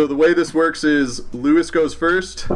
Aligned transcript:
so 0.00 0.06
the 0.06 0.16
way 0.16 0.32
this 0.32 0.54
works 0.54 0.82
is 0.82 1.30
Lewis 1.34 1.70
goes 1.70 1.92
first. 1.92 2.48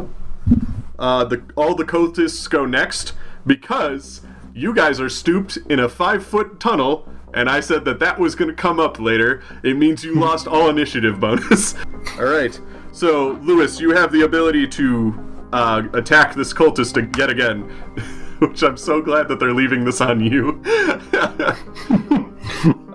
Uh, 0.97 1.23
the 1.25 1.43
all 1.55 1.75
the 1.75 1.83
cultists 1.83 2.49
go 2.49 2.65
next 2.65 3.13
because 3.45 4.21
you 4.55 4.73
guys 4.73 4.99
are 4.99 5.09
stooped 5.09 5.59
in 5.69 5.79
a 5.79 5.87
five 5.87 6.25
foot 6.25 6.59
tunnel, 6.59 7.07
and 7.35 7.47
I 7.47 7.59
said 7.59 7.85
that 7.85 7.99
that 7.99 8.17
was 8.17 8.33
going 8.33 8.49
to 8.49 8.55
come 8.55 8.79
up 8.79 8.99
later. 8.99 9.43
It 9.61 9.77
means 9.77 10.03
you 10.03 10.15
lost 10.19 10.47
all 10.47 10.69
initiative 10.69 11.19
bonus. 11.19 11.75
all 12.17 12.25
right. 12.25 12.59
So 12.91 13.33
Lewis, 13.43 13.79
you 13.79 13.91
have 13.91 14.11
the 14.11 14.23
ability 14.23 14.67
to 14.69 15.47
uh, 15.53 15.83
attack 15.93 16.33
this 16.33 16.51
cultist 16.51 17.15
yet 17.15 17.29
again, 17.29 17.61
which 18.39 18.63
I'm 18.63 18.75
so 18.75 19.03
glad 19.03 19.27
that 19.27 19.39
they're 19.39 19.53
leaving 19.53 19.85
this 19.85 20.01
on 20.01 20.19
you. 20.19 20.63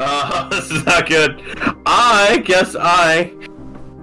Uh, 0.00 0.48
this 0.48 0.70
is 0.72 0.84
not 0.86 1.06
good. 1.08 1.40
I 1.86 2.38
guess 2.38 2.74
I 2.74 3.32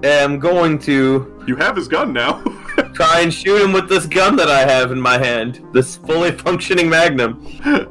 am 0.04 0.40
going 0.40 0.80
to 0.80 1.44
you 1.48 1.56
have 1.56 1.76
his 1.76 1.88
gun 1.88 2.12
now. 2.12 2.44
try 2.94 3.22
and 3.22 3.34
shoot 3.34 3.62
him 3.62 3.72
with 3.72 3.88
this 3.88 4.06
gun 4.06 4.36
that 4.36 4.50
I 4.50 4.60
have 4.60 4.92
in 4.92 5.00
my 5.00 5.18
hand. 5.18 5.66
This 5.72 5.96
fully 5.96 6.32
functioning 6.32 6.90
Magnum. 6.90 7.42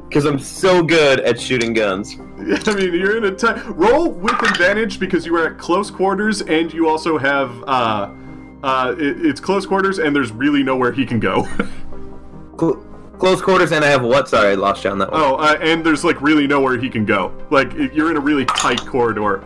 Because 0.07 0.25
I'm 0.25 0.39
so 0.39 0.83
good 0.83 1.19
at 1.21 1.39
shooting 1.39 1.73
guns. 1.73 2.17
I 2.19 2.75
mean, 2.75 2.93
you're 2.93 3.17
in 3.17 3.25
a 3.25 3.35
t- 3.35 3.47
roll 3.69 4.11
with 4.11 4.33
advantage 4.43 4.99
because 4.99 5.25
you 5.25 5.35
are 5.35 5.47
at 5.47 5.57
close 5.57 5.89
quarters, 5.89 6.41
and 6.43 6.71
you 6.71 6.87
also 6.87 7.17
have 7.17 7.63
uh, 7.63 8.13
uh, 8.63 8.95
it, 8.97 9.25
it's 9.25 9.39
close 9.39 9.65
quarters, 9.65 9.99
and 9.99 10.15
there's 10.15 10.31
really 10.31 10.61
nowhere 10.61 10.91
he 10.91 11.05
can 11.05 11.19
go. 11.19 11.45
Cl- 12.59 12.85
close 13.17 13.41
quarters, 13.41 13.71
and 13.71 13.83
I 13.83 13.89
have 13.89 14.03
what? 14.03 14.29
Sorry, 14.29 14.51
I 14.51 14.53
lost 14.55 14.83
you 14.83 14.91
on 14.91 14.99
that 14.99 15.11
one. 15.11 15.21
oh, 15.21 15.35
uh, 15.35 15.57
and 15.61 15.85
there's 15.85 16.03
like 16.03 16.21
really 16.21 16.47
nowhere 16.47 16.77
he 16.77 16.89
can 16.89 17.05
go. 17.05 17.33
Like 17.49 17.73
you're 17.73 18.11
in 18.11 18.17
a 18.17 18.21
really 18.21 18.45
tight 18.45 18.85
corridor. 18.85 19.43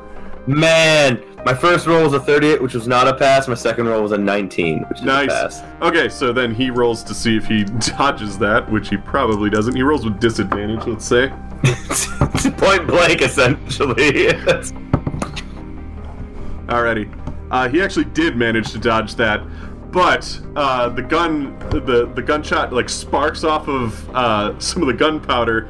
Man, 0.48 1.24
my 1.46 1.54
first 1.54 1.88
roll 1.88 2.04
was 2.04 2.14
a 2.14 2.20
38, 2.20 2.62
which 2.62 2.74
was 2.74 2.88
not 2.88 3.08
a 3.08 3.14
pass. 3.16 3.48
My 3.48 3.54
second 3.56 3.88
roll 3.88 4.02
was 4.04 4.12
a 4.12 4.18
19, 4.18 4.84
which 4.90 4.98
is 5.00 5.04
a 5.04 5.06
Nice. 5.08 5.30
pass. 5.30 5.64
Okay, 5.82 6.08
so 6.10 6.32
then 6.32 6.54
he 6.54 6.70
rolls 6.70 7.04
to 7.04 7.14
see 7.14 7.36
if 7.36 7.46
he 7.46 7.64
dodges 7.98 8.38
that, 8.40 8.70
which 8.72 8.90
he 8.90 8.98
probably 8.98 9.50
doesn't. 9.50 9.76
He 9.76 9.82
rolls 9.82 10.06
with 10.06 10.20
disadvantage, 10.20 10.86
let's 10.86 11.06
say. 11.06 11.30
Point 12.58 12.88
blank, 12.88 13.22
essentially. 13.22 14.34
Alrighty. 16.68 17.18
Uh, 17.52 17.68
he 17.70 17.82
actually 17.82 18.06
did 18.06 18.38
manage 18.38 18.72
to 18.72 18.78
dodge 18.80 19.16
that, 19.16 19.42
but 19.92 20.40
uh, 20.56 20.88
the 20.90 21.02
gun, 21.02 21.58
the 21.70 22.10
the 22.16 22.22
gunshot 22.22 22.72
like 22.72 22.88
sparks 22.88 23.44
off 23.44 23.68
of 23.68 24.10
uh, 24.16 24.58
some 24.58 24.82
of 24.82 24.88
the 24.88 24.94
gunpowder, 24.94 25.68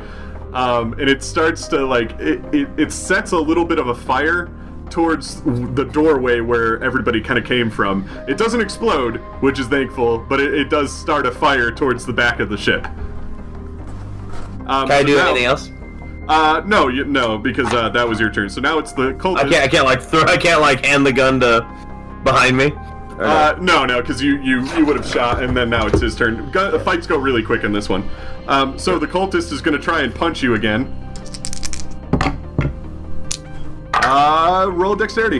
um, 0.53 0.93
and 0.93 1.09
it 1.09 1.23
starts 1.23 1.67
to 1.69 1.83
like 1.83 2.11
it, 2.19 2.43
it, 2.53 2.69
it 2.77 2.91
sets 2.91 3.31
a 3.31 3.37
little 3.39 3.65
bit 3.65 3.79
of 3.79 3.87
a 3.87 3.95
fire 3.95 4.49
towards 4.91 5.41
the 5.41 5.89
doorway 5.91 6.41
where 6.41 6.81
everybody 6.83 7.21
kind 7.21 7.39
of 7.39 7.45
came 7.45 7.69
from. 7.71 8.07
It 8.27 8.37
doesn't 8.37 8.61
explode, 8.61 9.17
which 9.41 9.57
is 9.59 9.67
thankful, 9.67 10.19
but 10.19 10.39
it, 10.39 10.53
it 10.53 10.69
does 10.69 10.93
start 10.95 11.25
a 11.25 11.31
fire 11.31 11.71
towards 11.71 12.05
the 12.05 12.13
back 12.13 12.39
of 12.39 12.49
the 12.49 12.57
ship. 12.57 12.85
Um, 14.67 14.87
Can 14.87 14.91
I 14.91 15.03
do 15.03 15.15
now- 15.15 15.29
anything 15.29 15.45
else? 15.45 15.71
Uh, 16.27 16.61
no, 16.65 16.87
you, 16.87 17.03
no, 17.03 17.37
because 17.37 17.67
uh, 17.73 17.89
that 17.89 18.07
was 18.07 18.19
your 18.19 18.29
turn. 18.31 18.47
So 18.49 18.61
now 18.61 18.77
it's 18.77 18.93
the 18.93 19.13
cultist. 19.13 19.37
I 19.39 19.49
can't. 19.49 19.63
I 19.63 19.67
can't 19.67 19.85
like 19.85 20.01
throw. 20.01 20.21
I 20.21 20.37
can't 20.37 20.61
like 20.61 20.85
hand 20.85 21.05
the 21.05 21.11
gun 21.11 21.39
to 21.41 21.61
behind 22.23 22.55
me. 22.55 22.71
Uh, 23.19 23.55
no, 23.59 23.85
no, 23.85 23.99
because 24.01 24.21
you 24.21 24.37
you 24.41 24.61
you 24.77 24.85
would 24.85 24.95
have 24.95 25.05
shot, 25.05 25.43
and 25.43 25.57
then 25.57 25.69
now 25.69 25.87
it's 25.87 25.99
his 25.99 26.15
turn. 26.15 26.49
Gu- 26.51 26.79
fights 26.79 27.05
go 27.07 27.17
really 27.17 27.43
quick 27.43 27.63
in 27.63 27.73
this 27.73 27.89
one. 27.89 28.07
Um, 28.47 28.79
so 28.79 28.97
the 28.97 29.07
cultist 29.07 29.51
is 29.51 29.61
going 29.61 29.75
to 29.75 29.83
try 29.83 30.01
and 30.03 30.13
punch 30.13 30.41
you 30.41 30.53
again. 30.53 30.85
Uh, 34.13 34.67
roll 34.67 34.93
dexterity. 34.93 35.39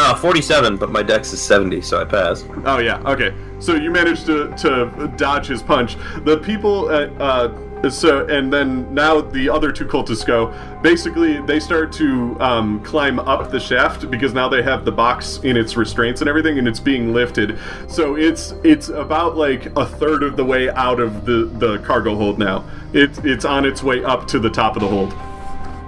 Oh, 0.00 0.18
47, 0.18 0.78
but 0.78 0.90
my 0.90 1.02
dex 1.02 1.30
is 1.34 1.42
70, 1.42 1.82
so 1.82 2.00
I 2.00 2.04
pass. 2.06 2.46
Oh 2.64 2.78
yeah, 2.78 3.02
okay. 3.04 3.34
So 3.58 3.74
you 3.74 3.90
managed 3.90 4.24
to 4.26 4.56
to 4.56 5.12
dodge 5.18 5.46
his 5.46 5.62
punch. 5.62 5.98
The 6.24 6.38
people 6.38 6.90
at 6.90 7.10
uh. 7.20 7.90
So 7.90 8.26
and 8.26 8.52
then 8.52 8.92
now 8.92 9.20
the 9.20 9.48
other 9.48 9.70
two 9.70 9.84
cultists 9.84 10.26
go. 10.26 10.52
Basically, 10.82 11.40
they 11.42 11.60
start 11.60 11.92
to 11.92 12.36
um, 12.40 12.82
climb 12.82 13.20
up 13.20 13.52
the 13.52 13.60
shaft 13.60 14.10
because 14.10 14.34
now 14.34 14.48
they 14.48 14.62
have 14.62 14.84
the 14.84 14.90
box 14.90 15.38
in 15.44 15.56
its 15.56 15.76
restraints 15.76 16.20
and 16.22 16.28
everything, 16.28 16.58
and 16.58 16.66
it's 16.66 16.80
being 16.80 17.12
lifted. 17.12 17.56
So 17.88 18.16
it's 18.16 18.54
it's 18.64 18.88
about 18.88 19.36
like 19.36 19.66
a 19.76 19.86
third 19.86 20.22
of 20.22 20.36
the 20.36 20.44
way 20.44 20.70
out 20.70 20.98
of 20.98 21.24
the 21.26 21.44
the 21.44 21.78
cargo 21.80 22.16
hold 22.16 22.38
now. 22.38 22.64
It's 22.94 23.18
it's 23.18 23.44
on 23.44 23.64
its 23.64 23.82
way 23.82 24.02
up 24.02 24.26
to 24.28 24.38
the 24.40 24.50
top 24.50 24.74
of 24.74 24.82
the 24.82 24.88
hold. 24.88 25.14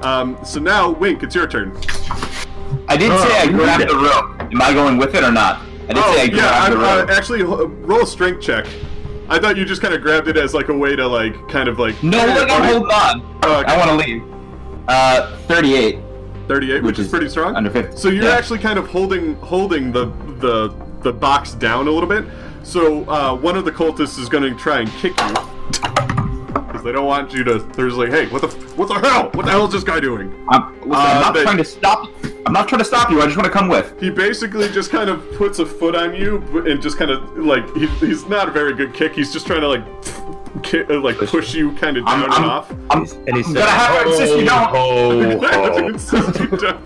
Um, 0.03 0.39
so 0.45 0.61
now, 0.61 0.91
Wink, 0.91 1.23
it's 1.23 1.35
your 1.35 1.47
turn. 1.47 1.77
I 2.89 2.97
did 2.97 3.11
say 3.21 3.39
I 3.39 3.47
Oh, 3.49 3.53
grabbed 3.57 3.89
the 3.89 3.95
rope. 3.97 4.41
Am 4.53 4.63
I 4.63 4.73
going 4.73 4.97
with 4.97 5.15
it 5.15 5.23
or 5.23 5.31
not? 5.33 5.63
I 5.89 5.93
did 5.93 5.99
Oh 5.99 6.15
say 6.15 6.21
I 6.23 6.25
yeah, 6.25 6.31
grabbed 6.31 6.73
the 6.73 6.79
rope. 6.79 7.09
uh, 7.11 7.13
actually, 7.13 7.43
uh, 7.43 7.67
roll 7.87 8.03
a 8.03 8.07
strength 8.07 8.41
check. 8.43 8.67
I 9.29 9.39
thought 9.39 9.57
you 9.57 9.65
just 9.65 9.81
kind 9.83 9.95
of 9.95 10.01
grabbed 10.03 10.27
it 10.29 10.37
as 10.37 10.55
like 10.55 10.69
a 10.69 10.77
way 10.77 10.97
to 10.97 11.07
like 11.07 11.49
kind 11.49 11.69
of 11.69 11.79
like 11.79 12.01
no, 12.03 12.19
look, 12.27 12.51
I'm 12.51 12.63
okay. 12.63 12.73
holding 12.73 12.91
on. 12.91 13.39
Oh, 13.45 13.61
okay. 13.61 13.73
I 13.73 13.77
want 13.79 13.91
to 14.03 14.07
leave. 14.09 14.25
Uh, 14.89 15.37
38. 15.47 15.99
38, 16.49 16.75
which, 16.75 16.83
which 16.85 16.99
is 16.99 17.07
is 17.07 17.11
pretty 17.13 17.29
strong. 17.29 17.55
under 17.55 17.71
50. 17.71 17.97
So 17.97 18.09
you're 18.09 18.25
Yeah. 18.25 18.31
actually 18.31 18.59
kind 18.59 18.77
of 18.79 18.89
holding 18.89 19.37
holding 19.37 19.93
the 19.93 20.07
the 20.41 20.75
the 21.03 21.13
box 21.13 21.53
down 21.53 21.87
a 21.87 21.91
little 21.91 22.09
bit. 22.09 22.25
So 22.65 23.09
uh, 23.09 23.35
one 23.37 23.57
of 23.57 23.65
the 23.65 23.71
cultists 23.73 24.19
is 24.19 24.29
going 24.29 24.43
to 24.43 24.59
try 24.59 24.81
and 24.81 24.91
kick 24.95 25.13
you 25.21 25.35
because 26.81 26.93
they 26.93 26.97
don't 26.97 27.07
want 27.07 27.33
you 27.33 27.45
to. 27.45 27.59
They're 27.59 27.87
just 27.89 27.99
like, 27.99 28.11
hey, 28.11 28.27
what 28.29 28.41
the 28.43 28.49
what 28.77 28.89
the 28.89 28.95
hell? 28.95 29.31
What 29.35 29.45
the 29.45 29.51
hell 29.53 29.67
is 29.67 29.73
this 29.73 29.85
guy 29.85 30.01
doing? 30.01 30.33
I'm, 30.49 30.73
listen, 30.77 30.93
Uh, 30.93 30.97
I'm 30.97 31.21
not 31.21 31.35
they- 31.35 31.43
trying 31.43 31.57
to 31.59 31.65
stop. 31.65 32.09
I'm 32.47 32.53
not 32.55 32.69
trying 32.69 32.79
to 32.79 32.85
stop 32.87 33.11
you. 33.11 33.21
I 33.21 33.27
just 33.27 33.37
want 33.37 33.47
to 33.47 33.53
come 33.53 33.69
with. 33.69 34.01
He 34.01 34.09
basically 34.11 34.69
just 34.71 34.91
kind 34.91 35.11
of 35.11 35.31
puts 35.35 35.59
a 35.59 35.67
foot 35.67 35.95
on 35.95 36.15
you 36.15 36.39
and 36.67 36.81
just 36.81 36.97
kind 36.97 37.11
of 37.11 37.37
like 37.37 37.65
he, 37.77 37.87
he's 37.99 38.27
not 38.27 38.49
a 38.49 38.51
very 38.51 38.73
good 38.75 38.95
kick. 38.95 39.13
He's 39.15 39.31
just 39.33 39.47
trying 39.47 39.61
to 39.61 39.69
like 39.69 39.85
ki- 40.63 40.85
uh, 40.89 41.01
like 41.01 41.19
push 41.19 41.55
you 41.55 41.73
kind 41.73 41.99
of 41.99 42.07
down 42.07 42.15
I'm, 42.17 42.25
and 42.25 42.33
I'm, 42.33 42.45
off. 42.45 42.71
I'm, 42.91 43.03
And 43.29 43.37
he 43.37 43.43
I'm 43.45 43.53
gonna 43.53 43.67
have 43.71 44.03
to 44.05 44.09
insist 44.11 44.35
you 44.41 44.47
don't. 44.47 44.71
Oh, 44.75 45.41
I 45.43 45.53
have 45.53 45.75
to 46.57 46.79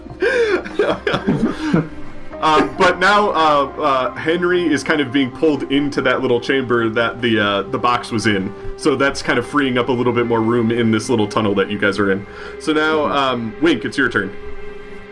oh. 1.77 2.01
Insist 2.45 2.47
you 2.63 2.69
don't. 2.69 2.71
um, 2.71 2.77
but 2.77 2.99
now 2.99 3.31
uh, 3.31 3.73
uh, 3.81 4.15
Henry 4.15 4.67
is 4.67 4.83
kind 4.85 5.01
of 5.01 5.13
being 5.13 5.31
pulled 5.31 5.73
into 5.73 6.03
that 6.03 6.21
little 6.21 6.41
chamber 6.41 6.89
that 6.91 7.21
the 7.23 7.39
uh, 7.39 7.63
the 7.63 7.79
box 7.79 8.11
was 8.11 8.27
in. 8.27 8.53
So 8.79 8.97
that's 8.97 9.23
kind 9.23 9.39
of 9.39 9.47
freeing 9.47 9.79
up 9.79 9.89
a 9.89 9.93
little 9.93 10.13
bit 10.13 10.27
more 10.27 10.41
room 10.41 10.71
in 10.71 10.91
this 10.91 11.09
little 11.09 11.29
tunnel 11.29 11.55
that 11.57 11.71
you 11.71 11.79
guys 11.79 11.99
are 11.99 12.11
in. 12.13 12.27
So 12.61 12.73
now, 12.73 13.07
um, 13.07 13.55
Wink, 13.63 13.85
it's 13.85 13.97
your 13.97 14.09
turn. 14.09 14.35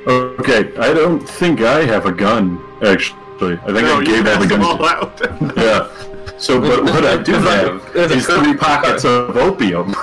Okay, 0.06 0.76
I 0.78 0.92
don't 0.92 1.20
think 1.20 1.60
I 1.60 1.84
have 1.84 2.06
a 2.06 2.12
gun, 2.12 2.60
actually. 2.84 3.54
I 3.62 3.66
think 3.72 3.82
No, 3.82 4.00
I 4.00 4.04
gave 4.04 4.26
all 4.26 4.38
the 4.40 4.46
guns. 4.48 4.64
all 4.64 4.84
out. 4.84 5.20
Yeah. 5.56 5.88
So, 6.38 6.60
but 6.60 6.82
what 6.94 7.04
I 7.04 7.22
do 7.22 7.32
have 7.34 7.94
is 7.94 8.26
three 8.26 8.56
pockets 8.56 9.04
of 9.04 9.36
opium. 9.36 9.92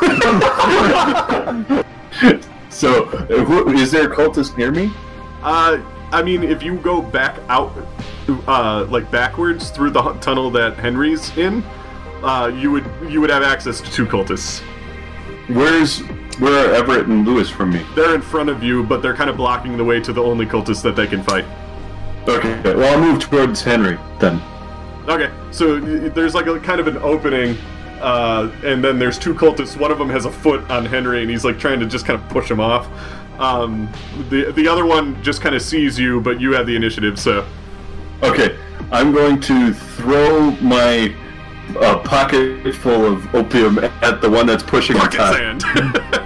so, 2.69 3.05
uh, 3.05 3.43
who, 3.43 3.69
is 3.73 3.91
there 3.91 4.09
a 4.11 4.15
cultist 4.15 4.57
near 4.57 4.71
me? 4.71 4.91
Uh, 5.43 5.79
I 6.11 6.23
mean, 6.23 6.43
if 6.43 6.63
you 6.63 6.77
go 6.77 7.01
back 7.01 7.39
out, 7.49 7.71
uh, 8.47 8.85
like 8.89 9.09
backwards 9.11 9.69
through 9.69 9.91
the 9.91 10.13
tunnel 10.13 10.49
that 10.51 10.75
Henry's 10.77 11.35
in, 11.37 11.63
uh, 12.23 12.51
you 12.53 12.71
would 12.71 12.85
you 13.07 13.21
would 13.21 13.29
have 13.29 13.43
access 13.43 13.79
to 13.81 13.91
two 13.91 14.05
cultists. 14.05 14.61
Where's 15.47 15.99
where 16.39 16.69
are 16.69 16.73
Everett 16.73 17.07
and 17.07 17.25
Lewis 17.25 17.49
from 17.49 17.71
me? 17.71 17.85
They're 17.95 18.15
in 18.15 18.21
front 18.21 18.49
of 18.49 18.63
you, 18.63 18.83
but 18.83 19.01
they're 19.01 19.15
kind 19.15 19.29
of 19.29 19.37
blocking 19.37 19.77
the 19.77 19.83
way 19.83 19.99
to 19.99 20.13
the 20.13 20.21
only 20.21 20.45
cultist 20.45 20.81
that 20.83 20.95
they 20.95 21.07
can 21.07 21.23
fight. 21.23 21.45
Okay, 22.27 22.75
well 22.75 22.95
I'll 22.95 22.99
move 22.99 23.19
towards 23.19 23.61
Henry 23.61 23.97
then. 24.19 24.41
Okay, 25.07 25.31
so 25.51 25.79
there's 25.79 26.35
like 26.35 26.47
a 26.47 26.59
kind 26.59 26.79
of 26.79 26.87
an 26.87 26.97
opening, 26.97 27.57
uh, 27.99 28.51
and 28.63 28.83
then 28.83 28.99
there's 28.99 29.17
two 29.17 29.33
cultists. 29.33 29.79
One 29.79 29.91
of 29.91 29.97
them 29.97 30.09
has 30.09 30.25
a 30.25 30.31
foot 30.31 30.69
on 30.69 30.85
Henry, 30.85 31.21
and 31.21 31.29
he's 31.29 31.45
like 31.45 31.57
trying 31.57 31.79
to 31.79 31.85
just 31.85 32.05
kind 32.05 32.21
of 32.21 32.27
push 32.29 32.49
him 32.49 32.59
off. 32.59 32.87
Um, 33.39 33.89
the 34.29 34.51
the 34.51 34.67
other 34.67 34.85
one 34.85 35.21
just 35.23 35.41
kind 35.41 35.55
of 35.55 35.61
sees 35.61 35.97
you, 35.97 36.19
but 36.21 36.39
you 36.41 36.51
have 36.53 36.67
the 36.67 36.75
initiative, 36.75 37.17
so 37.19 37.45
Okay, 38.21 38.57
I'm 38.91 39.13
going 39.13 39.39
to 39.41 39.73
throw 39.73 40.51
my 40.59 41.15
uh, 41.79 41.99
pocket 41.99 42.73
full 42.75 43.05
of 43.05 43.33
opium 43.33 43.79
at 43.79 44.19
the 44.21 44.29
one 44.29 44.45
that's 44.45 44.63
pushing 44.63 44.97
the 44.97 45.03
bucket 45.03 45.19
top. 45.19 45.35
sand. 45.35 45.61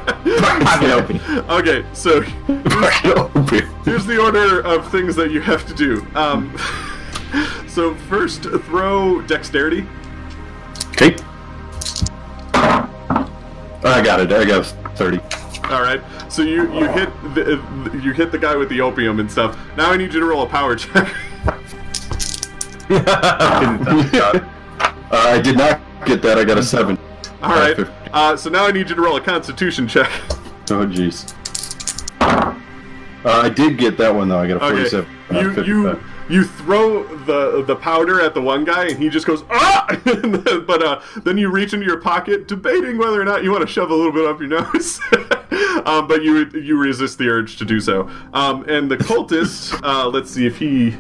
Pocket 0.64 0.90
open. 0.90 1.20
okay, 1.50 1.86
so 1.94 2.22
Here's 3.84 4.06
the 4.06 4.18
order 4.20 4.62
of 4.66 4.90
things 4.90 5.16
that 5.18 5.30
you 5.32 5.42
have 5.42 5.68
to 5.68 5.74
do. 5.74 6.06
Um, 6.16 6.58
so 7.68 7.94
first, 8.10 8.44
throw 8.44 9.22
dexterity. 9.22 9.86
Okay. 10.92 11.16
I 12.56 14.02
got 14.04 14.22
it. 14.22 14.32
I 14.32 14.46
got 14.46 14.66
thirty. 14.96 15.20
All 15.66 15.82
right. 15.82 16.02
So 16.32 16.42
you 16.42 16.72
you 16.74 16.88
hit 16.90 17.10
the 17.34 18.00
you 18.04 18.12
hit 18.14 18.32
the 18.32 18.38
guy 18.38 18.56
with 18.56 18.70
the 18.70 18.82
opium 18.82 19.20
and 19.20 19.32
stuff. 19.32 19.58
Now 19.78 19.92
I 19.92 19.98
need 19.98 20.14
you 20.14 20.20
to 20.20 20.26
roll 20.26 20.44
a 20.44 20.48
power 20.50 20.76
check. 20.76 21.14
uh, 22.90 24.40
I 25.12 25.42
did 25.42 25.58
not 25.58 25.80
get 26.06 26.22
that. 26.22 26.38
I 26.38 26.44
got 26.44 26.58
a 26.58 26.64
seven. 26.64 26.98
All 27.42 27.50
right. 27.56 27.78
Uh, 28.12 28.36
so 28.38 28.50
now 28.50 28.66
I 28.68 28.72
need 28.72 28.90
you 28.90 28.96
to 28.96 29.02
roll 29.02 29.16
a 29.16 29.22
Constitution 29.22 29.88
check. 29.88 30.10
Oh 30.70 30.86
jeez. 30.86 31.34
Uh, 32.22 32.56
I 33.26 33.50
did 33.50 33.78
get 33.78 33.98
that 33.98 34.14
one 34.14 34.28
though. 34.30 34.40
I 34.40 34.48
got 34.48 34.62
a 34.62 34.66
Okay. 34.66 34.76
forty-seven. 34.76 35.10
of 35.30 35.36
You 35.36 35.50
you 35.64 35.92
55. 35.94 36.13
You 36.30 36.44
throw 36.46 37.04
the 37.26 37.64
the 37.64 37.76
powder 37.76 38.22
at 38.22 38.34
the 38.34 38.42
one 38.42 38.64
guy, 38.64 38.88
and 38.88 38.98
he 38.98 39.10
just 39.10 39.26
goes 39.26 39.44
ah. 39.50 39.86
but 40.66 40.84
uh, 40.84 41.02
then 41.24 41.38
you 41.38 41.50
reach 41.50 41.74
into 41.74 41.86
your 41.86 42.00
pocket, 42.00 42.48
debating 42.48 42.98
whether 42.98 43.22
or 43.22 43.26
not 43.26 43.44
you 43.44 43.52
want 43.52 43.62
to 43.62 43.68
shove 43.68 43.92
a 43.92 43.96
little 43.96 44.12
bit 44.12 44.26
up 44.26 44.40
your 44.40 44.50
nose. 44.74 45.00
um, 45.86 46.08
but 46.08 46.24
you 46.24 46.50
you 46.54 46.78
resist 46.78 47.18
the 47.18 47.28
urge 47.28 47.58
to 47.58 47.66
do 47.66 47.80
so. 47.80 48.10
Um, 48.34 48.68
and 48.70 48.90
the 48.90 48.98
cultist, 48.98 49.80
uh, 49.84 50.08
let's 50.08 50.32
see 50.32 50.46
if 50.46 50.58
he. 50.58 50.92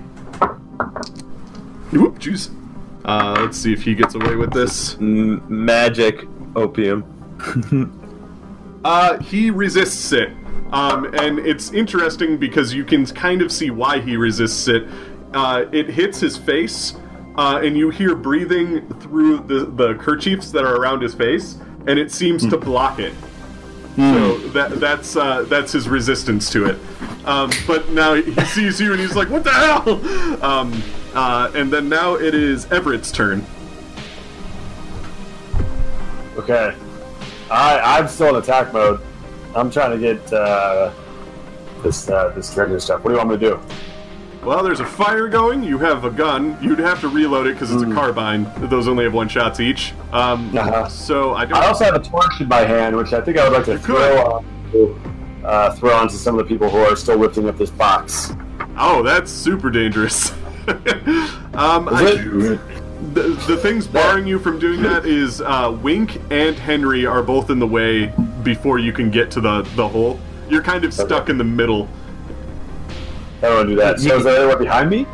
Whoop, 1.92 2.20
juice. 2.20 2.50
Uh, 3.06 3.38
let's 3.40 3.58
see 3.58 3.74
if 3.74 3.84
he 3.84 3.94
gets 3.94 4.16
away 4.16 4.36
with 4.36 4.52
this. 4.52 4.96
M- 4.96 5.44
magic 5.48 6.28
opium. 6.56 7.04
Uh, 8.84 9.20
he 9.20 9.50
resists 9.50 10.12
it. 10.12 10.30
Um, 10.72 11.14
and 11.14 11.40
it's 11.40 11.72
interesting 11.72 12.38
because 12.38 12.74
you 12.74 12.84
can 12.84 13.06
kind 13.06 13.42
of 13.42 13.52
see 13.52 13.70
why 13.70 14.00
he 14.00 14.18
resists 14.18 14.68
it. 14.68 14.88
Uh, 15.34 15.66
it 15.72 15.90
hits 15.90 16.20
his 16.20 16.38
face, 16.38 16.96
uh, 17.36 17.62
and 17.64 17.78
you 17.78 17.90
hear 17.90 18.16
breathing 18.16 18.88
through 19.00 19.40
the, 19.40 19.66
the 19.66 19.96
kerchiefs 19.96 20.52
that 20.52 20.64
are 20.64 20.76
around 20.76 21.02
his 21.02 21.14
face, 21.14 21.58
and 21.88 21.98
it 22.00 22.12
seems 22.12 22.48
to 22.48 22.58
block 22.58 23.00
it. 23.00 23.14
So 23.96 24.38
that 24.50 24.80
that's 24.80 25.16
uh, 25.16 25.44
that's 25.44 25.72
his 25.72 25.88
resistance 25.88 26.50
to 26.52 26.66
it. 26.66 26.80
Um, 27.26 27.52
but 27.68 27.90
now 27.92 28.16
he 28.16 28.34
sees 28.46 28.82
you 28.82 28.92
and 28.92 29.00
he's 29.00 29.16
like, 29.16 29.30
"What 29.30 29.44
the 29.44 29.52
hell?" 29.52 30.44
Um, 30.44 30.82
uh, 31.14 31.52
and 31.54 31.72
then 31.72 31.90
now 31.90 32.16
it 32.16 32.34
is 32.34 32.66
Everett's 32.72 33.12
turn. 33.12 33.46
Okay. 36.38 36.76
I 37.52 37.80
I'm 38.00 38.08
still 38.08 38.30
in 38.30 38.42
attack 38.42 38.74
mode. 38.74 39.00
I'm 39.56 39.70
trying 39.70 39.92
to 39.92 40.00
get 40.00 40.34
uh, 40.34 40.92
this 41.84 42.10
uh, 42.10 42.30
this 42.30 42.52
treasure 42.52 42.80
stuff. 42.80 43.04
What 43.04 43.12
do 43.12 43.14
you 43.14 43.18
want 43.18 43.30
me 43.30 43.38
to 43.38 43.58
do? 43.58 43.93
Well, 44.46 44.64
there's 44.64 44.80
a 44.80 44.86
fire 44.86 45.28
going. 45.28 45.64
You 45.64 45.78
have 45.80 46.04
a 46.04 46.10
gun. 46.10 46.58
You'd 46.62 46.80
have 46.80 47.00
to 47.02 47.08
reload 47.08 47.48
it 47.48 47.54
because 47.54 47.72
it's 47.72 47.84
a 47.84 47.94
carbine. 47.94 48.46
Those 48.70 48.88
only 48.88 49.04
have 49.06 49.14
one 49.14 49.28
shots 49.30 49.60
each. 49.60 49.94
Um, 50.12 50.56
Uh-huh. 50.58 50.88
So 50.90 51.34
I 51.34 51.46
don't. 51.46 51.58
I 51.58 51.68
also 51.68 51.86
have 51.86 51.96
a 51.96 52.00
torch 52.00 52.42
in 52.42 52.48
my 52.48 52.62
hand, 52.62 52.96
which 52.96 53.14
I 53.14 53.22
think 53.22 53.38
I 53.38 53.48
would 53.48 53.54
like 53.56 53.66
to 53.66 53.78
throw 53.80 54.44
on, 54.74 55.42
uh, 55.46 55.72
throw 55.76 55.94
onto 55.96 56.16
some 56.16 56.38
of 56.38 56.46
the 56.46 56.54
people 56.54 56.70
who 56.70 56.78
are 56.80 56.96
still 56.96 57.18
lifting 57.18 57.48
up 57.48 57.58
this 57.58 57.70
box. 57.72 58.34
Oh, 58.78 59.02
that's 59.04 59.32
super 59.32 59.70
dangerous. 59.70 60.32
um, 61.54 61.88
I- 61.90 62.60
the, 63.14 63.24
the 63.48 63.58
things 63.58 63.86
barring 63.86 64.26
you 64.26 64.40
from 64.40 64.60
doing 64.60 64.82
that 64.84 65.06
is 65.06 65.42
uh, 65.42 65.78
Wink 65.84 66.22
and 66.32 66.56
Henry 66.58 67.06
are 67.06 67.22
both 67.22 67.50
in 67.50 67.60
the 67.60 67.68
way 67.68 68.14
before 68.44 68.80
you 68.80 68.94
can 68.94 69.12
get 69.12 69.30
to 69.32 69.42
the 69.42 69.62
the 69.76 69.88
hole. 69.88 70.20
You're 70.50 70.64
kind 70.64 70.86
of 70.86 70.94
stuck 70.94 71.30
in 71.30 71.38
the 71.38 71.44
middle. 71.44 71.90
I 73.44 73.48
don't 73.48 73.56
want 73.58 73.70
to 73.70 73.76
do 73.76 73.82
that. 73.82 74.00
So 74.00 74.18
is 74.18 74.24
there 74.24 74.38
anyone 74.40 74.58
behind 74.58 74.90
me? 74.90 75.06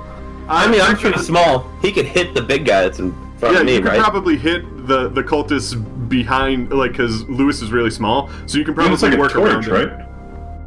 I 0.47 0.69
mean, 0.69 0.81
I'm 0.81 0.95
pretty 0.97 1.19
small. 1.19 1.67
He 1.81 1.91
could 1.91 2.05
hit 2.05 2.33
the 2.33 2.41
big 2.41 2.65
guy 2.65 2.81
that's 2.83 2.99
in 2.99 3.11
front 3.37 3.55
Yeah, 3.55 3.61
of 3.61 3.65
me, 3.65 3.73
you 3.75 3.81
could 3.81 3.89
right? 3.89 3.99
probably 3.99 4.37
hit 4.37 4.87
the 4.87 5.09
the 5.09 5.23
cultists 5.23 5.73
behind, 6.09 6.71
like, 6.71 6.91
because 6.91 7.27
Lewis 7.29 7.61
is 7.61 7.71
really 7.71 7.91
small, 7.91 8.29
so 8.47 8.57
you 8.57 8.65
can 8.65 8.73
probably 8.73 8.93
It's 8.93 9.03
like 9.03 9.13
a 9.13 9.17
work 9.17 9.31
torch, 9.31 9.67
around 9.67 9.67
it. 9.67 9.71
right? 9.95 10.05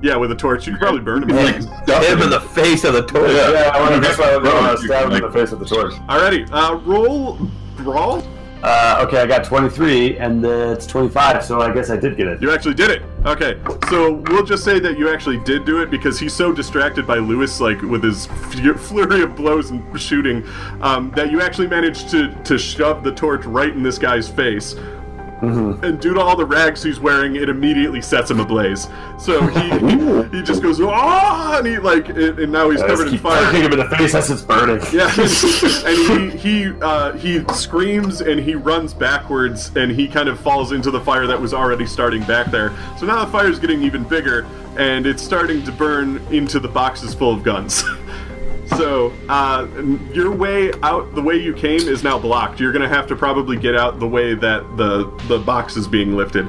Yeah, 0.03 0.17
with 0.17 0.33
a 0.33 0.35
torch, 0.37 0.67
you 0.67 0.73
could 0.73 0.81
probably 0.83 1.01
burn 1.01 1.23
him. 1.23 1.29
Like, 1.37 1.55
Hit 1.57 2.11
him 2.11 2.23
in 2.23 2.31
the 2.31 2.41
face 2.41 2.83
of 2.85 2.95
the 2.95 3.03
torch. 3.07 3.31
Yeah. 3.31 3.51
Yeah, 3.53 3.71
I 3.75 3.81
want 3.81 3.95
to. 3.95 4.01
That's 4.01 4.19
why 4.19 4.31
I 4.33 4.37
want 4.37 4.47
Right. 4.47 4.77
to 4.77 4.83
stab 4.85 5.07
him 5.07 5.13
in 5.13 5.23
the 5.23 5.31
face 5.31 5.53
of 5.53 5.61
the 5.61 5.67
torch. 5.67 5.93
Alrighty, 6.09 6.49
uh, 6.53 6.77
roll 6.85 7.39
brawl. 7.79 8.23
Uh, 8.63 9.05
okay, 9.05 9.21
I 9.21 9.27
got 9.27 9.43
23, 9.43 10.19
and 10.19 10.45
it's 10.45 10.87
25, 10.87 11.45
so 11.45 11.61
I 11.61 11.73
guess 11.73 11.91
I 11.91 11.97
did 11.97 12.17
get 12.17 12.29
it. 12.29 12.41
You 12.41 12.53
actually 12.53 12.75
did 12.75 12.93
it. 12.93 13.03
Okay, 13.27 13.59
so 13.89 14.13
we'll 14.13 14.45
just 14.45 14.63
say 14.63 14.79
that 14.79 14.97
you 14.97 15.13
actually 15.13 15.39
did 15.39 15.65
do 15.65 15.83
it 15.83 15.91
because 15.91 16.21
he's 16.21 16.33
so 16.33 16.53
distracted 16.53 17.05
by 17.05 17.17
Lewis, 17.17 17.61
like 17.61 17.83
with 17.83 18.05
his 18.05 18.27
flurry 18.77 19.23
of 19.23 19.35
blows 19.35 19.71
and 19.71 20.01
shooting, 20.01 20.47
um, 20.81 21.11
that 21.17 21.33
you 21.33 21.41
actually 21.41 21.67
managed 21.67 22.09
to 22.11 22.33
to 22.45 22.57
shove 22.57 23.03
the 23.03 23.11
torch 23.11 23.45
right 23.47 23.71
in 23.71 23.83
this 23.83 23.99
guy's 23.99 24.29
face. 24.29 24.77
And 25.43 26.01
due 26.01 26.15
to 26.15 26.21
all 26.21 26.37
the 26.37 26.45
rags 26.45 26.83
he's 26.83 27.01
wearing, 27.01 27.37
it 27.37 27.49
immediately 27.49 28.01
sets 28.01 28.31
him 28.31 28.39
ablaze. 28.39 28.89
So 29.19 29.45
he 29.47 29.71
he, 30.37 30.43
just 30.43 30.63
goes 30.63 30.81
ah, 30.81 31.59
and 31.59 31.67
he 31.67 31.79
like, 31.79 32.09
and 32.09 32.39
and 32.39 32.53
now 32.53 32.71
he's 32.71 32.81
covered 32.81 33.09
in 33.09 33.19
fire. 33.19 33.45
kicking 33.47 33.63
him 33.63 33.73
in 33.73 33.79
the 33.79 33.97
face 33.97 34.15
as 34.15 34.31
it's 34.31 34.43
burning. 34.43 34.81
Yeah, 34.93 35.11
and 35.87 36.33
he 36.33 36.39
he 36.39 36.73
uh, 36.81 37.13
he 37.15 37.45
screams 37.55 38.21
and 38.21 38.41
he 38.41 38.55
runs 38.55 38.95
backwards 38.95 39.75
and 39.77 39.91
he 39.91 40.07
kind 40.07 40.29
of 40.29 40.39
falls 40.39 40.73
into 40.73 40.91
the 40.91 41.01
fire 41.01 41.27
that 41.27 41.41
was 41.41 41.53
already 41.53 41.87
starting 41.87 42.23
back 42.25 42.51
there. 42.51 42.73
So 42.99 43.07
now 43.07 43.25
the 43.25 43.31
fire's 43.31 43.59
getting 43.59 43.83
even 43.83 44.05
bigger 44.05 44.47
and 44.77 45.07
it's 45.07 45.23
starting 45.23 45.63
to 45.65 45.73
burn 45.73 46.17
into 46.31 46.59
the 46.59 46.69
boxes 46.69 47.15
full 47.15 47.35
of 47.35 47.43
guns. 47.43 47.85
so 48.77 49.13
uh, 49.29 49.67
your 50.13 50.31
way 50.33 50.73
out, 50.83 51.15
the 51.15 51.23
way 51.23 51.37
you 51.37 51.53
came, 51.55 51.81
is 51.81 52.03
now 52.03 52.19
blocked. 52.19 52.61
You're 52.61 52.73
gonna 52.73 52.89
have 52.89 53.07
to 53.09 53.17
probably 53.17 53.57
get 53.57 53.77
out 53.77 53.99
the 54.01 54.09
way 54.09 54.35
that 54.35 54.77
the 54.77 55.05
the 55.29 55.39
box 55.39 55.77
is 55.77 55.87
being 55.89 56.17
lifted. 56.17 56.47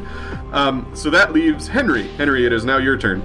Um, 0.52 0.90
so 0.94 1.10
that 1.10 1.34
leaves 1.34 1.68
Henry. 1.68 2.08
Henry, 2.10 2.46
it 2.46 2.54
is 2.54 2.64
now 2.66 2.78
your 2.78 2.98
turn. 2.98 3.22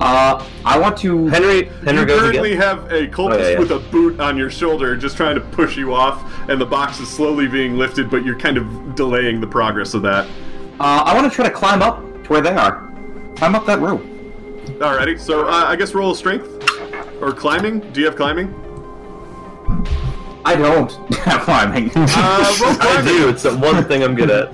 Uh, 0.00 0.44
I 0.64 0.78
want 0.78 0.96
to. 0.98 1.28
Henry, 1.28 1.64
Henry 1.84 2.00
you 2.00 2.06
goes 2.06 2.20
currently 2.20 2.52
again. 2.54 2.62
have 2.62 2.92
a 2.92 3.06
cultist 3.06 3.34
Oh, 3.34 3.38
yeah, 3.38 3.48
yeah. 3.50 3.58
with 3.58 3.70
a 3.70 3.78
boot 3.78 4.18
on 4.20 4.36
your 4.36 4.50
shoulder, 4.50 4.96
just 4.96 5.16
trying 5.16 5.36
to 5.36 5.40
push 5.40 5.76
you 5.76 5.94
off, 5.94 6.22
and 6.48 6.60
the 6.60 6.66
box 6.66 6.98
is 7.00 7.08
slowly 7.08 7.46
being 7.46 7.76
lifted, 7.78 8.10
but 8.10 8.24
you're 8.24 8.38
kind 8.38 8.56
of 8.56 8.94
delaying 8.96 9.40
the 9.40 9.46
progress 9.46 9.94
of 9.94 10.02
that. 10.02 10.26
Uh, 10.80 11.04
I 11.06 11.14
want 11.14 11.30
to 11.30 11.34
try 11.34 11.48
to 11.48 11.54
climb 11.54 11.80
up 11.80 12.00
to 12.24 12.28
where 12.28 12.40
they 12.40 12.52
are. 12.54 12.90
Climb 13.36 13.54
up 13.54 13.66
that 13.66 13.78
rope. 13.80 14.02
Alrighty, 14.80 15.18
so 15.18 15.46
uh, 15.46 15.64
I 15.68 15.76
guess 15.76 15.94
roll 15.94 16.14
strength 16.14 16.48
or 17.24 17.32
climbing. 17.32 17.80
Do 17.92 18.00
you 18.00 18.06
have 18.06 18.16
climbing? 18.16 18.48
I 20.44 20.54
don't 20.56 20.92
have 21.14 21.40
climbing. 21.42 21.90
Uh, 21.94 22.56
roll 22.60 22.70
I 22.72 22.76
climbing. 22.80 23.04
do. 23.06 23.28
It's 23.30 23.42
the 23.44 23.56
one 23.56 23.82
thing 23.84 24.02
I'm 24.02 24.14
good 24.14 24.30
at. 24.30 24.52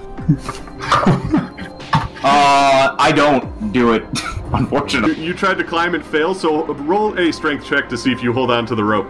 Uh, 2.22 2.94
I 2.98 3.12
don't 3.12 3.72
do 3.72 3.94
it, 3.94 4.02
You, 4.02 4.44
unfortunately. 4.52 5.24
you 5.24 5.32
tried 5.32 5.56
to 5.56 5.64
climb 5.64 5.94
and 5.94 6.04
fail, 6.04 6.34
so 6.34 6.66
roll 6.74 7.18
a 7.18 7.32
strength 7.32 7.64
check 7.64 7.88
to 7.88 7.96
see 7.96 8.12
if 8.12 8.22
you 8.22 8.30
hold 8.34 8.50
on 8.50 8.66
to 8.66 8.74
the 8.74 8.84
rope. 8.84 9.06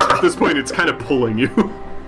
At 0.00 0.20
this 0.20 0.34
point, 0.34 0.58
it's 0.58 0.72
kind 0.72 0.88
of 0.90 0.98
pulling 0.98 1.38
you. 1.38 1.50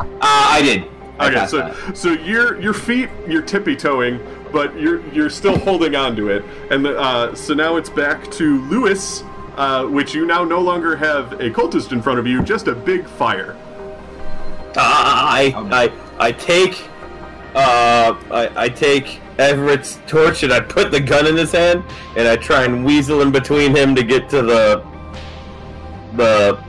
Uh, 0.01 0.05
I 0.21 0.61
did. 0.61 0.87
I 1.21 1.29
Okay, 1.29 1.47
so 1.47 1.57
that. 1.59 1.97
so 1.97 2.11
your 2.15 2.61
your 2.61 2.75
feet 2.75 3.09
you're 3.29 3.43
tippy 3.43 3.77
toeing, 3.77 4.19
but 4.51 4.77
you're 4.77 5.07
you're 5.13 5.31
still 5.31 5.57
holding 5.57 5.95
on 5.95 6.17
to 6.17 6.31
it, 6.31 6.45
and 6.73 6.85
the, 6.85 6.99
uh, 6.99 7.33
so 7.37 7.55
now 7.55 7.77
it's 7.77 7.89
back 7.89 8.29
to 8.33 8.61
Lewis, 8.65 9.23
uh, 9.57 9.87
which 9.87 10.15
you 10.15 10.27
now 10.27 10.45
no 10.45 10.61
longer 10.61 10.97
have 10.97 11.33
a 11.35 11.51
cultist 11.51 11.93
in 11.93 12.03
front 12.03 12.19
of 12.19 12.27
you, 12.27 12.43
just 12.43 12.69
a 12.69 12.75
big 12.75 13.07
fire. 13.07 13.57
I 14.77 15.55
I 15.73 16.29
I 16.29 16.33
take 16.33 16.89
uh 17.55 18.15
I, 18.31 18.51
I 18.57 18.69
take 18.69 19.21
Everett's 19.39 19.99
torch 20.07 20.43
and 20.43 20.53
I 20.53 20.61
put 20.61 20.91
the 20.91 21.01
gun 21.01 21.27
in 21.27 21.37
his 21.37 21.53
hand 21.53 21.85
and 22.17 22.29
I 22.29 22.37
try 22.37 22.65
and 22.65 22.85
weasel 22.85 23.23
in 23.23 23.33
between 23.33 23.75
him 23.75 23.95
to 23.95 24.03
get 24.03 24.29
to 24.31 24.43
the 24.43 24.85
the 26.15 26.63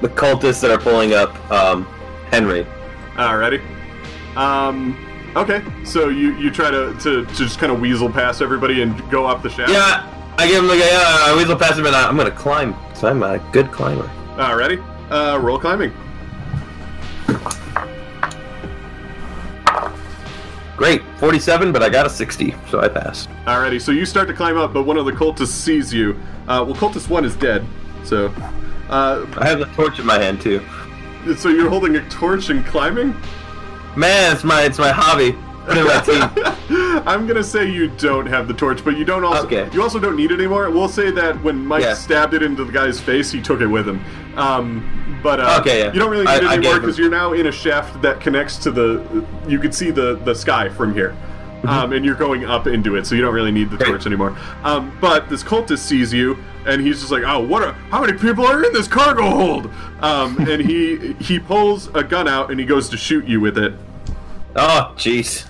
the 0.00 0.08
cultists 0.08 0.60
that 0.60 0.70
are 0.70 0.78
pulling 0.78 1.14
up 1.14 1.34
um 1.50 1.84
Henry. 2.30 2.66
Alrighty. 3.14 3.60
Um. 4.36 5.04
Okay, 5.36 5.62
so 5.84 6.08
you 6.08 6.34
you 6.36 6.50
try 6.50 6.70
to 6.70 6.94
to, 7.00 7.24
to 7.24 7.34
just 7.34 7.58
kind 7.58 7.72
of 7.72 7.80
weasel 7.80 8.10
past 8.10 8.40
everybody 8.40 8.82
and 8.82 9.10
go 9.10 9.26
up 9.26 9.42
the 9.42 9.50
shaft. 9.50 9.72
Yeah, 9.72 10.06
I 10.38 10.46
give 10.46 10.62
him 10.62 10.70
a 10.70 10.76
yeah, 10.76 10.86
I 11.02 11.34
weasel 11.36 11.56
past 11.56 11.76
him 11.76 11.86
and 11.86 11.96
I, 11.96 12.08
I'm 12.08 12.16
gonna 12.16 12.30
climb. 12.30 12.76
So 12.94 13.08
I'm 13.08 13.24
a 13.24 13.40
good 13.50 13.72
climber. 13.72 14.08
Alrighty. 14.36 14.80
Uh, 15.10 15.36
roll 15.40 15.58
climbing. 15.58 15.92
Great, 20.76 21.02
47, 21.16 21.72
but 21.72 21.82
I 21.82 21.88
got 21.88 22.06
a 22.06 22.10
60, 22.10 22.54
so 22.70 22.78
I 22.78 22.88
pass. 22.88 23.26
Alrighty, 23.46 23.80
so 23.80 23.90
you 23.90 24.06
start 24.06 24.28
to 24.28 24.34
climb 24.34 24.56
up, 24.56 24.72
but 24.72 24.84
one 24.84 24.96
of 24.96 25.06
the 25.06 25.12
cultists 25.12 25.48
sees 25.48 25.92
you. 25.92 26.12
Uh, 26.46 26.64
well, 26.64 26.76
cultist 26.76 27.08
one 27.08 27.24
is 27.24 27.34
dead, 27.34 27.66
so. 28.04 28.32
Uh, 28.88 29.26
I 29.38 29.48
have 29.48 29.58
the 29.58 29.66
torch 29.66 29.98
in 29.98 30.06
my 30.06 30.20
hand 30.20 30.40
too. 30.40 30.64
so 31.36 31.48
you're 31.48 31.68
holding 31.68 31.96
a 31.96 32.08
torch 32.08 32.48
and 32.50 32.64
climbing? 32.64 33.12
Man, 33.96 34.32
it's 34.32 34.44
my 34.44 34.62
it's 34.62 34.78
my 34.78 34.92
hobby. 34.92 35.36
Put 35.68 35.76
it 35.76 35.80
in 35.80 35.86
my 35.86 36.00
team. 36.00 37.02
I'm 37.06 37.26
gonna 37.26 37.42
say 37.44 37.70
you 37.70 37.88
don't 37.88 38.26
have 38.26 38.48
the 38.48 38.54
torch, 38.54 38.84
but 38.84 38.96
you 38.96 39.04
don't 39.04 39.24
also 39.24 39.46
Okay. 39.46 39.68
you 39.72 39.82
also 39.82 39.98
don't 39.98 40.16
need 40.16 40.30
it 40.30 40.38
anymore. 40.40 40.70
We'll 40.70 40.88
say 40.88 41.10
that 41.12 41.42
when 41.42 41.64
Mike 41.66 41.82
Yeah. 41.82 41.94
stabbed 41.94 42.34
it 42.34 42.42
into 42.42 42.64
the 42.64 42.72
guy's 42.72 43.00
face, 43.00 43.30
he 43.30 43.40
took 43.40 43.60
it 43.60 43.66
with 43.66 43.86
him. 43.88 44.00
Um, 44.36 45.20
but 45.22 45.40
uh, 45.40 45.58
Okay, 45.60 45.80
yeah. 45.84 45.92
you 45.92 45.98
don't 45.98 46.10
really 46.10 46.24
need 46.24 46.30
I- 46.30 46.36
it 46.36 46.44
anymore 46.58 46.80
because 46.80 46.98
you're 46.98 47.10
now 47.10 47.32
in 47.32 47.46
a 47.46 47.52
shaft 47.52 48.00
that 48.02 48.20
connects 48.20 48.56
to 48.58 48.70
the. 48.70 49.24
You 49.46 49.58
can 49.58 49.72
see 49.72 49.90
the 49.90 50.16
the 50.24 50.34
sky 50.34 50.68
from 50.68 50.92
here. 50.94 51.16
Um, 51.64 51.92
and 51.92 52.04
you're 52.04 52.14
going 52.14 52.44
up 52.44 52.68
into 52.68 52.94
it, 52.94 53.04
so 53.04 53.16
you 53.16 53.20
don't 53.20 53.34
really 53.34 53.50
need 53.50 53.64
the 53.68 53.76
Mm-hmm. 53.76 53.84
Great. 53.84 53.90
torch 53.90 54.06
anymore. 54.06 54.36
Um, 54.62 54.96
but 55.00 55.28
this 55.28 55.42
cultist 55.42 55.78
sees 55.80 56.12
you, 56.12 56.38
and 56.66 56.80
he's 56.80 57.00
just 57.00 57.10
like, 57.10 57.24
"Oh, 57.26 57.40
what? 57.40 57.64
A, 57.64 57.72
how 57.90 58.00
many 58.00 58.12
people 58.16 58.46
are 58.46 58.62
in 58.62 58.72
this 58.72 58.86
cargo 58.86 59.22
hold?" 59.28 59.68
Um, 60.00 60.38
and 60.48 60.62
he 60.62 61.14
he 61.14 61.40
pulls 61.40 61.88
a 61.94 62.04
gun 62.04 62.28
out 62.28 62.52
and 62.52 62.60
he 62.60 62.64
goes 62.66 62.88
to 62.90 62.96
shoot 62.96 63.26
you 63.26 63.40
with 63.40 63.58
it. 63.58 63.72
Oh, 64.54 64.92
jeez. 64.96 65.46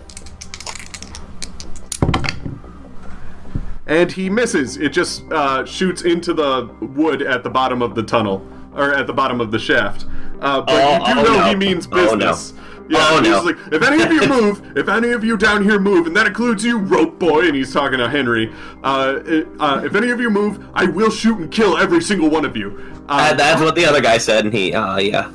And 3.89 4.11
he 4.13 4.31
misses. 4.31 4.77
It 4.77 4.91
just 4.91 5.25
uh, 5.33 5.65
shoots 5.65 6.03
into 6.03 6.33
the 6.35 6.71
wood 6.81 7.23
at 7.23 7.43
the 7.43 7.51
bottom 7.51 7.83
of 7.83 7.95
the 7.95 8.03
tunnel, 8.03 8.47
or 8.75 8.95
at 8.95 9.07
the 9.07 9.13
bottom 9.13 9.41
of 9.41 9.51
the 9.51 9.59
shaft. 9.59 10.07
Uh, 10.41 10.61
but 10.63 10.71
Oh, 10.71 11.09
you 11.09 11.15
do 11.15 11.21
oh, 11.21 11.23
know 11.25 11.39
no. 11.41 11.49
he 11.49 11.55
means 11.57 11.87
business. 11.87 12.13
Oh, 12.13 12.15
no. 12.17 12.31
business. 12.33 12.55
Yeah, 12.91 12.99
Oh, 13.11 13.19
he's 13.19 13.29
no. 13.29 13.43
like, 13.43 13.57
if 13.73 13.83
any 13.83 14.03
of 14.03 14.11
you 14.13 14.27
move, 14.29 14.77
if 14.79 14.89
any 14.89 15.11
of 15.11 15.23
you 15.23 15.37
down 15.37 15.63
here 15.63 15.79
move, 15.79 16.07
and 16.07 16.17
that 16.17 16.27
includes 16.27 16.65
you, 16.65 16.79
rope 16.79 17.19
boy, 17.19 17.47
and 17.47 17.55
he's 17.55 17.71
talking 17.73 17.99
to 17.99 18.09
Henry. 18.09 18.51
Uh, 18.83 19.19
uh, 19.61 19.83
if 19.85 19.95
any 19.95 20.09
of 20.11 20.21
you 20.21 20.31
move, 20.31 20.65
I 20.73 20.85
will 20.87 21.11
shoot 21.11 21.37
and 21.39 21.51
kill 21.51 21.77
every 21.77 22.01
single 22.01 22.31
one 22.31 22.45
of 22.47 22.57
you. 22.57 22.79
Uh, 23.09 23.31
Uh, 23.31 23.35
that's 23.35 23.61
what 23.61 23.75
the 23.75 23.85
other 23.85 24.01
guy 24.01 24.17
said, 24.17 24.45
and 24.47 24.55
he, 24.55 24.73
uh, 24.73 24.97
yeah. 24.99 25.31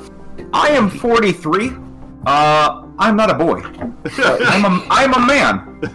I 0.51 0.69
am 0.69 0.89
43. 0.89 1.73
Uh, 2.25 2.82
I'm 2.99 3.15
not 3.15 3.29
a 3.29 3.33
boy. 3.33 3.59
I'm 4.17 4.65
a, 4.65 4.85
I'm 4.89 5.13
a 5.13 5.25
man. 5.25 5.79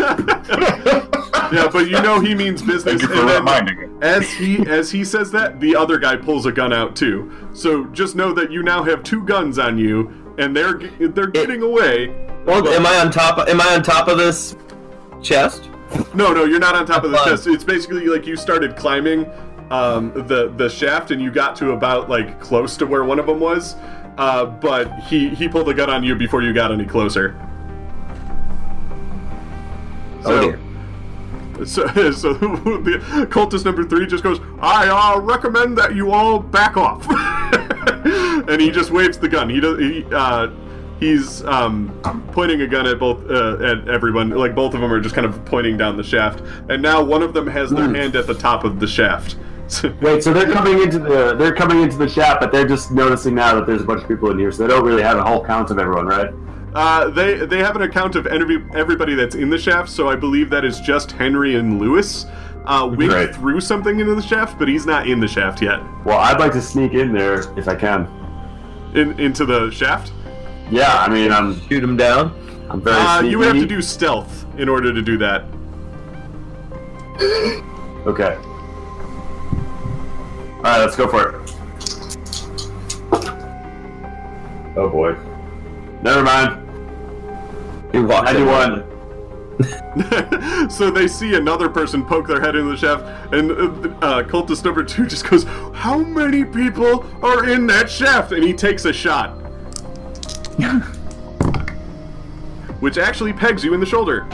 yeah, 1.52 1.68
but 1.72 1.88
you 1.88 2.00
know 2.02 2.20
he 2.20 2.34
means 2.34 2.62
business. 2.62 3.00
Thank 3.00 3.02
you 3.02 3.08
for 3.08 3.14
and 3.20 3.28
then 3.28 3.38
reminding 3.40 3.78
me. 3.78 3.86
As 4.02 4.28
he 4.30 4.58
as 4.66 4.90
he 4.90 5.04
says 5.04 5.30
that, 5.32 5.60
the 5.60 5.74
other 5.76 5.98
guy 5.98 6.16
pulls 6.16 6.46
a 6.46 6.52
gun 6.52 6.72
out 6.72 6.96
too. 6.96 7.30
So 7.54 7.84
just 7.86 8.16
know 8.16 8.32
that 8.34 8.50
you 8.50 8.62
now 8.62 8.82
have 8.82 9.02
two 9.02 9.24
guns 9.24 9.58
on 9.58 9.78
you, 9.78 10.34
and 10.38 10.56
they're 10.56 10.78
they're 10.98 11.26
getting 11.28 11.62
away. 11.62 12.08
Well, 12.44 12.62
But- 12.62 12.72
am 12.74 12.86
I 12.86 12.98
on 12.98 13.10
top? 13.10 13.48
Am 13.48 13.60
I 13.60 13.74
on 13.74 13.82
top 13.82 14.08
of 14.08 14.18
this 14.18 14.56
chest? 15.22 15.70
No, 16.14 16.32
no, 16.32 16.44
you're 16.44 16.58
not 16.60 16.74
on 16.74 16.84
top 16.86 17.04
of 17.04 17.10
the 17.12 17.16
Fun. 17.16 17.28
chest. 17.30 17.46
It's 17.46 17.64
basically 17.64 18.06
like 18.06 18.26
you 18.26 18.36
started 18.36 18.76
climbing 18.76 19.26
um, 19.70 20.12
the 20.26 20.52
the 20.56 20.68
shaft, 20.68 21.10
and 21.10 21.20
you 21.22 21.30
got 21.30 21.56
to 21.56 21.72
about 21.72 22.10
like 22.10 22.40
close 22.40 22.76
to 22.78 22.86
where 22.86 23.04
one 23.04 23.18
of 23.18 23.26
them 23.26 23.40
was. 23.40 23.74
Uh, 24.18 24.44
but 24.46 24.92
he 25.04 25.28
he 25.30 25.48
pulled 25.48 25.68
a 25.68 25.74
gun 25.74 25.88
on 25.88 26.02
you 26.02 26.14
before 26.14 26.42
you 26.42 26.52
got 26.52 26.72
any 26.72 26.84
closer. 26.84 27.40
Oh 30.24 30.40
dear. 30.40 30.60
So, 31.64 31.86
so 32.12 32.34
the 32.34 33.26
cultist 33.30 33.64
number 33.64 33.84
three 33.84 34.06
just 34.06 34.22
goes, 34.22 34.40
I 34.60 34.88
uh, 34.88 35.20
recommend 35.20 35.76
that 35.78 35.94
you 35.94 36.12
all 36.12 36.38
back 36.38 36.76
off. 36.76 37.06
and 38.48 38.60
he 38.60 38.70
just 38.70 38.90
waves 38.90 39.18
the 39.18 39.28
gun. 39.28 39.48
He 39.48 39.60
does. 39.60 39.78
He, 39.78 40.04
uh, 40.12 40.50
he's 41.00 41.44
um, 41.44 41.98
pointing 42.32 42.62
a 42.62 42.66
gun 42.66 42.86
at 42.86 42.98
both 42.98 43.28
uh, 43.30 43.64
at 43.64 43.88
everyone. 43.88 44.30
Like 44.30 44.54
both 44.54 44.74
of 44.74 44.80
them 44.80 44.92
are 44.92 45.00
just 45.00 45.14
kind 45.14 45.26
of 45.26 45.44
pointing 45.44 45.76
down 45.76 45.96
the 45.96 46.04
shaft. 46.04 46.42
And 46.68 46.82
now 46.82 47.02
one 47.02 47.22
of 47.22 47.34
them 47.34 47.46
has 47.46 47.70
their 47.70 47.92
hand 47.92 48.16
at 48.16 48.26
the 48.26 48.34
top 48.34 48.64
of 48.64 48.80
the 48.80 48.86
shaft. 48.86 49.36
Wait, 50.00 50.22
so 50.24 50.32
they're 50.32 50.50
coming 50.50 50.80
into 50.82 50.98
the 50.98 51.34
they're 51.36 51.54
coming 51.54 51.82
into 51.82 51.96
the 51.96 52.08
shaft, 52.08 52.40
but 52.40 52.50
they're 52.50 52.66
just 52.66 52.90
noticing 52.90 53.34
now 53.34 53.54
that 53.54 53.66
there's 53.66 53.82
a 53.82 53.84
bunch 53.84 54.02
of 54.02 54.08
people 54.08 54.30
in 54.30 54.38
here, 54.38 54.50
so 54.50 54.62
they 54.62 54.68
don't 54.72 54.84
really 54.84 55.02
have 55.02 55.18
a 55.18 55.22
whole 55.24 55.44
count 55.44 55.70
of 55.70 55.78
everyone, 55.78 56.06
right? 56.06 56.30
Uh, 56.74 57.10
they 57.10 57.34
they 57.46 57.58
have 57.58 57.76
an 57.76 57.82
account 57.82 58.16
of 58.16 58.26
every, 58.26 58.64
everybody 58.74 59.14
that's 59.14 59.34
in 59.34 59.50
the 59.50 59.58
shaft, 59.58 59.88
so 59.90 60.08
I 60.08 60.16
believe 60.16 60.48
that 60.50 60.64
is 60.64 60.80
just 60.80 61.12
Henry 61.12 61.56
and 61.56 61.78
Lewis. 61.78 62.26
Uh, 62.64 62.86
Wink 62.94 63.12
Right. 63.12 63.34
threw 63.34 63.60
something 63.60 63.98
into 64.00 64.14
the 64.14 64.22
shaft, 64.22 64.58
but 64.58 64.68
he's 64.68 64.84
not 64.86 65.06
in 65.08 65.20
the 65.20 65.28
shaft 65.28 65.62
yet. 65.62 65.80
Well, 66.04 66.18
I'd 66.18 66.38
like 66.38 66.52
to 66.52 66.60
sneak 66.62 66.92
in 66.92 67.12
there 67.12 67.40
if 67.58 67.66
I 67.68 67.74
can. 67.74 68.06
In 68.94 69.18
into 69.20 69.44
the 69.44 69.70
shaft. 69.70 70.12
Yeah, 70.70 70.94
I 70.98 71.08
mean, 71.08 71.32
I'm 71.32 71.60
Shoot 71.68 71.82
him 71.82 71.96
down. 71.96 72.32
I'm 72.70 72.80
very. 72.82 72.96
Uh, 72.96 73.22
you 73.22 73.40
have 73.40 73.54
to 73.54 73.66
do 73.66 73.80
stealth 73.80 74.44
in 74.58 74.68
order 74.68 74.92
to 74.92 75.00
do 75.02 75.16
that. 75.18 75.44
Okay. 78.06 78.36
All 80.58 80.64
right, 80.64 80.78
let's 80.80 80.96
go 80.96 81.06
for 81.06 81.28
it. 81.30 81.34
Oh 84.76 84.88
boy. 84.88 85.16
Never 86.02 86.22
mind. 86.22 86.64
He 87.92 88.00
walked 88.00 88.30
in. 88.30 88.44
Ninety-one. 88.44 88.84
so 90.70 90.90
they 90.90 91.08
see 91.08 91.34
another 91.34 91.68
person 91.68 92.04
poke 92.04 92.28
their 92.28 92.40
head 92.40 92.54
into 92.54 92.70
the 92.70 92.76
shaft, 92.76 93.04
and 93.32 93.50
uh, 93.50 93.54
uh, 94.04 94.22
cultist 94.22 94.64
number 94.64 94.84
two 94.84 95.06
just 95.06 95.28
goes, 95.28 95.44
"How 95.74 95.98
many 95.98 96.44
people 96.44 97.04
are 97.22 97.48
in 97.48 97.66
that 97.66 97.90
shaft?" 97.90 98.30
And 98.32 98.44
he 98.44 98.52
takes 98.52 98.84
a 98.84 98.92
shot, 98.92 99.30
which 102.80 102.98
actually 102.98 103.32
pegs 103.32 103.64
you 103.64 103.74
in 103.74 103.80
the 103.80 103.86
shoulder. 103.86 104.28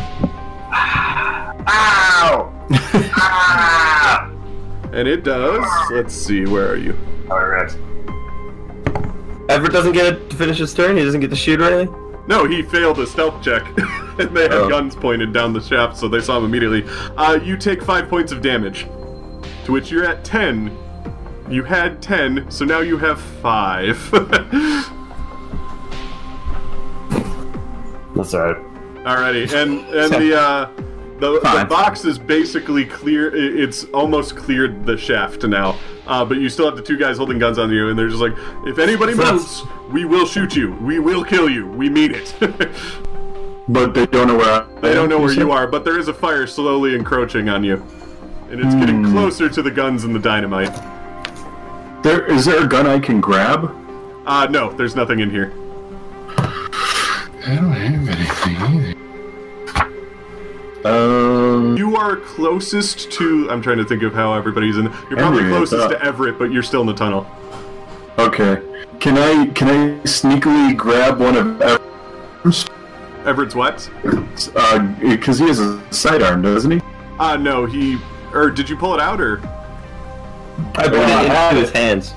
Ow! 1.67 2.53
ah! 3.17 4.34
And 4.95 5.09
it 5.09 5.25
does. 5.25 5.67
Let's 5.91 6.15
see, 6.15 6.45
where 6.47 6.71
are 6.71 6.77
you? 6.77 6.97
All 7.31 7.45
right. 7.45 7.71
Everett 9.49 9.73
doesn't 9.73 9.93
get 9.93 10.31
to 10.31 10.37
finish 10.37 10.59
his 10.59 10.73
turn. 10.73 10.97
He 10.97 11.05
doesn't 11.05 11.21
get 11.21 11.31
to 11.31 11.37
shoot 11.37 11.61
or 11.61 11.65
anything. 11.65 11.95
No, 12.27 12.47
he 12.47 12.63
failed 12.63 12.99
a 13.01 13.07
stealth 13.07 13.43
check, 13.43 13.63
and 14.19 14.35
they 14.35 14.43
had 14.45 14.53
Oh. 14.53 14.69
guns 14.69 14.95
pointed 14.97 15.33
down 15.33 15.53
the 15.53 15.61
shaft, 15.61 15.97
so 15.99 16.09
they 16.09 16.21
saw 16.21 16.39
him 16.39 16.45
immediately. 16.47 16.85
Uh, 17.17 17.39
you 17.43 17.57
take 17.57 17.83
five 17.83 18.09
points 18.09 18.33
of 18.33 18.41
damage, 18.41 18.87
to 19.65 19.73
which 19.73 19.91
you're 19.91 20.05
at 20.05 20.25
ten. 20.25 20.75
You 21.51 21.63
had 21.65 22.01
ten, 22.01 22.51
so 22.51 22.65
now 22.65 22.81
you 22.81 22.97
have 22.97 23.21
five. 23.21 23.99
That's 28.15 28.33
all 28.33 28.53
right. 28.53 28.57
Alrighty, 29.05 29.53
and 29.53 29.81
and 29.95 30.13
the 30.15 30.41
uh, 30.41 30.71
the, 31.19 31.41
the 31.41 31.67
box 31.69 32.05
is 32.05 32.19
basically 32.19 32.85
clear. 32.85 33.35
It's 33.35 33.85
almost 33.85 34.37
cleared 34.37 34.85
the 34.85 34.97
shaft 34.97 35.45
now, 35.45 35.79
uh, 36.07 36.25
but 36.25 36.39
you 36.39 36.49
still 36.49 36.67
have 36.67 36.77
the 36.77 36.83
two 36.83 36.99
guys 36.99 37.19
holding 37.19 37.39
guns 37.39 37.59
on 37.59 37.71
you, 37.71 37.89
and 37.89 37.99
they're 37.99 38.09
just 38.09 38.21
like, 38.21 38.35
if 38.67 38.79
anybody 38.79 39.15
moves, 39.15 39.63
we 39.91 40.05
will 40.05 40.27
shoot 40.27 40.57
you. 40.57 40.73
We 40.75 40.99
will 40.99 41.25
kill 41.25 41.49
you. 41.49 41.67
We 41.69 41.89
mean 41.89 42.15
it. 42.15 42.35
But 43.67 43.95
they 43.95 44.05
don't 44.07 44.29
know 44.29 44.37
where 44.37 44.63
I 44.63 44.81
They 44.81 44.93
don't 44.93 45.09
know 45.09 45.19
where 45.19 45.33
you 45.33 45.51
are, 45.51 45.67
but 45.67 45.85
there 45.85 45.99
is 45.99 46.09
a 46.09 46.15
fire 46.15 46.47
slowly 46.47 46.95
encroaching 46.95 47.49
on 47.49 47.65
you. 47.65 47.83
And 48.51 48.61
it's 48.61 48.75
getting 48.75 49.03
closer 49.11 49.49
to 49.49 49.63
the 49.63 49.71
guns 49.71 50.05
and 50.05 50.15
the 50.15 50.19
dynamite. 50.19 50.73
There 52.03 52.27
is 52.27 52.45
there 52.45 52.63
a 52.63 52.69
gun 52.69 52.87
I 52.87 52.99
can 52.99 53.21
grab? 53.21 53.75
Uh, 54.27 54.47
no, 54.51 54.71
there's 54.73 54.95
nothing 54.95 55.21
in 55.21 55.31
here. 55.31 55.53
I 56.37 57.57
don't 57.57 57.73
have 57.73 58.09
anything 58.09 58.57
either. 58.57 59.04
Um, 60.85 61.77
You 61.77 61.97
are 61.97 62.17
closest 62.17 63.11
to. 63.13 63.49
I'm 63.51 63.63
trying 63.63 63.79
to 63.79 63.85
think 63.85 64.03
of 64.03 64.13
how 64.13 64.35
everybody's 64.35 64.77
in. 64.77 64.85
You're 65.09 65.19
probably 65.19 65.43
Henry, 65.43 65.57
closest 65.57 65.83
thought- 65.83 65.89
to 65.99 66.05
Everett, 66.05 66.39
but 66.39 66.53
you're 66.53 66.63
still 66.63 66.83
in 66.83 66.87
the 66.87 66.95
tunnel. 66.95 67.27
okay. 68.19 68.61
Can 69.01 69.19
I 69.19 69.47
can 69.49 69.69
I 69.69 70.01
sneakily 70.05 70.77
grab 70.77 71.19
one 71.19 71.37
of 71.37 71.61
Everett's? 71.61 72.67
Everett's 73.27 73.55
what? 73.55 73.89
Uh, 74.55 74.79
because 75.01 75.39
he 75.39 75.47
has 75.47 75.59
a 75.61 75.81
sidearm, 75.93 76.43
doesn't 76.43 76.71
he? 76.71 76.81
Uh, 77.19 77.37
no, 77.37 77.67
he. 77.67 77.99
Or 78.33 78.51
did 78.51 78.69
you 78.69 78.77
pull 78.77 78.95
it 78.95 79.01
out, 79.01 79.21
or. 79.21 79.41
I 80.77 80.85
put 80.89 80.95
it 80.95 81.09
had 81.09 81.51
into 81.57 81.61
his 81.63 81.71
hands. 81.71 82.15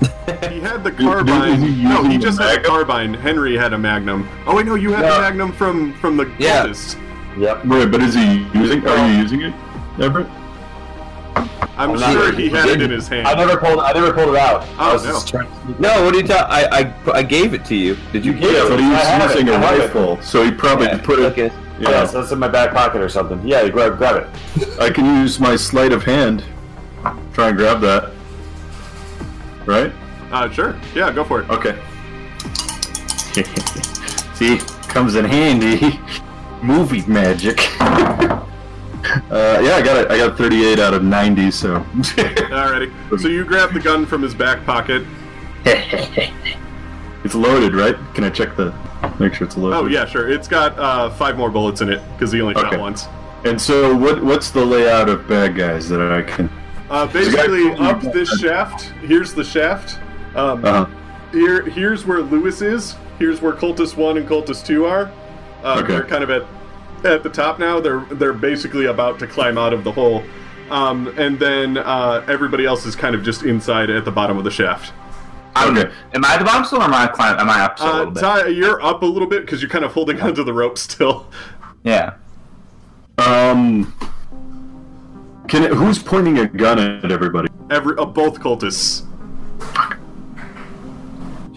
He 0.00 0.60
had 0.60 0.84
the 0.84 0.90
is 0.92 0.98
he 0.98 1.04
carbine. 1.04 1.82
No, 1.82 2.04
he 2.04 2.18
just 2.18 2.38
had 2.40 2.58
a 2.58 2.62
carbine. 2.62 3.14
Henry 3.14 3.56
had 3.56 3.72
a 3.72 3.78
magnum. 3.78 4.28
Oh 4.46 4.54
wait, 4.56 4.66
no, 4.66 4.74
you 4.74 4.92
had 4.92 5.04
the 5.04 5.20
magnum 5.20 5.52
from 5.52 5.94
from 5.94 6.16
the 6.16 6.30
Yeah. 6.38 6.66
cultist. 6.66 6.96
Yep. 7.38 7.60
Right, 7.64 7.90
but 7.90 8.02
is 8.02 8.14
he 8.14 8.38
using? 8.54 8.86
Are 8.86 9.08
you 9.08 9.18
using 9.18 9.42
it, 9.42 9.54
Everett? 10.00 10.26
I'm 11.76 11.92
I'm 11.92 11.98
sure 11.98 12.10
sure 12.10 12.32
he 12.32 12.48
he 12.48 12.48
had 12.48 12.68
it 12.68 12.82
in 12.82 12.90
his 12.90 13.06
hand. 13.06 13.28
I 13.28 13.34
never 13.34 13.56
pulled. 13.56 13.78
I 13.78 13.92
never 13.92 14.12
pulled 14.12 14.30
it 14.34 14.40
out. 14.40 14.62
I 14.76 14.90
Oh, 14.90 14.92
was 14.94 15.04
no. 15.04 15.12
just 15.12 15.28
trying 15.28 15.46
to 15.46 15.80
No, 15.80 16.04
what 16.04 16.12
are 16.14 16.16
you 16.18 16.26
talking? 16.26 16.46
I, 16.50 16.92
I 17.06 17.12
I 17.18 17.22
gave 17.22 17.54
it 17.54 17.64
to 17.66 17.76
you. 17.76 17.96
Did 18.12 18.24
you? 18.26 18.32
You 18.32 18.38
get 18.40 18.50
gave 18.50 18.56
it? 18.56 18.64
it. 18.64 18.68
But 18.70 18.80
I 18.80 18.82
have 18.82 19.22
he's 19.30 19.40
it, 19.40 19.46
using 19.46 19.48
a 19.48 19.52
I 19.58 19.60
have 19.70 19.78
it. 19.80 19.82
rifle, 19.84 20.20
so 20.22 20.42
he 20.44 20.50
probably 20.50 20.86
Yeah, 20.86 20.98
put 20.98 21.20
it. 21.20 21.24
okay. 21.32 21.52
Yeah, 21.78 21.90
Yeah, 21.90 22.06
so 22.06 22.20
that's 22.20 22.32
in 22.32 22.40
my 22.40 22.48
back 22.48 22.72
pocket 22.72 23.00
or 23.00 23.08
something. 23.08 23.40
Yeah, 23.46 23.62
you 23.62 23.70
grab 23.70 23.96
grab 23.98 24.16
it. 24.16 24.80
I 24.80 24.90
can 24.90 25.04
use 25.22 25.38
my 25.38 25.54
sleight 25.54 25.92
of 25.92 26.02
hand. 26.02 26.42
Try 27.32 27.48
and 27.50 27.56
grab 27.56 27.80
that. 27.82 28.10
Right? 29.64 29.92
Uh, 30.32 30.50
sure. 30.50 30.74
Yeah, 30.96 31.12
go 31.12 31.22
for 31.22 31.42
it. 31.42 31.50
Okay. 31.50 31.78
See, 34.34 34.58
comes 34.88 35.14
in 35.14 35.24
handy. 35.24 36.00
Movie 36.62 37.04
magic. 37.06 37.58
uh, 37.80 38.44
yeah, 39.30 39.74
I 39.76 39.82
got 39.82 39.96
it. 39.98 40.10
I 40.10 40.18
got 40.18 40.36
38 40.36 40.78
out 40.78 40.94
of 40.94 41.02
90, 41.04 41.50
so. 41.50 41.80
Alrighty. 41.92 43.20
So 43.20 43.28
you 43.28 43.44
grab 43.44 43.72
the 43.72 43.80
gun 43.80 44.06
from 44.06 44.22
his 44.22 44.34
back 44.34 44.64
pocket. 44.64 45.04
it's 45.64 47.34
loaded, 47.34 47.74
right? 47.74 47.96
Can 48.14 48.24
I 48.24 48.30
check 48.30 48.56
the? 48.56 48.72
Make 49.18 49.34
sure 49.34 49.46
it's 49.46 49.56
loaded. 49.56 49.76
Oh 49.76 49.86
yeah, 49.86 50.04
sure. 50.06 50.28
It's 50.30 50.48
got 50.48 50.78
uh, 50.78 51.10
five 51.10 51.36
more 51.36 51.50
bullets 51.50 51.80
in 51.80 51.88
it 51.88 52.00
because 52.12 52.32
he 52.32 52.40
only 52.40 52.54
shot 52.54 52.66
Okay. 52.66 52.76
once. 52.78 53.06
And 53.44 53.60
so, 53.60 53.94
what? 53.96 54.22
What's 54.22 54.50
the 54.50 54.64
layout 54.64 55.08
of 55.08 55.28
bad 55.28 55.56
guys 55.56 55.88
that 55.88 56.00
I 56.00 56.22
can? 56.22 56.48
Uh, 56.90 57.06
a 57.08 57.12
basically, 57.12 57.72
up 57.74 58.00
this 58.00 58.28
shaft. 58.40 58.82
Here's 59.02 59.34
the 59.34 59.44
shaft. 59.44 59.98
Um, 60.34 60.64
Uh 60.64 60.86
huh. 60.86 60.94
Here, 61.32 61.62
here's 61.68 62.06
where 62.06 62.20
Lewis 62.22 62.62
is. 62.62 62.96
Here's 63.18 63.40
where 63.42 63.52
Cultist 63.52 63.96
One 63.96 64.16
and 64.16 64.26
Cultist 64.28 64.64
Two 64.66 64.86
are. 64.86 65.10
Uh, 65.62 65.80
Okay. 65.82 65.92
They're 65.94 66.04
kind 66.04 66.22
of 66.24 66.30
at 66.30 66.44
at 67.04 67.22
the 67.22 67.28
top 67.30 67.58
now. 67.58 67.78
They're 67.80 68.00
they're 68.10 68.32
basically 68.32 68.86
about 68.86 69.18
to 69.20 69.26
climb 69.26 69.56
out 69.58 69.72
of 69.72 69.84
the 69.84 69.92
hole. 69.92 70.22
Um, 70.70 71.08
and 71.16 71.38
then 71.38 71.78
uh, 71.78 72.24
everybody 72.28 72.66
else 72.66 72.84
is 72.86 72.94
kind 72.96 73.14
of 73.14 73.22
just 73.22 73.42
inside 73.42 73.88
at 73.90 74.04
the 74.04 74.10
bottom 74.10 74.36
of 74.36 74.44
the 74.44 74.50
shaft. 74.50 74.92
Okay. 75.56 75.90
Am 76.14 76.24
I 76.24 76.34
at 76.34 76.38
the 76.38 76.44
bottom 76.44 76.64
still, 76.64 76.80
or 76.80 76.84
am 76.84 76.94
I 76.94 77.06
climb, 77.08 77.38
Am 77.38 77.48
I 77.48 77.60
up 77.62 77.78
still 77.78 77.88
a 77.88 77.92
Uh, 77.92 77.98
little 77.98 78.12
bit? 78.12 78.20
Ty, 78.20 78.46
you're 78.48 78.80
up 78.84 79.02
a 79.02 79.06
little 79.06 79.26
bit 79.26 79.40
because 79.40 79.60
you're 79.62 79.70
kind 79.70 79.84
of 79.84 79.92
holding 79.92 80.20
onto 80.26 80.44
the 80.44 80.52
rope 80.52 80.76
still. 80.78 81.26
yeah. 81.84 82.14
Um. 83.18 83.92
Can 85.48 85.62
it, 85.64 85.72
who's 85.72 85.98
pointing 85.98 86.38
a 86.38 86.46
gun 86.46 86.78
at 86.78 87.10
everybody? 87.10 87.48
Every 87.70 87.96
uh, 87.96 88.04
both 88.04 88.38
cultists. 88.38 89.04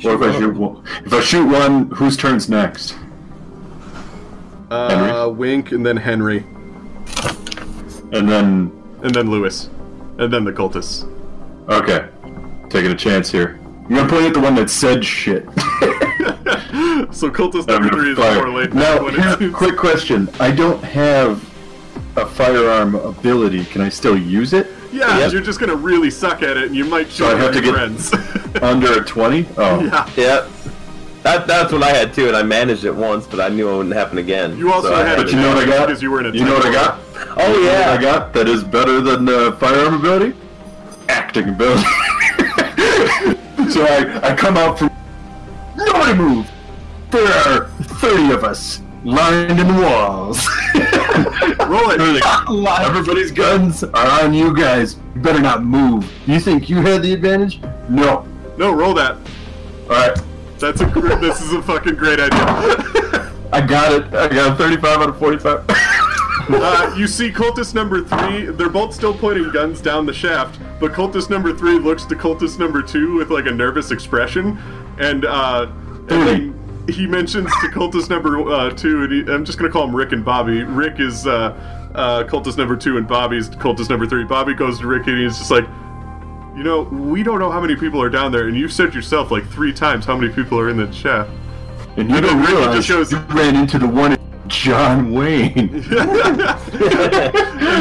Or 0.03 0.15
if 0.15 0.21
I 0.21 0.39
shoot 0.39 0.55
one, 0.55 0.83
if 1.05 1.13
I 1.13 1.19
shoot 1.19 1.45
one, 1.45 1.91
whose 1.91 2.15
turn's 2.17 2.49
next? 2.49 2.95
Uh, 4.71 4.89
Henry? 4.89 5.31
Wink, 5.33 5.71
and 5.73 5.85
then 5.85 5.97
Henry, 5.97 6.45
And 8.13 8.27
then, 8.29 8.71
and 9.03 9.13
then 9.13 9.29
Lewis, 9.29 9.69
and 10.17 10.31
then 10.31 10.45
the 10.45 10.51
cultists. 10.53 11.03
okay, 11.69 12.07
taking 12.69 12.91
a 12.91 12.95
chance 12.95 13.29
here. 13.29 13.59
I'm 13.89 13.95
gonna 13.95 14.07
point 14.09 14.25
at 14.27 14.33
the 14.33 14.39
one 14.39 14.55
that 14.55 14.69
said 14.69 15.03
shit. 15.05 15.45
So 17.13 17.29
cultist 17.29 17.69
I'm 17.69 17.81
number 17.83 17.89
gonna 17.89 18.01
three 18.03 18.11
is 18.13 18.17
fire. 18.17 18.35
more 18.47 18.49
late. 18.61 18.73
Now, 18.73 19.03
when 19.03 19.13
here, 19.15 19.31
it's- 19.33 19.51
quick 19.53 19.75
question. 19.75 20.29
I 20.39 20.49
don't 20.51 20.81
have 20.81 21.43
a 22.15 22.25
firearm 22.25 22.95
ability. 22.95 23.65
Can 23.65 23.81
I 23.81 23.89
still 23.89 24.17
use 24.17 24.53
it? 24.53 24.67
Yeah, 24.93 25.17
Yep. 25.19 25.31
you're 25.33 25.41
just 25.41 25.59
gonna 25.59 25.75
really 25.75 26.09
suck 26.09 26.41
at 26.41 26.55
it, 26.55 26.67
and 26.67 26.75
you 26.75 26.85
might 26.85 27.11
shoot 27.11 27.25
I 27.25 27.31
have 27.37 27.53
your 27.53 27.61
to 27.61 27.61
get- 27.61 27.73
friends. 27.73 28.13
Under 28.63 29.01
a 29.01 29.05
20? 29.05 29.45
Oh. 29.57 29.81
yeah. 29.83 30.09
Yeah. 30.15 30.47
That, 31.23 31.45
that's 31.45 31.71
what 31.71 31.83
I 31.83 31.89
had 31.89 32.13
too, 32.15 32.27
and 32.27 32.35
I 32.35 32.41
managed 32.41 32.83
it 32.83 32.95
once, 32.95 33.27
but 33.27 33.39
I 33.39 33.49
knew 33.49 33.69
it 33.69 33.77
wouldn't 33.77 33.93
happen 33.93 34.17
again. 34.17 34.57
You 34.57 34.73
also 34.73 34.89
So 34.89 34.95
I 34.95 35.05
had 35.05 35.17
But 35.17 35.29
you 35.31 35.37
know 35.37 35.49
what 35.53 35.57
I 35.63 35.65
got? 35.67 35.87
because 35.87 36.01
you 36.01 36.09
were 36.09 36.19
in 36.19 36.25
a 36.25 36.31
You 36.31 36.45
know 36.45 36.55
what 36.55 36.65
I 36.65 36.71
got? 36.71 36.99
Oh 37.37 37.47
You 37.47 37.63
know 37.63 37.69
what 37.69 37.79
yeah. 37.79 37.91
I 37.97 38.01
got 38.01 38.33
that 38.33 38.47
is 38.47 38.63
better 38.63 39.01
than 39.01 39.29
uh, 39.29 39.51
firearm 39.53 39.93
ability? 39.95 40.35
Acting 41.09 41.49
ability. 41.49 41.83
so 43.69 43.85
I, 43.85 44.19
I 44.23 44.35
come 44.35 44.57
out 44.57 44.79
from. 44.79 44.89
Nobody 45.77 46.13
move! 46.17 46.49
There 47.11 47.27
are 47.27 47.67
30 47.67 48.33
of 48.33 48.43
us 48.43 48.81
lined 49.03 49.59
in 49.59 49.67
the 49.67 49.73
walls. 49.81 50.47
Roll 51.67 51.91
it. 51.91 52.01
Everybody's 52.87 53.31
guns 53.31 53.83
are 53.83 54.23
on 54.23 54.33
you 54.33 54.55
guys. 54.55 54.95
You 55.15 55.21
better 55.21 55.39
not 55.41 55.63
move. 55.63 56.11
You 56.27 56.39
think 56.39 56.69
you 56.69 56.77
had 56.77 57.01
the 57.03 57.13
advantage? 57.13 57.61
No. 57.89 58.25
No, 58.57 58.73
roll 58.73 58.93
that. 58.95 59.17
Alright. 59.83 60.17
That's 60.61 60.79
a. 60.79 60.85
this 61.19 61.41
is 61.41 61.53
a 61.53 61.61
fucking 61.63 61.95
great 61.95 62.19
idea. 62.19 63.31
I 63.51 63.65
got 63.67 63.91
it. 63.91 64.13
I 64.13 64.29
got 64.29 64.53
a 64.53 64.55
35 64.55 65.01
out 65.01 65.09
of 65.09 65.17
45. 65.17 65.65
uh, 65.67 66.93
you 66.95 67.07
see 67.07 67.31
cultist 67.31 67.73
number 67.73 68.03
three. 68.03 68.45
They're 68.45 68.69
both 68.69 68.93
still 68.93 69.13
pointing 69.13 69.51
guns 69.51 69.81
down 69.81 70.05
the 70.05 70.13
shaft, 70.13 70.59
but 70.79 70.91
cultist 70.91 71.31
number 71.31 71.51
three 71.51 71.79
looks 71.79 72.05
to 72.05 72.15
cultist 72.15 72.59
number 72.59 72.83
two 72.83 73.15
with 73.15 73.31
like 73.31 73.47
a 73.47 73.51
nervous 73.51 73.89
expression, 73.89 74.57
and 74.99 75.25
uh, 75.25 75.67
and 76.09 76.27
then 76.27 76.87
he 76.87 77.07
mentions 77.07 77.49
to 77.61 77.67
cultist 77.67 78.11
number 78.11 78.39
uh, 78.47 78.69
two, 78.69 79.03
and 79.03 79.11
he, 79.11 79.33
I'm 79.33 79.43
just 79.43 79.57
gonna 79.57 79.71
call 79.71 79.87
him 79.87 79.95
Rick 79.95 80.11
and 80.11 80.23
Bobby. 80.23 80.63
Rick 80.63 80.99
is 80.99 81.25
uh, 81.25 81.89
uh, 81.95 82.23
cultist 82.25 82.57
number 82.57 82.77
two, 82.77 82.97
and 82.97 83.07
Bobby's 83.07 83.49
cultist 83.49 83.89
number 83.89 84.05
three. 84.05 84.25
Bobby 84.25 84.53
goes 84.53 84.79
to 84.79 84.87
Rick, 84.87 85.07
and 85.07 85.17
he's 85.17 85.39
just 85.39 85.49
like. 85.49 85.65
You 86.55 86.63
know, 86.63 86.81
we 86.81 87.23
don't 87.23 87.39
know 87.39 87.49
how 87.49 87.61
many 87.61 87.75
people 87.75 88.01
are 88.01 88.09
down 88.09 88.31
there, 88.31 88.47
and 88.47 88.57
you 88.57 88.67
said 88.67 88.93
yourself 88.93 89.31
like 89.31 89.47
three 89.49 89.71
times 89.71 90.05
how 90.05 90.17
many 90.17 90.33
people 90.33 90.59
are 90.59 90.69
in 90.69 90.77
the 90.77 90.91
shaft. 90.91 91.31
And 91.97 92.09
you 92.09 92.21
don't 92.21 92.45
realize 92.45 92.75
just 92.75 92.87
shows- 92.87 93.11
you 93.11 93.19
ran 93.29 93.55
into 93.55 93.79
the 93.79 93.87
one 93.87 94.17
John 94.47 95.13
Wayne. 95.13 95.57
and 95.57 95.93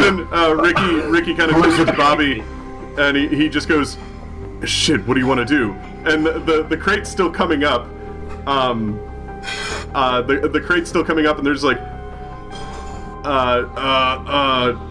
then 0.02 0.28
uh, 0.32 0.54
Ricky 0.54 0.94
Ricky 1.10 1.34
kind 1.34 1.50
of 1.50 1.62
goes 1.62 1.76
to 1.84 1.92
Bobby, 1.92 2.44
and 2.96 3.16
he, 3.16 3.28
he 3.28 3.48
just 3.48 3.68
goes, 3.68 3.98
"Shit, 4.64 5.04
what 5.06 5.14
do 5.14 5.20
you 5.20 5.26
want 5.26 5.40
to 5.40 5.46
do?" 5.46 5.72
And 6.08 6.24
the, 6.24 6.38
the 6.38 6.62
the 6.62 6.76
crate's 6.76 7.10
still 7.10 7.30
coming 7.30 7.64
up. 7.64 7.88
Um, 8.46 9.00
uh, 9.94 10.22
the 10.22 10.48
the 10.48 10.60
crate's 10.60 10.88
still 10.88 11.04
coming 11.04 11.26
up, 11.26 11.38
and 11.38 11.46
there's 11.46 11.64
like, 11.64 11.78
uh, 13.24 13.66
uh, 13.76 14.24
uh. 14.26 14.89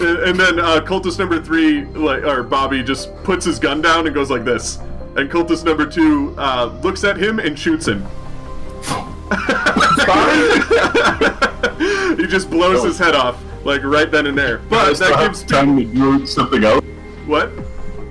And 0.00 0.38
then 0.38 0.58
uh, 0.58 0.80
cultist 0.80 1.18
number 1.18 1.40
three, 1.40 1.84
like, 1.86 2.24
or 2.24 2.42
Bobby, 2.42 2.82
just 2.82 3.14
puts 3.24 3.44
his 3.44 3.58
gun 3.58 3.80
down 3.80 4.06
and 4.06 4.14
goes 4.14 4.30
like 4.30 4.44
this. 4.44 4.78
And 5.16 5.30
cultist 5.30 5.64
number 5.64 5.86
two 5.86 6.34
uh, 6.38 6.78
looks 6.82 7.04
at 7.04 7.16
him 7.16 7.38
and 7.38 7.58
shoots 7.58 7.88
him. 7.88 8.04
he 12.16 12.26
just 12.26 12.50
blows 12.50 12.84
his 12.84 12.98
head 12.98 13.14
off, 13.14 13.42
like 13.64 13.82
right 13.82 14.10
then 14.10 14.26
and 14.26 14.36
there. 14.36 14.58
But 14.58 14.96
that 14.98 15.18
gives 15.20 15.42
time 15.42 15.76
to 15.76 15.84
do 15.84 16.26
something 16.26 16.64
else. 16.64 16.84
what? 17.26 17.50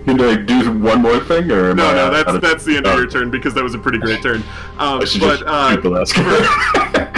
Can 0.05 0.21
I 0.21 0.35
do 0.35 0.71
one 0.79 1.01
more 1.01 1.19
thing, 1.19 1.51
or 1.51 1.73
No, 1.73 1.87
I 1.87 1.95
no, 1.95 2.11
that's 2.11 2.39
that's 2.39 2.63
the 2.63 2.77
end 2.77 2.85
of 2.85 2.95
your 2.95 3.07
turn 3.07 3.31
because 3.31 3.55
that 3.55 3.63
was 3.63 3.73
a 3.73 3.79
pretty 3.79 3.97
great 3.97 4.21
turn. 4.21 4.43
Um, 4.77 4.99
but 5.19 5.41
uh, 5.47 5.75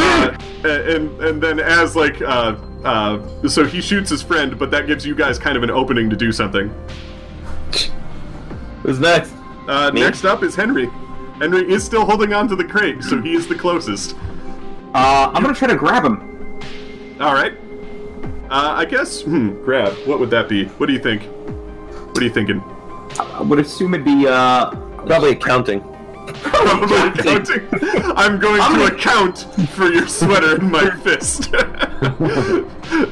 and 0.68 1.22
and 1.22 1.42
then 1.42 1.60
as 1.60 1.96
like 1.96 2.22
uh, 2.22 2.56
uh, 2.84 3.48
so 3.48 3.66
he 3.66 3.82
shoots 3.82 4.10
his 4.10 4.22
friend, 4.22 4.58
but 4.58 4.72
that 4.72 4.88
gives 4.88 5.06
you 5.06 5.16
guys 5.16 5.40
kind 5.40 5.58
of 5.58 5.64
an 5.64 5.72
opening 5.72 6.10
to 6.10 6.16
do 6.16 6.32
something. 6.32 6.74
Who's 8.84 9.00
next? 9.00 9.34
Uh, 9.68 9.92
Me? 9.94 10.02
next 10.02 10.24
up 10.24 10.44
is 10.44 10.56
Henry. 10.56 10.90
Henry 11.40 11.70
is 11.72 11.84
still 11.84 12.06
holding 12.06 12.34
on 12.34 12.48
to 12.48 12.56
the 12.56 12.64
crate, 12.64 13.04
so 13.04 13.22
he 13.22 13.34
is 13.36 13.48
the 13.48 13.56
closest. 13.56 14.16
Uh, 14.94 15.32
I'm 15.34 15.42
gonna 15.42 15.54
try 15.54 15.68
to 15.68 15.76
grab 15.76 16.04
him. 16.06 16.60
All 17.20 17.34
right. 17.34 17.54
Uh, 18.50 18.74
I 18.78 18.86
guess. 18.86 19.22
Hmm. 19.24 19.62
Grab. 19.64 19.94
What 20.08 20.20
would 20.20 20.30
that 20.30 20.48
be? 20.48 20.66
What 20.66 20.86
do 20.88 20.94
you 20.94 21.00
think? 21.00 21.24
What 21.24 22.20
are 22.20 22.24
you 22.24 22.32
thinking? 22.32 22.62
I 23.20 23.42
would 23.42 23.60
assume 23.60 23.94
it'd 23.94 24.06
be 24.06 24.26
uh. 24.28 24.70
Probably 25.06 25.32
accounting. 25.32 25.82
Counting. 26.34 27.68
I'm 28.16 28.40
going 28.40 28.62
I'm 28.62 28.74
to 28.74 28.80
gonna- 28.80 28.96
account 28.96 29.40
for 29.70 29.88
your 29.92 30.08
sweater 30.08 30.56
in 30.58 30.72
my 30.72 30.90
fist. 31.04 31.52
What 31.52 31.62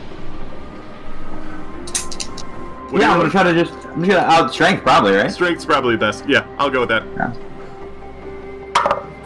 Yeah, 3.02 3.12
I'm 3.12 3.20
gonna 3.20 3.30
try 3.30 3.44
to 3.44 3.54
just. 3.54 3.74
I'm 3.88 4.04
just 4.04 4.12
gonna 4.12 4.28
out 4.28 4.54
strength 4.54 4.84
probably, 4.84 5.14
right? 5.14 5.32
Strength's 5.32 5.66
probably 5.66 5.98
best. 5.98 6.28
Yeah, 6.30 6.46
I'll 6.58 6.70
go 6.70 6.82
with 6.82 6.90
that. 6.90 7.04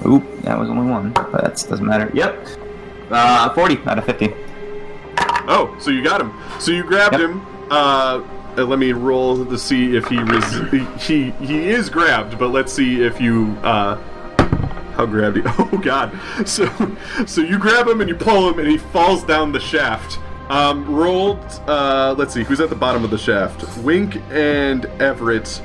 Oop, 0.06 0.24
that 0.44 0.58
was 0.58 0.70
only 0.70 0.90
one, 0.90 1.12
but 1.12 1.32
that 1.32 1.66
doesn't 1.70 1.86
matter. 1.86 2.10
Yep. 2.14 2.48
Uh, 3.12 3.54
40 3.54 3.80
out 3.86 3.98
of 4.00 4.06
50. 4.06 4.34
Oh, 5.52 5.76
so 5.80 5.92
you 5.92 6.02
got 6.04 6.22
him. 6.22 6.32
So 6.60 6.72
you 6.72 6.84
grabbed 6.84 7.20
Yep. 7.20 7.30
him. 7.30 7.46
Uh, 7.70 8.22
uh, 8.60 8.66
let 8.66 8.80
me 8.80 8.92
roll 8.92 9.46
to 9.46 9.58
see 9.58 9.96
if 9.96 10.08
he 10.08 10.20
res- 10.20 11.02
he 11.08 11.32
he 11.32 11.70
is 11.70 11.90
grabbed, 11.90 12.38
but 12.38 12.50
let's 12.50 12.72
see 12.74 13.02
if 13.04 13.20
you 13.22 13.58
uh 13.64 13.96
how 14.96 15.06
grabbed 15.06 15.38
he. 15.38 15.44
Oh 15.48 15.78
God! 15.82 16.12
So 16.48 16.68
so 17.26 17.42
you 17.42 17.58
grab 17.60 17.88
him 17.88 18.02
and 18.02 18.10
you 18.10 18.16
pull 18.16 18.50
him 18.50 18.60
and 18.60 18.68
he 18.68 18.78
falls 18.78 19.24
down 19.24 19.52
the 19.52 19.60
shaft. 19.60 20.20
Um, 20.50 20.86
rolled. 20.94 21.38
Uh, 21.68 22.16
let's 22.18 22.34
see 22.34 22.44
who's 22.44 22.60
at 22.60 22.70
the 22.70 22.76
bottom 22.76 23.04
of 23.04 23.12
the 23.12 23.18
shaft. 23.20 23.78
Wink 23.80 24.18
and 24.32 24.86
Everett. 25.00 25.62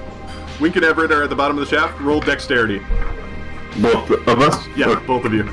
Wink 0.61 0.77
and 0.77 0.85
Everett 0.85 1.11
are 1.11 1.23
at 1.23 1.31
the 1.31 1.37
bottom 1.37 1.57
of 1.59 1.69
the 1.69 1.75
shaft. 1.77 1.99
Roll 2.03 2.21
dexterity. 2.21 2.81
Both 3.81 4.11
of 4.11 4.41
us? 4.41 4.65
Yeah, 4.77 4.89
Okay. 4.91 5.07
both 5.07 5.25
of 5.25 5.33
you. 5.33 5.49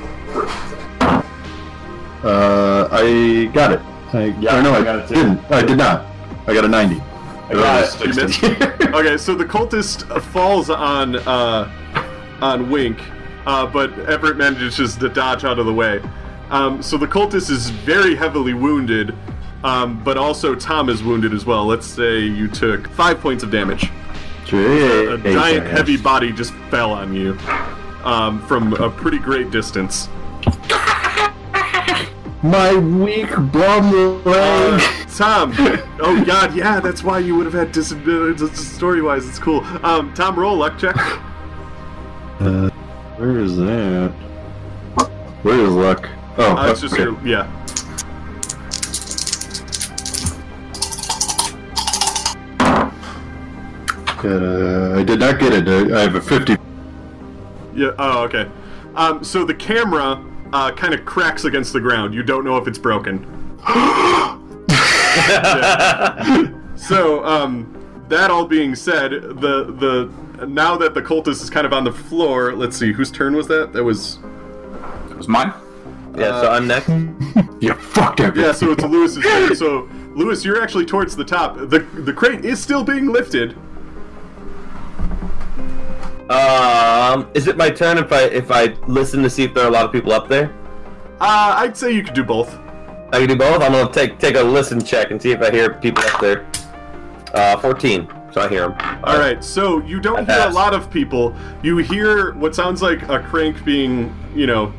Uh, 2.22 2.88
I 2.92 3.50
got 3.52 3.72
it. 3.72 3.80
I, 4.12 4.24
Yeah, 4.38 4.58
or 4.58 4.62
no, 4.62 4.74
I 4.74 4.78
I, 4.78 4.84
got 4.84 4.98
it 5.00 5.08
too. 5.08 5.14
didn't. 5.14 5.50
I 5.50 5.62
did 5.62 5.78
not. 5.78 6.06
I 6.46 6.54
got 6.54 6.64
a 6.64 6.68
90. 6.68 7.02
I. 7.58 8.04
You 8.04 8.14
missed. 8.14 8.42
okay, 8.94 9.16
so 9.16 9.34
the 9.34 9.44
cultist 9.44 10.20
falls 10.32 10.70
on 10.70 11.16
uh, 11.16 11.70
on 12.40 12.70
Wink, 12.70 13.00
uh, 13.46 13.66
but 13.66 13.96
Everett 14.00 14.36
manages 14.36 14.96
to 14.96 15.08
dodge 15.08 15.44
out 15.44 15.58
of 15.58 15.66
the 15.66 15.74
way. 15.74 16.00
Um, 16.50 16.82
so 16.82 16.98
the 16.98 17.06
cultist 17.06 17.50
is 17.50 17.70
very 17.70 18.14
heavily 18.14 18.52
wounded, 18.52 19.14
um, 19.64 20.02
but 20.04 20.18
also 20.18 20.54
Tom 20.54 20.88
is 20.88 21.02
wounded 21.02 21.32
as 21.32 21.46
well. 21.46 21.64
Let's 21.64 21.86
say 21.86 22.20
you 22.20 22.48
took 22.48 22.88
five 22.88 23.20
points 23.20 23.42
of 23.42 23.50
damage. 23.50 23.90
A 25.14 25.18
giant, 25.18 25.66
heavy 25.66 25.96
body 25.96 26.30
just 26.30 26.52
fell 26.68 26.92
on 26.92 27.14
you 27.14 27.38
um, 28.04 28.46
from 28.46 28.74
a 28.74 28.90
pretty 28.90 29.18
great 29.18 29.50
distance. 29.50 30.08
My 32.42 32.74
weak 32.74 33.30
bum 33.52 34.24
leg. 34.24 34.80
Uh, 34.82 35.01
Tom, 35.16 35.52
oh 36.00 36.24
god, 36.24 36.54
yeah, 36.54 36.80
that's 36.80 37.02
why 37.02 37.18
you 37.18 37.36
would 37.36 37.44
have 37.44 37.54
had 37.54 37.70
disabilities. 37.70 38.58
Story-wise, 38.58 39.28
it's 39.28 39.38
cool. 39.38 39.60
Um, 39.84 40.12
Tom, 40.14 40.38
roll 40.38 40.56
luck 40.56 40.78
check. 40.78 40.96
Uh, 42.40 42.70
where 43.18 43.38
is 43.38 43.56
that? 43.58 44.10
Where 45.42 45.60
is 45.60 45.70
luck? 45.70 46.08
Oh, 46.38 46.56
Uh, 46.56 46.70
it's 46.70 46.80
just 46.80 46.94
okay. 46.94 47.02
your, 47.02 47.26
yeah. 47.26 47.58
Uh, 54.24 54.98
I 54.98 55.02
did 55.02 55.20
not 55.20 55.38
get 55.38 55.52
it. 55.52 55.92
I, 55.92 56.00
have 56.00 56.14
a 56.14 56.20
50. 56.20 56.56
Yeah. 57.74 57.90
Oh, 57.98 58.22
okay. 58.22 58.48
Um, 58.94 59.22
so 59.22 59.44
the 59.44 59.54
camera 59.54 60.24
uh, 60.54 60.70
kind 60.72 60.94
of 60.94 61.04
cracks 61.04 61.44
against 61.44 61.72
the 61.74 61.80
ground. 61.80 62.14
You 62.14 62.22
don't 62.22 62.44
know 62.44 62.56
if 62.56 62.66
it's 62.66 62.78
broken. 62.78 63.26
Yeah. 65.28 66.48
So, 66.74 67.24
um, 67.24 68.04
that 68.08 68.30
all 68.30 68.44
being 68.44 68.74
said, 68.74 69.12
the 69.12 70.10
the 70.38 70.46
now 70.46 70.76
that 70.78 70.94
the 70.94 71.02
cultist 71.02 71.42
is 71.42 71.48
kind 71.50 71.64
of 71.64 71.72
on 71.72 71.84
the 71.84 71.92
floor, 71.92 72.54
let's 72.54 72.76
see, 72.76 72.92
whose 72.92 73.10
turn 73.10 73.36
was 73.36 73.46
that? 73.46 73.72
That 73.72 73.84
was 73.84 74.18
It 75.10 75.16
was 75.16 75.28
mine? 75.28 75.52
Yeah, 76.16 76.40
so 76.40 76.50
I'm 76.50 76.66
next. 76.66 76.88
You 77.60 77.74
fucked 77.74 78.18
everything. 78.20 78.42
yeah. 78.46 78.52
So 78.52 78.72
it's 78.72 78.82
Lewis's 78.82 79.22
turn. 79.22 79.54
So 79.54 79.88
Lewis, 80.16 80.44
you're 80.44 80.60
actually 80.60 80.84
towards 80.86 81.14
the 81.14 81.24
top. 81.24 81.56
The 81.56 81.78
the 82.08 82.12
crate 82.12 82.44
is 82.44 82.60
still 82.60 82.82
being 82.82 83.06
lifted. 83.12 83.56
Um, 86.28 87.30
is 87.34 87.46
it 87.46 87.56
my 87.56 87.70
turn 87.70 87.98
if 87.98 88.12
I 88.12 88.22
if 88.24 88.50
I 88.50 88.74
listen 88.88 89.22
to 89.22 89.30
see 89.30 89.44
if 89.44 89.54
there 89.54 89.64
are 89.64 89.68
a 89.68 89.70
lot 89.70 89.84
of 89.84 89.92
people 89.92 90.12
up 90.12 90.28
there? 90.28 90.52
Uh, 91.20 91.54
I'd 91.58 91.76
say 91.76 91.92
you 91.92 92.02
could 92.02 92.14
do 92.14 92.24
both. 92.24 92.58
I 93.12 93.18
can 93.18 93.28
do 93.28 93.36
both. 93.36 93.62
I'm 93.62 93.72
gonna 93.72 93.92
take 93.92 94.18
take 94.18 94.36
a 94.36 94.42
listen 94.42 94.82
check 94.82 95.10
and 95.10 95.20
see 95.20 95.32
if 95.32 95.42
I 95.42 95.50
hear 95.50 95.74
people 95.74 96.02
up 96.04 96.20
there. 96.20 96.46
Uh, 97.34 97.58
14. 97.58 98.08
So 98.32 98.40
I 98.40 98.48
hear 98.48 98.68
them. 98.68 99.00
All 99.04 99.18
right, 99.18 99.44
so 99.44 99.80
you 99.80 100.00
don't 100.00 100.28
I 100.28 100.34
hear 100.34 100.48
a 100.48 100.52
lot 100.52 100.72
of 100.72 100.90
people. 100.90 101.34
You 101.62 101.76
hear 101.78 102.32
what 102.34 102.54
sounds 102.54 102.80
like 102.80 103.02
a 103.10 103.20
crank 103.20 103.62
being, 103.62 104.14
you 104.34 104.46
know, 104.46 104.72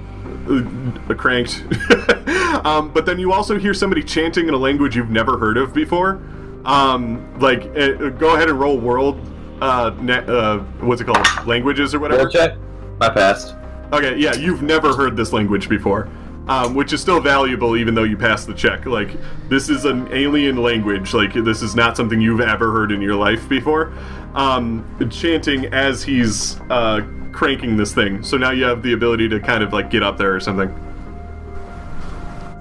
uh, 0.49 1.13
cranked. 1.13 1.63
um, 2.65 2.91
but 2.91 3.05
then 3.05 3.19
you 3.19 3.31
also 3.31 3.59
hear 3.59 3.75
somebody 3.75 4.01
chanting 4.01 4.47
in 4.47 4.55
a 4.55 4.57
language 4.57 4.95
you've 4.95 5.11
never 5.11 5.37
heard 5.37 5.57
of 5.57 5.71
before. 5.71 6.21
Um, 6.65 7.39
like, 7.39 7.65
uh, 7.77 8.09
go 8.09 8.35
ahead 8.35 8.49
and 8.49 8.59
roll 8.59 8.79
world. 8.79 9.19
Uh, 9.61 9.95
ne- 9.99 10.25
uh, 10.25 10.59
what's 10.79 11.01
it 11.01 11.05
called? 11.05 11.47
Languages 11.47 11.93
or 11.93 11.99
whatever. 11.99 12.23
Roll 12.23 12.31
check. 12.31 12.57
I 13.01 13.09
passed. 13.09 13.55
Okay, 13.91 14.17
yeah, 14.17 14.33
you've 14.33 14.63
never 14.63 14.95
heard 14.95 15.15
this 15.15 15.31
language 15.33 15.69
before, 15.69 16.09
um, 16.47 16.75
which 16.75 16.93
is 16.93 17.01
still 17.01 17.19
valuable 17.19 17.77
even 17.77 17.95
though 17.95 18.03
you 18.03 18.17
pass 18.17 18.45
the 18.45 18.53
check. 18.53 18.85
Like, 18.85 19.11
this 19.49 19.69
is 19.69 19.85
an 19.85 20.11
alien 20.11 20.57
language. 20.57 21.13
Like, 21.13 21.33
this 21.33 21.61
is 21.61 21.75
not 21.75 21.95
something 21.95 22.19
you've 22.19 22.41
ever 22.41 22.71
heard 22.71 22.91
in 22.91 23.01
your 23.01 23.15
life 23.15 23.47
before. 23.47 23.93
Um, 24.33 24.85
chanting 25.11 25.67
as 25.67 26.03
he's 26.03 26.59
uh, 26.69 27.01
cranking 27.31 27.77
this 27.77 27.93
thing. 27.93 28.23
So 28.23 28.37
now 28.37 28.51
you 28.51 28.63
have 28.63 28.81
the 28.81 28.93
ability 28.93 29.29
to 29.29 29.39
kind 29.39 29.63
of 29.63 29.73
like 29.73 29.89
get 29.89 30.03
up 30.03 30.17
there 30.17 30.33
or 30.35 30.39
something. 30.39 30.73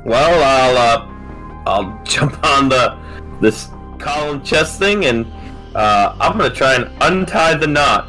Well, 0.05 0.43
I'll 0.43 0.77
uh, 0.77 1.63
I'll 1.67 2.03
jump 2.05 2.45
on 2.45 2.69
the 2.69 2.99
this 3.41 3.69
column 3.99 4.43
chest 4.43 4.79
thing 4.79 5.05
and 5.05 5.27
uh, 5.75 6.17
I'm 6.21 6.37
gonna 6.37 6.53
try 6.53 6.75
and 6.75 6.91
untie 7.01 7.55
the 7.55 7.67
knot. 7.67 8.09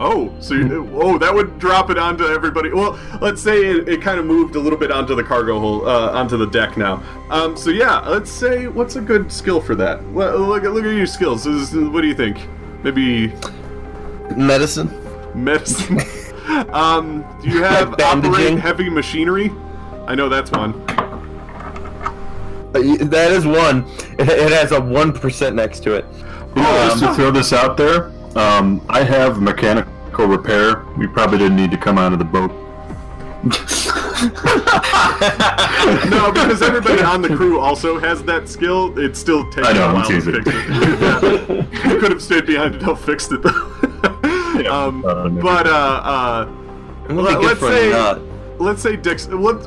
Oh, 0.00 0.32
so 0.38 0.54
you, 0.54 0.88
oh, 0.94 1.18
that 1.18 1.34
would 1.34 1.58
drop 1.58 1.90
it 1.90 1.98
onto 1.98 2.24
everybody. 2.24 2.70
Well, 2.72 2.96
let's 3.20 3.42
say 3.42 3.66
it, 3.66 3.88
it 3.88 4.00
kind 4.00 4.20
of 4.20 4.26
moved 4.26 4.54
a 4.54 4.60
little 4.60 4.78
bit 4.78 4.92
onto 4.92 5.14
the 5.16 5.24
cargo 5.24 5.58
hole, 5.58 5.88
uh, 5.88 6.12
onto 6.12 6.36
the 6.36 6.46
deck 6.46 6.76
now. 6.76 7.02
Um, 7.30 7.56
so 7.56 7.70
yeah, 7.70 7.98
let's 8.00 8.30
say 8.30 8.68
what's 8.68 8.94
a 8.96 9.00
good 9.00 9.32
skill 9.32 9.60
for 9.60 9.74
that? 9.74 10.00
Well, 10.12 10.38
look 10.38 10.62
at 10.64 10.72
look 10.72 10.84
at 10.84 10.94
your 10.94 11.06
skills. 11.06 11.46
Is- 11.46 11.74
what 11.74 12.02
do 12.02 12.06
you 12.06 12.14
think? 12.14 12.46
Maybe 12.84 13.32
Medicine. 14.36 14.88
medicine. 15.34 15.98
um, 16.72 17.24
do 17.42 17.48
you 17.50 17.62
have 17.64 17.96
Bandaging? 17.98 18.32
operate 18.34 18.58
heavy 18.60 18.88
machinery? 18.90 19.50
I 20.06 20.14
know 20.14 20.28
that's 20.28 20.50
one. 20.52 20.74
Uh, 22.74 22.96
That 23.06 23.32
is 23.32 23.46
one. 23.46 23.84
It, 24.18 24.28
it 24.28 24.50
has 24.52 24.72
a 24.72 24.80
one 24.80 25.12
percent 25.12 25.54
next 25.56 25.80
to 25.84 25.94
it. 25.94 26.04
You 26.56 26.62
know, 26.62 26.88
just 26.88 27.02
Um, 27.02 27.08
to 27.10 27.14
throw 27.14 27.30
this 27.30 27.52
out 27.52 27.76
there, 27.76 28.10
um, 28.38 28.80
I 28.88 29.02
have 29.02 29.40
mechanical 29.40 30.26
repair. 30.26 30.84
We 30.96 31.06
probably 31.06 31.38
didn't 31.38 31.56
need 31.56 31.70
to 31.72 31.76
come 31.76 31.98
out 31.98 32.12
of 32.12 32.18
the 32.18 32.24
boat. 32.24 32.52
No, 36.10 36.32
because 36.32 36.60
everybody 36.62 37.02
on 37.02 37.22
the 37.22 37.28
crew 37.28 37.60
also 37.60 37.98
has 38.00 38.22
that 38.24 38.48
skill. 38.48 38.98
It 38.98 39.16
still 39.16 39.48
takes 39.52 39.68
I 39.68 39.72
know, 39.74 39.90
a 39.90 39.94
while 39.94 40.00
it's 40.10 40.24
to 40.24 40.30
easy. 40.30 40.32
fix 40.32 40.46
it. 40.48 41.68
Yeah. 41.72 41.92
you 41.92 42.00
could 42.00 42.10
have 42.10 42.22
stayed 42.22 42.46
behind 42.46 42.74
and 42.74 42.82
helped 42.82 43.02
fix 43.02 43.30
it 43.30 43.42
though. 43.42 43.50
um, 44.70 45.04
uh, 45.04 45.28
never 45.28 45.40
but 45.40 45.66
uh, 45.66 45.70
uh, 45.70 46.48
It 47.08 47.12
let, 47.12 47.40
let's 47.40 47.60
say- 47.60 47.90
knot. 47.90 48.20
let's 48.58 48.82
say 48.82 48.96
Dex. 48.96 49.26
What? 49.28 49.62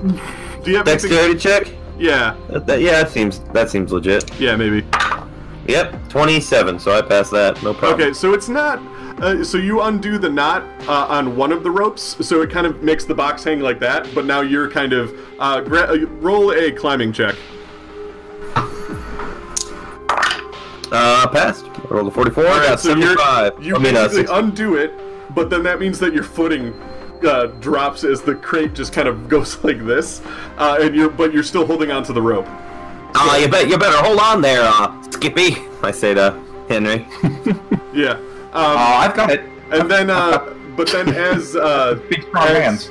Do 0.63 0.71
you 0.71 0.77
have 0.77 0.87
anything- 0.87 1.09
Dexterity 1.11 1.39
check. 1.39 1.73
Yeah, 1.97 2.35
That, 2.49 2.65
that- 2.67 2.81
yeah, 2.81 3.03
that 3.03 3.09
seems 3.11 3.39
that 3.53 3.69
seems 3.69 3.91
legit. 3.93 4.29
yeah, 4.39 4.55
maybe. 4.55 4.85
Yep, 5.71 6.09
twenty-seven. 6.09 6.79
So 6.79 6.91
I 6.91 7.01
passed 7.01 7.31
that. 7.31 7.63
No 7.63 7.73
problem. 7.73 8.01
Okay, 8.01 8.11
so 8.13 8.33
it's 8.33 8.49
not. 8.49 8.79
Uh, 9.21 9.41
so 9.41 9.57
you 9.57 9.81
undo 9.83 10.17
the 10.17 10.29
knot 10.29 10.63
uh, 10.89 11.05
on 11.07 11.37
one 11.37 11.53
of 11.53 11.63
the 11.63 11.71
ropes, 11.71 12.17
so 12.27 12.41
it 12.41 12.49
kind 12.49 12.67
of 12.67 12.83
makes 12.83 13.05
the 13.05 13.15
box 13.15 13.45
hang 13.45 13.61
like 13.61 13.79
that. 13.79 14.13
But 14.13 14.25
now 14.25 14.41
you're 14.41 14.69
kind 14.69 14.91
of 14.91 15.17
uh, 15.39 15.61
gra- 15.61 15.93
uh, 15.93 16.05
roll 16.19 16.51
a 16.51 16.73
climbing 16.73 17.13
check. 17.13 17.35
Uh, 20.93 21.25
passed. 21.29 21.63
I 21.65 21.87
rolled 21.89 22.09
a 22.09 22.11
forty-four. 22.11 22.45
All 22.45 22.59
right, 22.59 22.67
got 22.67 22.81
so 22.81 22.89
seventy-five. 22.89 23.63
You 23.63 23.77
I 23.77 23.79
mean, 23.79 23.95
uh, 23.95 24.09
basically 24.09 24.35
undo 24.35 24.75
it, 24.75 24.93
but 25.33 25.49
then 25.49 25.63
that 25.63 25.79
means 25.79 25.99
that 25.99 26.13
your 26.13 26.23
footing 26.25 26.73
uh, 27.25 27.45
drops 27.61 28.03
as 28.03 28.21
the 28.21 28.35
crate 28.35 28.73
just 28.73 28.91
kind 28.91 29.07
of 29.07 29.29
goes 29.29 29.63
like 29.63 29.79
this, 29.85 30.21
uh, 30.57 30.79
and 30.81 30.93
you're 30.93 31.09
but 31.09 31.33
you're 31.33 31.43
still 31.43 31.65
holding 31.65 31.91
onto 31.91 32.11
the 32.11 32.21
rope. 32.21 32.47
Ah, 33.15 33.37
you 33.37 33.47
bet. 33.47 33.69
You 33.69 33.77
better 33.77 33.97
hold 33.97 34.19
on 34.19 34.41
there, 34.41 34.61
uh, 34.63 35.01
Skippy. 35.11 35.57
I 35.83 35.91
say 35.91 36.13
to 36.13 36.39
Henry. 36.69 37.07
Yeah. 37.93 38.17
Oh, 38.53 38.71
Um, 38.71 38.77
I've 38.77 39.13
got 39.13 39.31
it. 39.31 39.41
and 39.69 39.91
then, 39.91 40.09
uh, 40.09 40.37
but 40.77 40.89
then 40.89 41.09
as 41.09 41.57
uh, 41.57 41.95
Big 42.09 42.23
strong 42.23 42.47
as, 42.47 42.57
hands. 42.87 42.89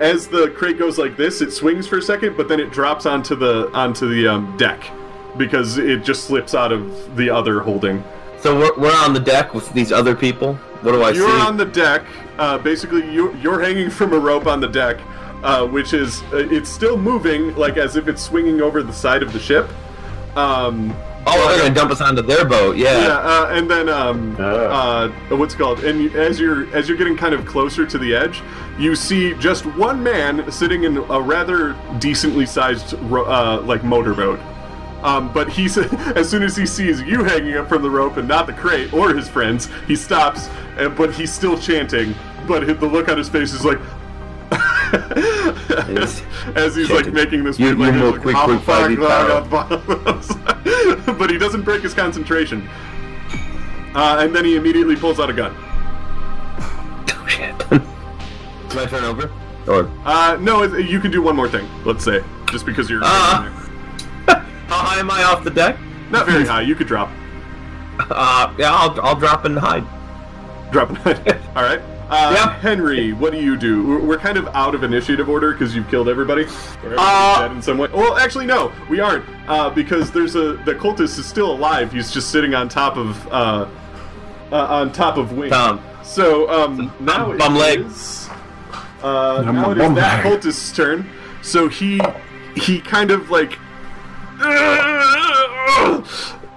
as 0.00 0.26
the 0.26 0.48
crate 0.56 0.76
goes 0.76 0.98
like 0.98 1.16
this, 1.16 1.40
it 1.40 1.52
swings 1.52 1.86
for 1.86 1.98
a 1.98 2.02
second, 2.02 2.36
but 2.36 2.48
then 2.48 2.58
it 2.58 2.72
drops 2.72 3.06
onto 3.06 3.36
the 3.36 3.70
onto 3.74 4.08
the 4.08 4.26
um, 4.26 4.56
deck 4.56 4.82
because 5.36 5.78
it 5.78 6.02
just 6.02 6.24
slips 6.24 6.52
out 6.56 6.72
of 6.72 7.16
the 7.16 7.30
other 7.30 7.60
holding. 7.60 8.02
So 8.40 8.58
we're, 8.58 8.76
we're 8.76 8.96
on 9.04 9.12
the 9.14 9.20
deck 9.20 9.54
with 9.54 9.72
these 9.72 9.92
other 9.92 10.16
people. 10.16 10.54
What 10.82 10.92
do 10.92 11.02
I 11.04 11.12
say? 11.12 11.18
You're 11.18 11.30
see? 11.30 11.46
on 11.46 11.56
the 11.56 11.66
deck. 11.66 12.02
Uh, 12.36 12.58
basically, 12.58 13.08
you, 13.12 13.32
you're 13.36 13.60
hanging 13.60 13.88
from 13.88 14.12
a 14.14 14.18
rope 14.18 14.46
on 14.48 14.60
the 14.60 14.66
deck, 14.68 14.98
uh, 15.42 15.66
which 15.66 15.92
is 15.92 16.22
uh, 16.32 16.46
it's 16.50 16.68
still 16.68 16.96
moving, 16.96 17.54
like 17.56 17.76
as 17.76 17.96
if 17.96 18.08
it's 18.08 18.22
swinging 18.22 18.60
over 18.60 18.82
the 18.82 18.92
side 18.92 19.22
of 19.22 19.32
the 19.32 19.38
ship. 19.40 19.68
Um, 20.36 20.94
oh, 21.26 21.48
they're 21.48 21.58
gonna 21.62 21.74
dump 21.74 21.90
us 21.90 22.00
onto 22.00 22.22
their 22.22 22.44
boat. 22.44 22.76
Yeah. 22.76 22.98
yeah, 22.98 23.18
uh, 23.18 23.46
and 23.50 23.68
then 23.70 23.88
um, 23.88 24.36
Ah. 24.38 25.10
uh, 25.30 25.36
what's 25.36 25.54
it 25.54 25.58
called? 25.58 25.80
And 25.84 26.02
you- 26.04 26.10
as 26.20 26.38
you're 26.38 26.72
as 26.74 26.88
you're 26.88 26.96
getting 26.98 27.16
kind 27.16 27.34
of 27.34 27.44
closer 27.46 27.84
to 27.84 27.98
the 27.98 28.14
edge, 28.14 28.42
you 28.78 28.94
see 28.94 29.34
just 29.34 29.66
one 29.66 30.02
man 30.02 30.50
sitting 30.52 30.84
in 30.84 30.96
a 30.98 31.20
rather 31.20 31.74
decently 31.98 32.46
sized 32.46 32.92
ro- 33.10 33.24
uh, 33.24 33.60
like 33.62 33.82
motorboat. 33.82 34.38
Um, 35.02 35.32
but 35.32 35.48
he's 35.48 35.76
as 36.16 36.28
soon 36.30 36.42
as 36.42 36.54
he 36.56 36.64
sees 36.66 37.00
you 37.02 37.24
hanging 37.24 37.56
up 37.56 37.68
from 37.68 37.82
the 37.82 37.90
rope 37.90 38.16
and 38.18 38.28
not 38.28 38.46
the 38.46 38.52
crate 38.52 38.92
or 38.92 39.12
his 39.14 39.28
friends, 39.28 39.68
he 39.88 39.96
stops. 39.96 40.48
And, 40.78 40.94
but 40.94 41.12
he's 41.12 41.32
still 41.32 41.58
chanting. 41.58 42.14
But 42.46 42.66
the 42.80 42.86
look 42.86 43.08
on 43.08 43.18
his 43.18 43.28
face 43.28 43.52
is 43.52 43.64
like. 43.64 43.78
as 46.56 46.74
he's 46.76 46.90
like 46.90 47.04
Chanting. 47.04 47.14
making 47.14 47.44
this 47.44 47.58
You- 47.58 47.66
weird 47.76 47.78
you 47.78 47.84
language, 47.84 48.02
more 48.12 48.20
quick, 48.20 48.34
like, 48.34 48.44
quick, 48.44 48.60
"Oh, 48.68 48.72
fighty 48.72 48.96
fuck, 48.96 49.48
blah, 49.48 49.76
blah." 51.06 51.12
but 51.14 51.30
he 51.30 51.38
doesn't 51.38 51.62
break 51.62 51.82
his 51.82 51.94
concentration. 51.94 52.68
Uh, 53.94 54.18
and 54.20 54.34
then 54.34 54.44
he 54.44 54.56
immediately 54.56 54.96
pulls 54.96 55.18
out 55.20 55.30
a 55.30 55.32
gun. 55.32 55.54
Oh 57.12 57.24
shit. 57.28 57.58
Can 57.58 58.78
I 58.78 58.86
turn 58.86 59.04
over? 59.04 59.30
Or 59.66 59.90
Uh, 60.04 60.36
no, 60.40 60.62
it, 60.62 60.86
you 60.88 61.00
can 61.00 61.10
do 61.10 61.22
one 61.22 61.34
more 61.36 61.48
thing. 61.48 61.68
Let's 61.84 62.04
say, 62.04 62.22
just 62.50 62.64
because 62.66 62.88
you're 62.88 63.02
Uh. 63.04 63.50
how 64.26 64.42
high 64.68 64.98
am 65.00 65.10
I 65.10 65.24
off 65.24 65.42
the 65.44 65.50
deck? 65.50 65.76
not 66.10 66.26
very 66.26 66.44
high, 66.46 66.62
you 66.62 66.74
could 66.74 66.86
drop, 66.88 67.08
Uh, 68.10 68.52
yeah, 68.58 68.72
I'll 68.72 68.98
I'll 69.00 69.14
drop 69.16 69.44
and 69.44 69.58
hide. 69.58 69.84
drop. 70.72 70.88
And 70.90 70.98
hide. 70.98 71.40
All 71.56 71.62
right. 71.62 71.80
Uh, 72.10 72.32
Yeah. 72.34 72.52
Henry, 72.58 73.12
what 73.12 73.32
do 73.32 73.40
you 73.40 73.56
do? 73.56 73.86
We're, 73.86 74.00
we're 74.00 74.18
kind 74.18 74.36
of 74.36 74.48
out 74.48 74.74
of 74.74 74.82
initiative 74.82 75.28
order 75.28 75.52
because 75.52 75.76
you've 75.76 75.88
killed 75.88 76.08
everybody. 76.08 76.44
Uh. 76.84 77.42
dead 77.42 77.52
in 77.52 77.62
some 77.62 77.78
way. 77.78 77.88
Well, 77.92 78.16
actually, 78.18 78.46
no, 78.46 78.72
we 78.88 78.98
aren't. 78.98 79.24
Uh, 79.48 79.70
because 79.70 80.10
there's 80.10 80.34
a 80.34 80.54
the 80.64 80.74
cultist 80.74 81.18
is 81.18 81.26
still 81.26 81.52
alive. 81.52 81.92
He's 81.92 82.10
just 82.10 82.30
sitting 82.30 82.52
on 82.54 82.68
top 82.68 82.96
of 82.96 83.26
uh, 83.28 83.68
uh 84.50 84.56
on 84.56 84.92
top 84.92 85.16
of 85.18 85.32
Wink. 85.32 85.52
Tom. 85.52 85.80
So 86.02 86.50
um, 86.50 86.92
now 86.98 87.36
bum 87.36 87.54
it 87.54 87.58
leg. 87.58 87.80
is, 87.80 88.28
uh, 89.02 89.42
now 89.46 89.70
it 89.70 89.78
is 89.78 89.94
that 89.94 90.22
cultist's 90.24 90.72
turn. 90.72 91.08
So 91.42 91.68
he 91.68 92.00
he 92.56 92.80
kind 92.80 93.12
of 93.12 93.30
like. 93.30 93.56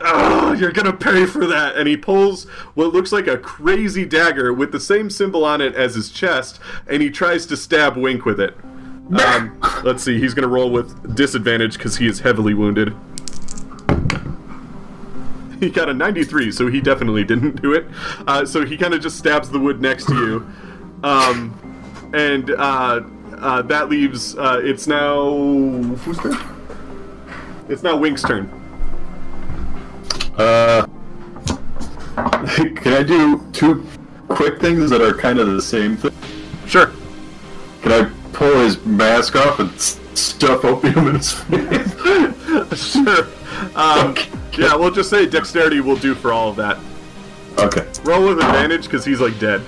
"Oh, 0.03 0.53
you're 0.53 0.71
gonna 0.71 0.93
pay 0.93 1.25
for 1.25 1.45
that, 1.47 1.75
and 1.75 1.87
he 1.87 1.97
pulls 1.97 2.45
what 2.75 2.93
looks 2.93 3.11
like 3.11 3.27
a 3.27 3.37
crazy 3.37 4.05
dagger 4.05 4.53
with 4.53 4.71
the 4.71 4.79
same 4.79 5.09
symbol 5.09 5.45
on 5.45 5.61
it 5.61 5.75
as 5.75 5.95
his 5.95 6.09
chest, 6.09 6.59
and 6.87 7.01
he 7.01 7.09
tries 7.09 7.45
to 7.47 7.57
stab 7.57 7.97
Wink 7.97 8.25
with 8.25 8.39
it. 8.39 8.55
Um, 9.25 9.59
let's 9.83 10.03
see, 10.03 10.19
he's 10.19 10.33
gonna 10.33 10.47
roll 10.47 10.69
with 10.69 11.15
disadvantage 11.15 11.73
because 11.77 11.97
he 11.97 12.07
is 12.07 12.19
heavily 12.21 12.53
wounded. 12.53 12.95
He 15.59 15.69
got 15.69 15.87
a 15.87 15.93
93, 15.93 16.51
so 16.51 16.67
he 16.67 16.81
definitely 16.81 17.23
didn't 17.23 17.61
do 17.61 17.73
it. 17.73 17.85
Uh, 18.27 18.45
so 18.45 18.65
he 18.65 18.75
kind 18.75 18.93
of 18.93 19.01
just 19.01 19.17
stabs 19.17 19.49
the 19.49 19.59
wood 19.59 19.81
next 19.81 20.05
to 20.07 20.13
you. 20.13 20.47
Um, 21.03 22.11
and 22.13 22.51
uh, 22.51 23.01
uh, 23.37 23.61
that 23.63 23.89
leaves. 23.89 24.37
Uh, 24.37 24.61
it's 24.63 24.87
now. 24.87 25.29
Turn? 26.21 26.37
It's 27.69 27.83
now 27.83 27.95
Wink's 27.97 28.21
turn. 28.21 28.62
Uh, 30.37 30.85
can 32.75 32.93
I 32.93 33.03
do 33.03 33.43
two 33.51 33.85
quick 34.27 34.59
things 34.59 34.89
that 34.89 35.01
are 35.01 35.13
kind 35.13 35.39
of 35.39 35.47
the 35.47 35.61
same 35.61 35.97
thing? 35.97 36.13
Sure. 36.65 36.91
Can 37.81 37.91
I 37.91 38.11
pull 38.33 38.59
his 38.59 38.83
mask 38.85 39.35
off 39.35 39.59
and 39.59 39.71
stuff 39.79 40.65
opium 40.65 41.07
in 41.07 41.15
his 41.15 41.33
face? 41.33 41.95
Sure. 42.75 43.27
Um, 43.75 44.15
yeah, 44.57 44.75
we'll 44.75 44.91
just 44.91 45.09
say 45.09 45.25
dexterity 45.25 45.79
will 45.79 45.95
do 45.95 46.13
for 46.13 46.31
all 46.31 46.49
of 46.49 46.55
that. 46.57 46.77
Okay. 47.57 47.87
Roll 48.03 48.27
with 48.27 48.37
advantage 48.37 48.83
because 48.83 49.05
he's 49.05 49.19
like 49.19 49.37
dead. 49.39 49.61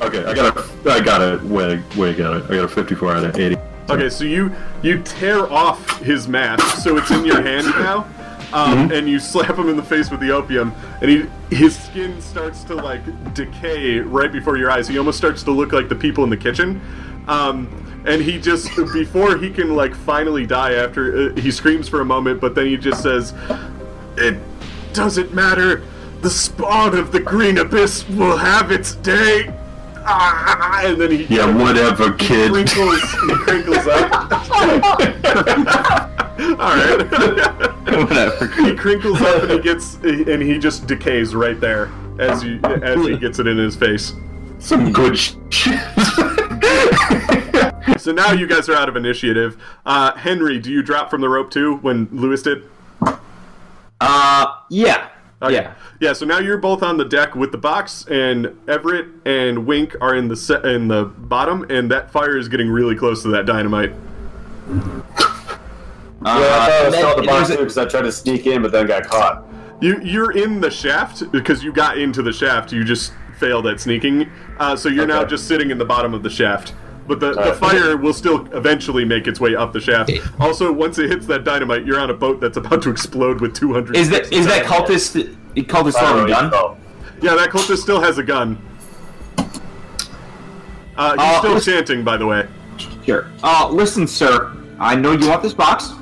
Okay, 0.00 0.24
I 0.24 0.34
got 0.34 0.56
a, 0.56 0.90
I 0.90 1.00
got 1.00 1.22
it. 1.22 1.42
Way, 1.42 1.82
way 1.96 2.14
got 2.14 2.36
it. 2.36 2.44
I 2.44 2.56
got 2.56 2.64
a 2.64 2.68
54 2.68 3.12
out 3.12 3.24
of 3.24 3.38
80. 3.38 3.56
Okay, 3.88 4.08
so 4.08 4.24
you 4.24 4.54
you 4.82 5.02
tear 5.02 5.50
off 5.50 5.98
his 6.00 6.28
mask, 6.28 6.82
so 6.82 6.96
it's 6.96 7.10
in 7.10 7.24
your 7.24 7.42
hand 7.42 7.66
now, 7.66 8.06
um, 8.52 8.90
and 8.92 9.08
you 9.08 9.18
slap 9.18 9.56
him 9.58 9.68
in 9.68 9.76
the 9.76 9.82
face 9.82 10.10
with 10.10 10.20
the 10.20 10.30
opium, 10.30 10.72
and 11.00 11.10
he 11.10 11.26
his 11.54 11.78
skin 11.78 12.20
starts 12.20 12.64
to 12.64 12.74
like 12.74 13.02
decay 13.34 13.98
right 14.00 14.32
before 14.32 14.56
your 14.56 14.70
eyes. 14.70 14.88
He 14.88 14.98
almost 14.98 15.18
starts 15.18 15.42
to 15.44 15.50
look 15.50 15.72
like 15.72 15.88
the 15.88 15.94
people 15.94 16.24
in 16.24 16.30
the 16.30 16.36
kitchen, 16.36 16.80
um, 17.28 17.68
and 18.06 18.20
he 18.22 18.38
just 18.40 18.74
before 18.92 19.36
he 19.36 19.50
can 19.50 19.74
like 19.76 19.94
finally 19.94 20.46
die 20.46 20.74
after 20.74 21.30
uh, 21.30 21.34
he 21.40 21.50
screams 21.50 21.88
for 21.88 22.00
a 22.00 22.04
moment, 22.04 22.40
but 22.40 22.54
then 22.54 22.66
he 22.66 22.76
just 22.76 23.02
says, 23.02 23.34
"It 24.16 24.36
doesn't 24.92 25.32
matter. 25.32 25.82
The 26.22 26.30
spawn 26.30 26.96
of 26.98 27.12
the 27.12 27.20
green 27.20 27.58
abyss 27.58 28.08
will 28.10 28.36
have 28.36 28.70
its 28.72 28.94
day." 28.96 29.54
Ah, 30.02 30.80
and 30.84 30.98
then 31.00 31.10
he 31.10 31.24
Yeah, 31.24 31.46
whatever, 31.54 32.10
he 32.12 32.18
kid. 32.18 32.50
crinkles, 32.50 33.00
he 33.02 33.34
crinkles 33.44 33.86
up. 33.86 34.10
All 36.40 36.56
right. 36.56 36.98
Whatever. 37.90 38.46
he 38.64 38.74
crinkles 38.76 39.20
up 39.20 39.42
and 39.42 39.52
he 39.52 39.58
gets 39.60 39.94
and 39.96 40.42
he 40.42 40.58
just 40.58 40.86
decays 40.86 41.34
right 41.34 41.58
there 41.60 41.90
as 42.18 42.42
you 42.44 42.60
as 42.82 43.04
he 43.06 43.16
gets 43.18 43.38
it 43.38 43.46
in 43.46 43.56
his 43.58 43.76
face. 43.76 44.12
Some 44.58 44.92
good 44.92 45.16
sh- 45.18 45.34
So 47.98 48.12
now 48.12 48.32
you 48.32 48.46
guys 48.46 48.68
are 48.70 48.74
out 48.74 48.88
of 48.88 48.96
initiative. 48.96 49.62
Uh, 49.84 50.14
Henry, 50.16 50.58
do 50.58 50.70
you 50.70 50.82
drop 50.82 51.10
from 51.10 51.20
the 51.20 51.28
rope 51.28 51.50
too 51.50 51.76
when 51.76 52.08
Lewis 52.10 52.42
did? 52.42 52.62
Uh, 54.00 54.46
yeah. 54.70 55.08
Okay. 55.42 55.54
Yeah. 55.54 55.74
Yeah. 56.00 56.12
So 56.14 56.24
now 56.24 56.38
you're 56.38 56.56
both 56.58 56.82
on 56.82 56.96
the 56.96 57.04
deck 57.04 57.34
with 57.34 57.52
the 57.52 57.58
box, 57.58 58.06
and 58.10 58.56
Everett 58.68 59.08
and 59.26 59.66
Wink 59.66 59.96
are 60.00 60.14
in 60.14 60.28
the 60.28 60.36
se- 60.36 60.62
in 60.64 60.88
the 60.88 61.04
bottom, 61.04 61.66
and 61.70 61.90
that 61.90 62.10
fire 62.10 62.38
is 62.38 62.48
getting 62.48 62.68
really 62.70 62.94
close 62.96 63.22
to 63.22 63.28
that 63.28 63.44
dynamite. 63.46 63.92
Yeah, 66.22 66.30
I 66.32 66.38
thought 66.38 66.70
I 66.70 66.84
and 66.84 66.94
then 66.94 67.00
saw 67.02 67.14
the 67.16 67.22
box 67.26 67.48
too 67.48 67.56
because 67.58 67.78
I 67.78 67.84
tried 67.86 68.02
to 68.02 68.12
sneak 68.12 68.46
in, 68.46 68.62
but 68.62 68.72
then 68.72 68.86
got 68.86 69.04
caught. 69.06 69.44
You 69.80 69.98
you're 70.02 70.32
in 70.32 70.60
the 70.60 70.70
shaft 70.70 71.30
because 71.32 71.64
you 71.64 71.72
got 71.72 71.96
into 71.98 72.22
the 72.22 72.32
shaft. 72.32 72.72
You 72.72 72.84
just 72.84 73.12
failed 73.38 73.66
at 73.66 73.80
sneaking. 73.80 74.30
Uh, 74.58 74.76
so 74.76 74.88
you're 74.90 75.06
now 75.06 75.24
just 75.24 75.48
sitting 75.48 75.70
in 75.70 75.78
the 75.78 75.84
bottom 75.84 76.12
of 76.12 76.22
the 76.22 76.28
shaft. 76.30 76.74
But 77.08 77.18
the, 77.18 77.32
the 77.32 77.40
Alright. 77.40 77.56
fire 77.56 77.96
will 77.96 78.12
still 78.12 78.46
eventually 78.54 79.04
make 79.04 79.26
its 79.26 79.40
way 79.40 79.56
up 79.56 79.72
the 79.72 79.80
shaft. 79.80 80.12
Also, 80.38 80.70
once 80.70 80.98
it 80.98 81.10
hits 81.10 81.26
that 81.26 81.42
dynamite, 81.44 81.84
you're 81.86 81.98
on 81.98 82.10
a 82.10 82.14
boat 82.14 82.40
that's 82.40 82.56
about 82.58 82.82
to 82.82 82.90
explode 82.90 83.40
with 83.40 83.54
200. 83.54 83.96
Is 83.96 84.10
that 84.10 84.30
is 84.32 84.46
that 84.46 84.64
cultist 84.66 85.16
cultist 85.56 85.92
still 85.94 86.06
have 86.18 86.24
a 86.26 86.28
gun? 86.28 86.50
know. 86.50 86.76
Yeah, 87.22 87.34
that 87.34 87.48
cultist 87.50 87.78
still 87.78 88.00
has 88.00 88.18
a 88.18 88.22
gun. 88.22 88.58
Uh, 90.96 91.12
he's 91.12 91.20
Uh, 91.20 91.38
still 91.38 91.52
listen- 91.54 91.72
chanting, 91.74 92.04
by 92.04 92.16
the 92.16 92.26
way. 92.26 92.46
Sure. 93.06 93.26
Uh, 93.42 93.68
listen, 93.72 94.06
sir. 94.06 94.52
I 94.78 94.94
know 94.94 95.12
you 95.12 95.28
want 95.28 95.42
this 95.42 95.52
box, 95.54 95.92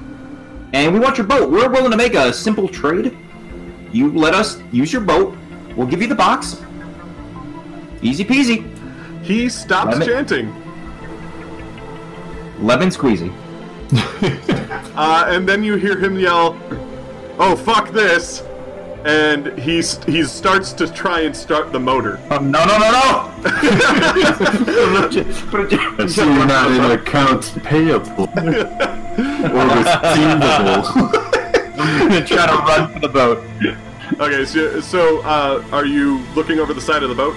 and 0.72 0.92
we 0.92 1.00
want 1.00 1.16
your 1.18 1.26
boat. 1.26 1.50
We're 1.50 1.68
willing 1.68 1.90
to 1.90 1.96
make 1.96 2.14
a 2.14 2.32
simple 2.32 2.68
trade. 2.68 3.16
You 3.92 4.12
let 4.12 4.34
us 4.34 4.60
use 4.72 4.92
your 4.92 5.02
boat. 5.02 5.36
We'll 5.76 5.86
give 5.86 6.02
you 6.02 6.08
the 6.08 6.14
box. 6.14 6.62
Easy 8.02 8.24
peasy. 8.24 8.64
He 9.24 9.48
stops 9.48 9.92
Lemon- 9.98 10.06
chanting. 10.08 10.54
Lemon 12.60 12.88
squeezy. 12.90 13.32
Uh, 14.98 15.26
and 15.28 15.48
then 15.48 15.62
you 15.62 15.76
hear 15.76 15.96
him 15.96 16.18
yell, 16.18 16.58
"Oh 17.38 17.54
fuck 17.54 17.90
this!" 17.92 18.42
And 19.04 19.56
he 19.56 19.76
he 20.10 20.24
starts 20.24 20.72
to 20.72 20.92
try 20.92 21.20
and 21.20 21.34
start 21.36 21.70
the 21.72 21.78
motor. 21.78 22.18
Um, 22.30 22.50
no, 22.50 22.64
no, 22.64 22.76
no, 22.78 22.90
no. 22.90 23.32
I 26.00 26.06
see 26.08 26.24
you're 26.24 26.46
not 26.46 26.72
in 26.72 26.98
accounts 26.98 27.52
payable 27.62 28.26
I'm 29.18 29.52
gonna 32.08 32.24
try 32.26 32.46
to 32.46 32.52
run 32.52 32.92
for 32.92 33.00
the 33.00 33.08
boat. 33.08 33.44
Okay, 34.20 34.44
so 34.44 34.80
so 34.80 35.20
uh, 35.22 35.64
are 35.72 35.84
you 35.84 36.18
looking 36.34 36.60
over 36.60 36.72
the 36.72 36.80
side 36.80 37.02
of 37.02 37.08
the 37.08 37.14
boat? 37.14 37.36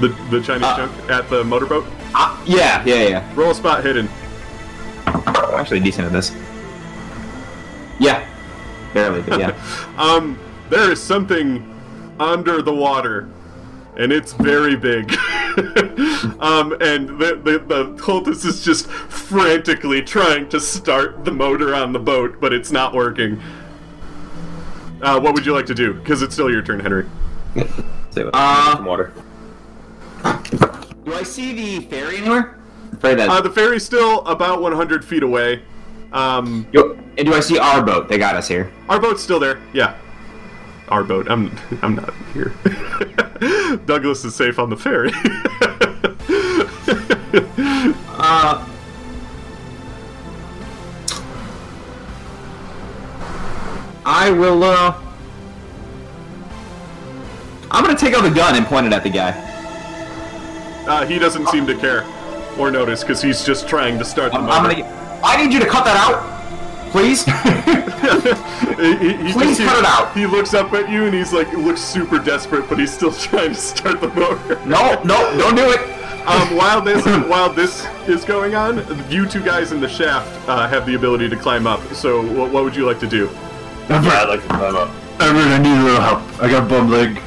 The 0.00 0.08
the 0.30 0.40
Chinese 0.40 0.64
Uh, 0.64 0.76
junk 0.76 1.10
at 1.10 1.30
the 1.30 1.44
motorboat? 1.44 1.84
Uh, 2.14 2.36
yeah, 2.44 2.82
yeah, 2.84 3.02
yeah. 3.08 3.32
Roll 3.36 3.50
a 3.50 3.54
spot 3.54 3.84
hidden. 3.84 4.08
I'm 5.06 5.54
actually 5.60 5.80
decent 5.80 6.06
at 6.06 6.12
this. 6.12 6.34
Yeah. 8.00 8.26
Barely, 8.92 9.22
but 9.22 9.38
yeah. 9.38 9.54
Um, 9.98 10.38
there 10.70 10.90
is 10.90 11.00
something 11.00 11.62
under 12.18 12.62
the 12.62 12.72
water, 12.74 13.28
and 13.96 14.12
it's 14.12 14.32
very 14.32 14.76
big. 14.76 15.12
um, 16.40 16.72
and 16.80 17.08
the, 17.18 17.40
the 17.42 17.62
the 17.66 17.94
cultist 17.96 18.44
is 18.44 18.64
just 18.64 18.86
frantically 18.86 20.02
trying 20.02 20.48
to 20.48 20.60
start 20.60 21.24
the 21.24 21.32
motor 21.32 21.74
on 21.74 21.92
the 21.92 21.98
boat, 21.98 22.40
but 22.40 22.52
it's 22.52 22.70
not 22.70 22.94
working. 22.94 23.40
Uh, 25.02 25.18
what 25.18 25.34
would 25.34 25.46
you 25.46 25.52
like 25.52 25.66
to 25.66 25.74
do? 25.74 25.94
Because 25.94 26.22
it's 26.22 26.34
still 26.34 26.50
your 26.50 26.62
turn, 26.62 26.80
Henry. 26.80 27.08
Say 28.10 28.24
what? 28.24 28.30
Uh, 28.34 28.76
Some 28.76 28.84
water. 28.84 29.12
Do 31.04 31.14
I 31.14 31.22
see 31.22 31.54
the 31.54 31.86
ferry 31.86 32.18
anywhere? 32.18 32.58
Afraid. 32.92 33.18
Uh, 33.18 33.40
the 33.40 33.50
ferry's 33.50 33.84
still 33.84 34.20
about 34.26 34.60
100 34.60 35.04
feet 35.04 35.22
away. 35.22 35.62
Um, 36.12 36.66
Yo, 36.72 36.98
and 37.16 37.26
do 37.26 37.32
I 37.32 37.40
see 37.40 37.58
our 37.58 37.82
boat? 37.82 38.08
They 38.08 38.18
got 38.18 38.36
us 38.36 38.48
here. 38.48 38.70
Our 38.88 39.00
boat's 39.00 39.22
still 39.22 39.40
there. 39.40 39.60
Yeah. 39.72 39.96
Our 40.90 41.04
boat. 41.04 41.30
I'm 41.30 41.56
I'm 41.82 41.94
not 41.96 42.12
here. 42.34 42.52
Douglas 43.86 44.24
is 44.24 44.34
safe 44.34 44.58
on 44.58 44.70
the 44.70 44.76
ferry. 44.76 45.12
Uh. 48.22 48.66
I 54.04 54.30
will, 54.30 54.64
uh. 54.64 54.94
I'm 57.70 57.84
gonna 57.84 57.96
take 57.96 58.14
out 58.14 58.22
the 58.22 58.30
gun 58.30 58.56
and 58.56 58.66
point 58.66 58.86
it 58.86 58.92
at 58.92 59.02
the 59.04 59.10
guy. 59.10 59.30
uh, 60.88 61.06
he 61.06 61.18
doesn't 61.18 61.48
seem 61.48 61.66
to 61.66 61.74
care 61.76 62.04
or 62.58 62.70
notice 62.70 63.02
because 63.02 63.22
he's 63.22 63.44
just 63.44 63.68
trying 63.68 63.98
to 63.98 64.04
start 64.04 64.32
the 64.32 64.38
I'm. 64.38 64.50
I'm 64.50 64.62
gonna 64.62 64.74
get. 64.74 64.86
I 65.24 65.42
need 65.42 65.52
you 65.52 65.60
to 65.60 65.66
cut 65.66 65.84
that 65.84 65.96
out, 65.96 66.39
please. 66.90 67.24
He- 68.80 68.96
he- 68.96 69.16
he 69.26 69.32
Please 69.32 69.58
just- 69.58 69.68
cut 69.68 69.78
it 69.78 69.84
out. 69.84 70.16
He 70.16 70.24
looks 70.26 70.54
up 70.54 70.72
at 70.72 70.88
you 70.88 71.04
and 71.04 71.12
he's 71.14 71.32
like, 71.34 71.52
looks 71.52 71.80
super 71.82 72.18
desperate, 72.18 72.66
but 72.68 72.78
he's 72.78 72.90
still 72.92 73.12
trying 73.28 73.50
to 73.50 73.54
start 73.54 74.00
the 74.00 74.08
motor. 74.08 74.58
no, 74.64 75.00
no, 75.04 75.36
don't 75.38 75.54
do 75.54 75.70
it. 75.70 75.80
Um, 76.26 76.56
while 76.56 76.80
this 76.80 77.04
while 77.28 77.52
this 77.52 77.86
is 78.08 78.24
going 78.24 78.54
on, 78.54 78.78
you 79.10 79.26
two 79.26 79.42
guys 79.44 79.72
in 79.72 79.80
the 79.80 79.88
shaft 79.88 80.28
uh, 80.48 80.66
have 80.68 80.86
the 80.86 80.94
ability 80.94 81.28
to 81.28 81.36
climb 81.36 81.66
up. 81.66 81.80
So, 81.92 82.22
what, 82.34 82.50
what 82.52 82.64
would 82.64 82.74
you 82.74 82.86
like 82.86 82.98
to 83.00 83.06
do? 83.06 83.28
Yeah, 83.90 84.00
I'd 84.02 84.28
like 84.28 84.42
to 84.42 84.48
climb 84.48 84.76
up. 84.76 84.90
Everett, 85.20 85.46
I 85.48 85.58
need 85.58 85.78
a 85.78 85.82
little 85.84 86.00
help. 86.00 86.22
I 86.42 86.48
got 86.50 86.64
a 86.64 86.68
bum 86.68 86.90
leg. 86.90 87.20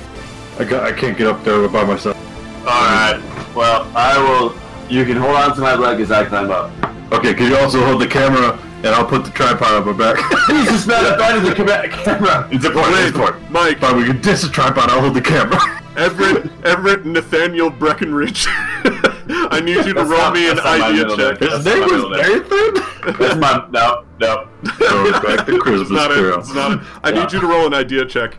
I 0.60 0.64
got. 0.64 0.84
I 0.84 0.92
can't 0.92 1.18
get 1.18 1.28
up 1.28 1.44
there 1.44 1.68
by 1.70 1.84
myself. 1.84 2.18
Alright. 2.66 3.22
Well, 3.56 3.88
I 3.96 4.18
will. 4.18 4.56
You 4.90 5.06
can 5.06 5.18
hold 5.18 5.36
on 5.36 5.54
to 5.56 5.62
my 5.62 5.76
leg 5.76 6.00
as 6.02 6.12
I 6.12 6.26
climb 6.26 6.50
up. 6.52 6.72
Okay, 7.12 7.34
can 7.36 7.52
you 7.52 7.58
also 7.58 7.84
hold 7.86 8.02
the 8.02 8.08
camera 8.08 8.58
and 8.84 8.94
I'll 8.94 9.06
put 9.06 9.24
the 9.26 9.32
tripod 9.32 9.72
on 9.72 9.86
my 9.86 9.94
back? 10.14 10.48
Jesus, 10.48 10.86
man, 10.86 11.14
abandon 11.14 11.44
the 11.46 11.56
cam- 11.56 11.90
camera. 11.92 12.48
it's 12.52 12.66
important. 12.66 12.96
It's 12.98 13.08
important. 13.16 13.50
Mike, 13.52 13.80
Fine, 13.80 13.98
we 13.98 14.06
can 14.06 14.22
diss 14.22 14.42
the 14.44 14.50
tripod. 14.50 14.90
I'll 14.90 15.02
hold 15.02 15.14
the 15.14 15.22
camera. 15.22 15.60
Everett, 15.96 16.52
Everett 16.66 17.06
Nathaniel 17.06 17.70
Breckenridge. 17.70 18.46
I 18.50 19.62
need 19.64 19.78
you 19.78 19.84
to 19.84 19.94
That's 19.94 20.10
roll 20.10 20.18
not- 20.20 20.34
me 20.34 20.50
an 20.50 20.56
that's 20.58 20.66
not 20.66 20.80
my 20.80 20.88
idea 20.90 21.16
check. 21.16 21.40
His 21.40 21.66
name 21.66 21.80
my 21.80 21.86
was 21.86 22.04
name. 22.18 22.40
Nathan. 22.40 23.18
That's 23.20 23.36
my. 23.36 23.68
No, 23.72 24.06
no. 24.20 24.48
Goes 24.80 25.12
back 25.22 25.46
to 25.46 25.60
Christmas 25.60 25.82
It's 25.82 25.92
not 25.92 26.12
it. 26.12 26.16
Carol. 26.16 26.40
It's 26.40 26.54
not 26.54 26.72
it. 26.74 26.80
I 27.04 27.12
need 27.12 27.32
you 27.32 27.40
to 27.40 27.48
roll 27.48 27.68
an 27.68 27.74
idea 27.74 28.06
check. 28.06 28.38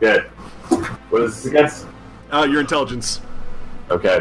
Good. 0.00 0.22
What 1.10 1.22
is 1.22 1.42
this 1.42 1.46
against? 1.52 1.86
Uh, 2.32 2.46
your 2.50 2.60
intelligence. 2.60 3.20
Okay. 3.90 4.20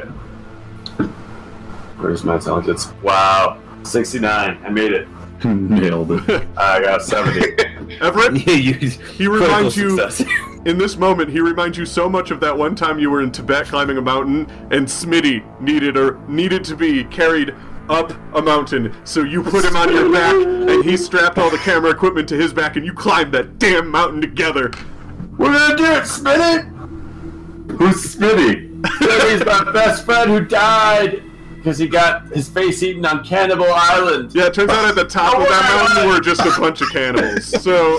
Where's 1.97 2.23
my 2.23 2.35
intelligence? 2.35 2.91
Wow. 3.01 3.59
69. 3.85 4.61
I 4.63 4.69
made 4.69 4.91
it. 4.91 5.07
Nailed 5.45 6.11
it. 6.11 6.47
I 6.57 6.81
got 6.81 7.01
70. 7.03 7.39
Everett, 8.01 8.35
Yeah, 8.47 8.53
you. 8.53 8.73
he 8.73 9.27
reminds 9.27 9.77
you. 9.77 9.99
In 10.65 10.77
this 10.79 10.97
moment, 10.97 11.29
he 11.29 11.39
reminds 11.39 11.77
you 11.77 11.85
so 11.85 12.09
much 12.09 12.31
of 12.31 12.39
that 12.39 12.57
one 12.57 12.75
time 12.75 12.97
you 12.97 13.11
were 13.11 13.21
in 13.21 13.31
Tibet 13.31 13.67
climbing 13.67 13.97
a 13.97 14.01
mountain, 14.01 14.49
and 14.71 14.87
Smitty 14.87 15.43
needed 15.61 15.95
or 15.97 16.17
needed 16.27 16.63
to 16.65 16.75
be 16.75 17.03
carried 17.05 17.53
up 17.87 18.11
a 18.33 18.41
mountain. 18.41 18.91
So 19.03 19.21
you 19.21 19.43
put 19.43 19.63
him 19.63 19.75
on 19.75 19.93
your 19.93 20.11
back, 20.11 20.33
and 20.33 20.83
he 20.83 20.97
strapped 20.97 21.37
all 21.37 21.51
the 21.51 21.59
camera 21.59 21.91
equipment 21.91 22.27
to 22.29 22.35
his 22.35 22.51
back, 22.51 22.75
and 22.77 22.85
you 22.85 22.93
climbed 22.93 23.31
that 23.35 23.59
damn 23.59 23.87
mountain 23.89 24.21
together. 24.21 24.71
We're 25.37 25.53
gonna 25.53 25.77
do 25.77 25.85
it, 25.85 26.03
Smitty! 26.05 27.77
Who's 27.77 28.15
Smitty? 28.15 28.81
Smitty's 28.81 29.45
my 29.45 29.71
best 29.71 30.05
friend 30.05 30.31
who 30.31 30.39
died! 30.45 31.21
Because 31.65 31.79
he 31.79 31.87
got 31.87 32.27
his 32.27 32.47
face 32.47 32.83
eaten 32.83 33.03
on 33.07 33.23
Cannibal 33.25 33.65
Island. 33.67 34.35
Yeah, 34.35 34.45
it 34.45 34.53
turns 34.53 34.69
out 34.69 34.87
at 34.87 34.93
the 34.93 35.03
top 35.03 35.33
of 35.35 35.47
that 35.47 35.89
mountain 35.95 36.09
were 36.13 36.19
just 36.19 36.41
a 36.41 36.61
bunch 36.61 36.79
of 36.81 36.89
cannibals. 36.91 37.49
So, 37.65 37.97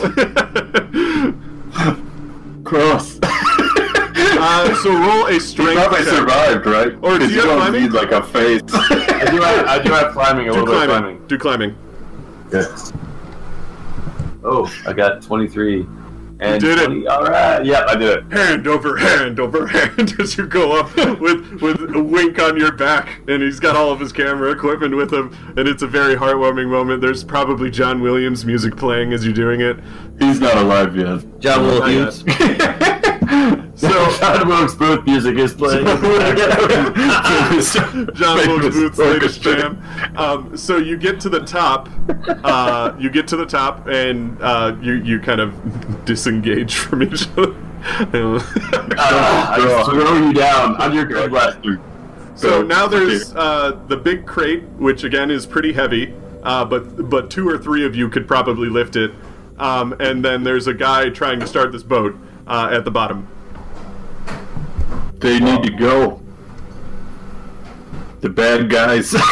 Gross. 2.63 3.19
uh, 3.25 4.75
so 4.83 4.93
roll 4.93 5.27
a 5.27 5.33
He 5.33 5.41
strength 5.41 5.75
probably 5.83 5.99
check. 6.05 6.15
survived, 6.15 6.67
right? 6.67 6.93
Or 7.03 7.19
do 7.19 7.19
'Cause 7.19 7.31
you 7.33 7.39
have 7.41 7.45
don't 7.49 7.59
climbing? 7.59 7.83
need 7.83 7.93
like 7.93 8.13
a 8.13 8.23
face. 8.23 8.63
I 8.73 9.31
do 9.33 9.41
have, 9.43 9.67
I 9.67 9.83
do 9.83 9.91
have 9.93 10.13
climbing, 10.13 10.49
a 10.49 10.53
Do 10.53 10.61
little 10.61 10.67
bit 10.67 10.83
of 10.83 10.89
climbing. 10.89 11.17
climbing. 11.19 11.27
Do 11.27 11.39
climbing. 11.39 11.77
Good. 12.51 12.69
Oh, 14.45 14.73
I 14.87 14.93
got 14.93 15.23
23. 15.23 15.85
And 16.39 16.61
did 16.61 16.79
it. 16.79 16.87
20 16.87 17.07
All 17.07 17.23
right. 17.25 17.65
Yep, 17.65 17.85
I 17.89 17.97
did 17.97 18.19
it. 18.19 18.33
Hand 18.33 18.67
over 18.67 18.97
hand 18.97 19.41
over 19.41 19.67
hand 19.67 20.15
as 20.21 20.37
you 20.37 20.47
go 20.47 20.79
up 20.79 20.95
with 21.21 21.61
with 21.63 21.95
a 21.95 22.03
wink 22.03 22.39
on 22.39 22.59
your 22.59 22.73
back, 22.73 23.21
and 23.29 23.43
he's 23.43 23.59
got 23.59 23.75
all 23.75 23.91
of 23.91 24.01
his 24.01 24.13
camera 24.13 24.51
equipment 24.51 24.97
with 24.97 25.13
him, 25.13 25.35
and 25.57 25.67
it's 25.67 25.83
a 25.83 25.87
very 25.87 26.15
heartwarming 26.15 26.69
moment. 26.69 27.01
There's 27.01 27.25
probably 27.25 27.71
John 27.71 28.01
Williams 28.01 28.45
music 28.45 28.77
playing 28.77 29.13
as 29.13 29.25
you're 29.25 29.35
doing 29.35 29.61
it. 29.61 29.79
He's 30.19 30.41
not 30.41 30.57
alive 30.57 30.97
yet. 30.97 31.25
John 31.41 31.63
Will 31.63 31.81
Not 31.81 31.91
Hughes. 31.91 33.16
So 33.77 33.89
John 34.19 34.49
Wilkes 34.49 34.75
Booth 34.75 35.05
music 35.05 35.37
is 35.37 35.53
playing. 35.53 35.85
John 35.85 36.03
Wilkes 38.39 38.75
Booth's 38.75 38.99
latest 38.99 39.43
jam. 39.43 39.83
Um, 40.17 40.57
so 40.57 40.79
you 40.79 40.97
get 40.97 41.21
to 41.21 41.29
the 41.29 41.41
top, 41.41 41.91
uh, 42.43 42.97
you 42.99 43.11
get 43.11 43.29
to 43.29 43.37
the 43.37 43.45
top, 43.45 43.87
and 43.87 44.41
uh, 44.41 44.75
you 44.81 44.95
you 44.95 45.21
kind 45.21 45.43
of 45.43 45.53
disengage 46.07 46.77
from 46.77 47.03
each 47.03 47.29
other. 47.37 47.55
Ah, 47.85 49.53
I 49.53 49.85
throw 49.85 50.27
you 50.27 50.33
down 50.33 50.77
on 50.81 50.95
your 50.95 51.05
good 51.05 51.31
left. 51.31 51.67
so 52.35 52.63
now 52.63 52.87
there's 52.87 53.35
uh, 53.35 53.79
the 53.89 53.97
big 53.99 54.25
crate, 54.27 54.63
which 54.79 55.05
again 55.05 55.31
is 55.31 55.45
pretty 55.45 55.75
heavy, 55.75 56.15
uh, 56.45 56.65
but 56.65 57.11
but 57.11 57.31
two 57.31 57.47
or 57.47 57.59
three 57.59 57.85
of 57.85 57.95
you 57.95 58.09
could 58.09 58.27
probably 58.27 58.71
lift 58.71 58.97
it. 58.97 59.13
Um, 59.59 59.95
and 60.01 60.25
then 60.25 60.45
there's 60.45 60.67
a 60.67 60.75
guy 60.75 61.11
trying 61.11 61.41
to 61.41 61.47
start 61.47 61.73
this 61.73 61.83
boat 61.83 62.17
uh, 62.47 62.69
at 62.73 62.85
the 62.85 62.91
bottom. 62.91 63.27
They 65.19 65.41
need 65.41 65.63
to 65.65 65.71
go. 65.71 66.21
The 68.21 68.29
bad 68.29 68.69
guys. 68.71 69.15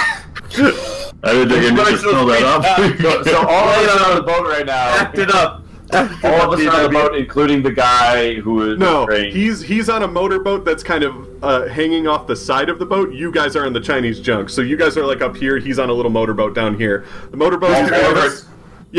I 1.27 1.33
didn't 1.33 1.48
think 1.50 1.64
I 1.81 1.85
need 1.85 1.90
to 1.92 1.98
spell 1.98 2.27
that 2.27 2.42
up. 2.42 2.64
So, 3.00 3.22
so 3.22 3.37
all 3.48 3.68
of 3.68 3.88
us 3.88 4.00
are 4.00 4.11
on 4.11 4.16
the 4.16 4.22
boat 4.22 4.46
right 4.46 4.66
now. 4.66 4.88
Act 4.96 5.18
it 5.18 5.31
up. 5.31 5.62
All 5.92 6.53
of 6.53 6.59
us 6.59 6.66
are 6.66 6.77
on 6.77 6.83
the 6.85 6.88
boat, 6.90 7.14
including 7.14 7.62
the 7.62 7.70
guy 7.72 8.35
who 8.35 8.72
is 8.72 8.79
No, 8.79 9.07
trained. 9.07 9.33
he's 9.35 9.61
he's 9.62 9.88
on 9.88 10.03
a 10.03 10.09
motorboat 10.09 10.64
that's 10.64 10.83
kind 10.83 11.05
of 11.05 11.44
uh, 11.44 11.66
hanging 11.68 12.07
off 12.09 12.27
the 12.27 12.35
side 12.37 12.68
of 12.68 12.79
the 12.79 12.87
boat. 12.87 13.12
You 13.12 13.31
guys 13.31 13.55
are 13.57 13.66
in 13.66 13.72
the 13.72 13.81
Chinese 13.81 14.20
junk, 14.20 14.48
so 14.50 14.61
you 14.61 14.77
guys 14.77 14.96
are 14.96 15.07
like 15.07 15.20
up 15.22 15.37
here. 15.37 15.59
He's 15.59 15.79
on 15.79 15.88
a 15.90 15.92
little 15.92 16.11
motorboat 16.11 16.55
down 16.55 16.77
here. 16.79 17.05
The 17.31 17.37
motorboat. 17.37 17.70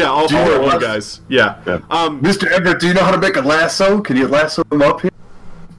All 0.04 0.28
four 0.28 0.28
of 0.28 0.28
us? 0.28 0.28
Yeah, 0.28 0.28
all 0.28 0.28
Do 0.28 0.36
you 0.38 0.44
four 0.46 0.56
of 0.56 0.62
you 0.62 0.68
what? 0.68 0.82
guys. 0.82 1.22
Yeah. 1.30 1.62
Yeah. 1.66 1.80
Um, 1.90 2.22
Mr. 2.22 2.48
Everett, 2.52 2.80
do 2.80 2.88
you 2.88 2.94
know 2.94 3.04
how 3.04 3.12
to 3.12 3.18
make 3.18 3.38
a 3.38 3.42
lasso? 3.42 4.02
Can 4.02 4.18
you 4.18 4.28
lasso 4.28 4.64
him 4.72 4.82
up 4.82 5.02
here? 5.02 5.12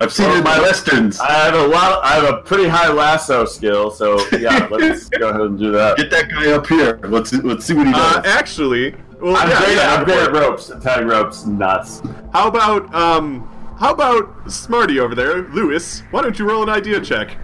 I've 0.00 0.12
seen 0.12 0.28
it 0.30 0.38
in 0.38 0.44
my 0.44 0.58
westerns. 0.60 1.18
I 1.20 1.32
have 1.32 1.54
a 1.54 1.66
lot. 1.66 2.04
I 2.04 2.14
have 2.16 2.24
a 2.34 2.42
pretty 2.42 2.68
high 2.68 2.92
lasso 2.92 3.44
skill, 3.46 3.90
so 3.90 4.18
yeah, 4.38 4.68
let's 4.70 5.08
go 5.08 5.28
ahead 5.30 5.40
and 5.40 5.58
do 5.58 5.72
that. 5.72 5.96
Get 5.96 6.10
that 6.10 6.28
guy 6.28 6.50
up 6.52 6.66
here. 6.66 6.98
Let's 7.04 7.32
let's 7.32 7.64
see 7.64 7.72
what 7.74 7.86
he 7.86 7.94
uh, 7.94 8.20
does. 8.22 8.26
actually, 8.26 8.94
well, 9.22 9.36
I'm 9.36 9.48
yeah, 9.48 9.58
great. 9.58 9.76
yeah, 9.76 9.94
I'm 9.94 10.04
great 10.04 10.18
at 10.18 10.32
go 10.32 10.34
for 10.34 10.44
it. 10.44 10.48
ropes, 10.50 10.72
tying 10.84 11.06
ropes. 11.06 11.46
Nuts. 11.46 12.02
How 12.34 12.46
about 12.48 12.94
um, 12.94 13.48
how 13.78 13.92
about 13.92 14.50
Smarty 14.52 15.00
over 15.00 15.14
there, 15.14 15.48
Lewis? 15.48 16.02
Why 16.10 16.20
don't 16.20 16.38
you 16.38 16.46
roll 16.46 16.62
an 16.62 16.68
idea 16.68 17.00
check? 17.00 17.36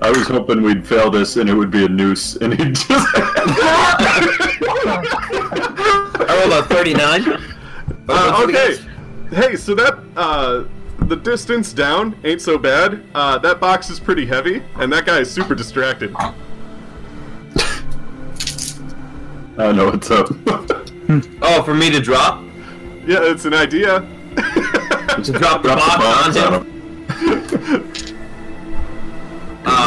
I 0.00 0.10
was 0.10 0.28
hoping 0.28 0.62
we'd 0.62 0.86
fail 0.86 1.10
this 1.10 1.36
and 1.36 1.50
it 1.50 1.54
would 1.54 1.70
be 1.70 1.84
a 1.84 1.88
noose, 1.88 2.36
and 2.36 2.54
he'd 2.54 2.74
just. 2.76 2.88
I 6.20 6.46
rolled 6.48 6.52
a 6.52 6.62
39. 6.68 7.42
Uh, 8.08 8.44
okay. 8.44 8.76
Hey, 9.30 9.56
so 9.56 9.74
that 9.74 9.98
uh, 10.16 10.64
the 11.06 11.16
distance 11.16 11.72
down 11.72 12.16
ain't 12.24 12.40
so 12.40 12.58
bad. 12.58 13.04
Uh, 13.14 13.38
that 13.38 13.60
box 13.60 13.90
is 13.90 13.98
pretty 14.00 14.24
heavy, 14.24 14.62
and 14.76 14.92
that 14.92 15.04
guy 15.04 15.18
is 15.18 15.30
super 15.30 15.54
distracted. 15.54 16.14
I 16.16 16.34
don't 19.56 19.76
know 19.76 19.86
what's 19.86 20.10
up. 20.10 20.28
Oh, 21.42 21.62
for 21.64 21.74
me 21.74 21.90
to 21.90 22.00
drop? 22.00 22.42
Yeah, 23.06 23.22
it's 23.22 23.44
an 23.44 23.54
idea. 23.54 24.00
To 25.24 25.32
drop 25.32 25.62
the 25.62 25.62
Drop 25.62 25.62
the 25.62 25.68
box 25.68 25.96
box 25.96 26.36
on 26.36 26.54
on 26.54 26.64
him? 26.64 26.77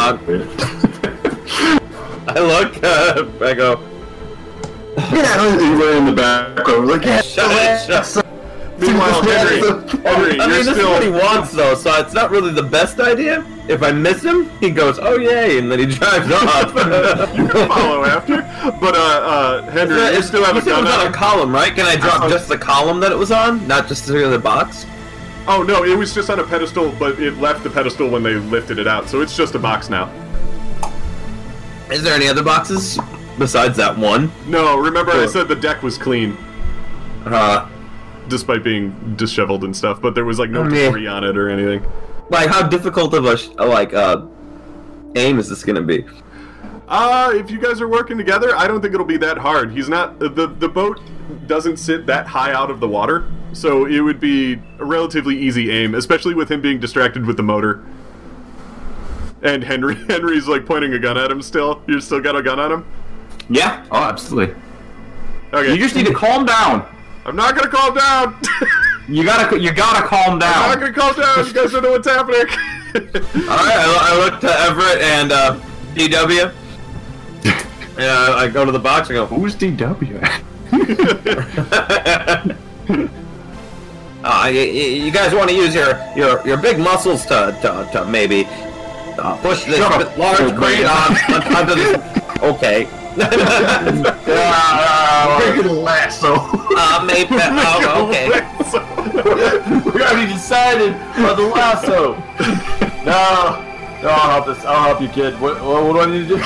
I 2.28 2.40
look, 2.40 2.84
uh, 2.84 3.26
I 3.46 3.54
go, 3.54 3.80
Yeah, 4.98 5.60
he 5.60 5.70
went 5.76 5.96
in 5.98 6.06
the 6.06 6.14
back. 6.16 6.68
I 6.68 6.78
was 6.80 6.90
like, 6.90 7.06
yeah, 7.06 7.22
shut 7.22 7.52
it, 7.52 7.86
shut 7.86 8.26
it. 8.26 8.32
Meanwhile, 8.80 9.22
Henry, 9.22 9.60
Henry, 10.02 10.40
I 10.40 10.48
mean, 10.48 10.66
this 10.66 10.76
is 10.76 10.84
what 10.84 11.04
he 11.04 11.10
wants, 11.10 11.52
though, 11.52 11.76
so 11.76 11.94
it's 12.00 12.14
not 12.14 12.32
really 12.32 12.52
the 12.52 12.64
best 12.64 13.00
idea. 13.00 13.46
If 13.68 13.84
I 13.84 13.92
miss 13.92 14.24
him, 14.24 14.50
he 14.60 14.72
goes, 14.72 14.98
oh, 15.00 15.18
yay, 15.20 15.60
and 15.60 15.72
then 15.72 15.78
he 15.78 15.86
drives 15.98 16.32
off. 16.32 16.74
you 17.38 17.48
can 17.48 17.68
follow 17.68 18.04
after, 18.06 18.38
but 18.82 18.96
uh, 18.96 18.98
uh, 18.98 19.62
Henry, 19.70 19.96
you 19.98 20.02
It's- 20.02 20.28
still 20.28 20.44
have 20.44 20.56
you 20.56 20.62
a 20.62 20.64
said 20.64 20.80
it 20.80 20.84
was 20.84 20.94
on 20.96 21.06
a 21.08 21.12
column, 21.14 21.54
right? 21.54 21.76
Can 21.76 21.86
I 21.86 21.96
drop 21.96 22.28
just 22.28 22.48
the 22.48 22.58
column 22.58 23.00
that 23.02 23.12
it 23.12 23.18
was 23.18 23.32
on, 23.32 23.68
not 23.68 23.88
just 23.88 24.08
the 24.08 24.26
other 24.26 24.40
box? 24.40 24.88
Oh 25.48 25.64
no, 25.64 25.84
it 25.84 25.98
was 25.98 26.14
just 26.14 26.30
on 26.30 26.40
a 26.40 26.44
pedestal, 26.44 26.92
but 27.00 27.20
it 27.20 27.38
left 27.38 27.64
the 27.64 27.70
pedestal 27.70 28.10
when 28.10 28.24
they 28.24 28.36
lifted 28.36 28.78
it 28.80 28.88
out, 28.88 29.10
so 29.10 29.22
it's 29.22 29.36
just 29.36 29.56
a 29.56 29.60
box 29.60 29.90
now. 29.90 30.10
Is 31.92 32.04
there 32.04 32.14
any 32.14 32.28
other 32.28 32.44
boxes 32.44 33.00
besides 33.38 33.76
that 33.78 33.98
one? 33.98 34.32
No, 34.48 34.78
remember 34.78 35.12
I 35.12 35.26
said 35.26 35.48
the 35.48 35.56
deck 35.56 35.84
was 35.84 35.98
clean, 35.98 36.38
Uh, 37.26 37.68
despite 38.30 38.64
being 38.64 39.16
disheveled 39.18 39.64
and 39.64 39.76
stuff, 39.76 40.00
but 40.02 40.16
there 40.16 40.26
was 40.26 40.40
like 40.40 40.50
no 40.52 40.62
Oh, 40.62 40.70
debris 40.70 41.08
on 41.08 41.24
it 41.24 41.38
or 41.38 41.50
anything. 41.50 41.86
like, 42.30 42.48
how 42.50 42.66
difficult 42.68 43.14
of 43.14 43.26
a 43.26 43.36
sh- 43.38 43.50
like 43.58 43.94
uh 43.94 44.22
aim 45.16 45.40
is 45.40 45.50
this 45.50 45.64
gonna 45.64 45.82
be? 45.82 46.06
Uh, 46.88 47.32
if 47.34 47.50
you 47.50 47.58
guys 47.60 47.82
are 47.82 47.88
working 47.88 48.18
together, 48.18 48.56
I 48.56 48.68
don't 48.68 48.82
think 48.82 48.94
it'll 48.94 49.06
be 49.06 49.18
that 49.18 49.38
hard. 49.38 49.72
He's 49.72 49.90
not 49.90 50.20
the 50.20 50.30
the 50.60 50.70
boat 50.70 51.00
doesn't 51.48 51.78
sit 51.78 52.06
that 52.06 52.28
high 52.28 52.54
out 52.54 52.70
of 52.70 52.80
the 52.80 52.88
water, 52.88 53.26
so 53.54 53.86
it 53.86 54.00
would 54.00 54.20
be 54.20 54.54
a 54.80 54.86
relatively 54.86 55.38
easy 55.38 55.72
aim, 55.72 55.96
especially 55.96 56.34
with 56.34 56.50
him 56.50 56.62
being 56.62 56.80
distracted 56.80 57.26
with 57.26 57.38
the 57.38 57.44
motor. 57.44 57.84
And 59.44 59.64
Henry 59.64 59.96
Henry's 60.10 60.48
like 60.48 60.66
pointing 60.66 60.94
a 60.94 61.00
gun 61.00 61.18
at 61.18 61.32
him 61.32 61.42
still. 61.42 61.82
You 61.88 62.00
still 62.02 62.22
got 62.22 62.36
a 62.36 62.42
gun 62.42 62.60
on 62.60 62.72
him? 62.72 62.86
Yeah. 63.50 63.86
Oh, 63.92 64.04
absolutely. 64.04 64.56
Okay. 65.54 65.74
You 65.74 65.78
just 65.78 65.96
need 65.96 66.06
to 66.06 66.14
calm 66.14 66.46
down. 66.46 66.86
I'm 67.26 67.36
not 67.36 67.56
gonna 67.56 67.70
calm 67.70 67.96
down. 67.96 68.40
You 69.08 69.26
gotta, 69.26 69.60
you 69.60 69.74
gotta 69.74 70.08
calm 70.08 70.40
down. 70.40 70.54
I'm 70.54 70.70
not 70.70 70.80
gonna 70.80 70.94
calm 70.94 71.14
down. 71.16 71.46
You 71.46 71.54
guys 71.54 71.72
don't 71.72 71.84
know 71.84 71.92
what's 71.92 72.08
happening. 72.08 72.42
Alright, 72.96 73.76
I, 73.76 73.98
I 74.00 74.18
look 74.18 74.40
to 74.40 74.60
Everett 74.60 75.02
and 75.02 75.32
uh, 75.34 75.60
DW. 75.96 76.54
Yeah, 77.98 78.36
I 78.36 78.48
go 78.48 78.64
to 78.64 78.72
the 78.72 78.80
box 78.80 79.10
and 79.10 79.16
go, 79.18 79.26
Who's 79.26 79.56
DW? 79.56 80.22
Uh, 84.24 84.48
you, 84.52 84.62
you 84.62 85.12
guys 85.12 85.34
want 85.34 85.50
to 85.50 85.56
use 85.56 85.74
your, 85.74 86.00
your, 86.16 86.46
your 86.46 86.58
big 86.58 86.78
muscles 86.80 87.26
to, 87.26 87.58
to, 87.62 87.90
to 87.92 88.06
maybe 88.06 88.46
uh, 89.18 89.36
push 89.42 89.64
this 89.66 89.78
Shut 89.78 90.18
large 90.18 90.40
old 90.42 90.56
crate 90.56 90.86
on, 90.86 91.14
man. 91.14 91.44
on, 91.44 91.56
onto 91.56 91.76
this. 91.76 92.18
Okay. 92.42 92.88
Big 93.16 93.32
lasso. 95.66 96.34
uh, 96.76 97.04
maybe. 97.06 97.36
Oh, 97.40 98.08
okay. 98.10 98.30
we 99.94 100.02
already 100.02 100.28
decided 100.34 100.94
on 100.94 101.36
the 101.36 101.44
lasso. 101.54 102.16
No, 103.06 103.60
no, 104.02 104.10
I'll 104.10 104.30
help 104.42 104.46
this. 104.48 104.66
I'll 104.66 104.84
help 104.84 105.02
you, 105.02 105.10
kid. 105.10 105.40
What, 105.40 105.62
what, 105.62 105.84
what 105.84 105.94
do 105.94 106.00
I 106.00 106.06
need 106.08 106.28
to 106.30 106.38
do? 106.38 106.42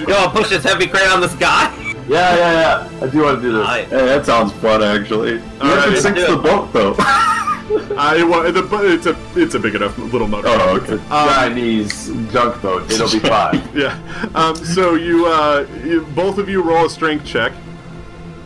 You 0.00 0.06
want 0.14 0.32
to 0.32 0.34
push 0.40 0.48
this 0.50 0.64
heavy 0.64 0.86
crate 0.88 1.08
on 1.08 1.20
this 1.20 1.34
guy? 1.36 1.70
Yeah, 2.10 2.36
yeah, 2.36 2.90
yeah. 2.90 3.04
I 3.04 3.06
do 3.08 3.22
want 3.22 3.36
to 3.38 3.42
do 3.42 3.52
this. 3.52 3.66
I, 3.66 3.84
Hey, 3.84 4.06
that 4.06 4.26
sounds 4.26 4.52
fun, 4.54 4.82
actually. 4.82 5.32
You 5.32 5.38
have 5.38 5.84
Alrighty. 5.84 5.90
to 5.94 6.00
sink 6.02 6.16
the 6.16 6.36
boat, 6.36 6.72
though. 6.72 6.94
I 7.96 8.24
wa- 8.24 8.50
the, 8.50 8.62
but 8.62 8.84
it's 8.84 9.06
a 9.06 9.16
it's 9.36 9.54
a 9.54 9.58
big 9.60 9.76
enough 9.76 9.96
little 9.96 10.26
motor. 10.26 10.48
oh, 10.50 10.76
It's 10.76 10.88
a 10.90 10.94
okay. 10.94 11.04
Chinese 11.08 12.08
junk 12.32 12.60
boat. 12.62 12.90
It'll 12.90 13.08
be 13.10 13.20
fine. 13.20 13.62
Yeah. 13.74 13.96
Um, 14.34 14.56
so 14.56 14.94
you, 14.96 15.26
uh, 15.26 15.66
you, 15.84 16.00
both 16.16 16.38
of 16.38 16.48
you 16.48 16.62
roll 16.62 16.86
a 16.86 16.90
strength 16.90 17.24
check. 17.24 17.52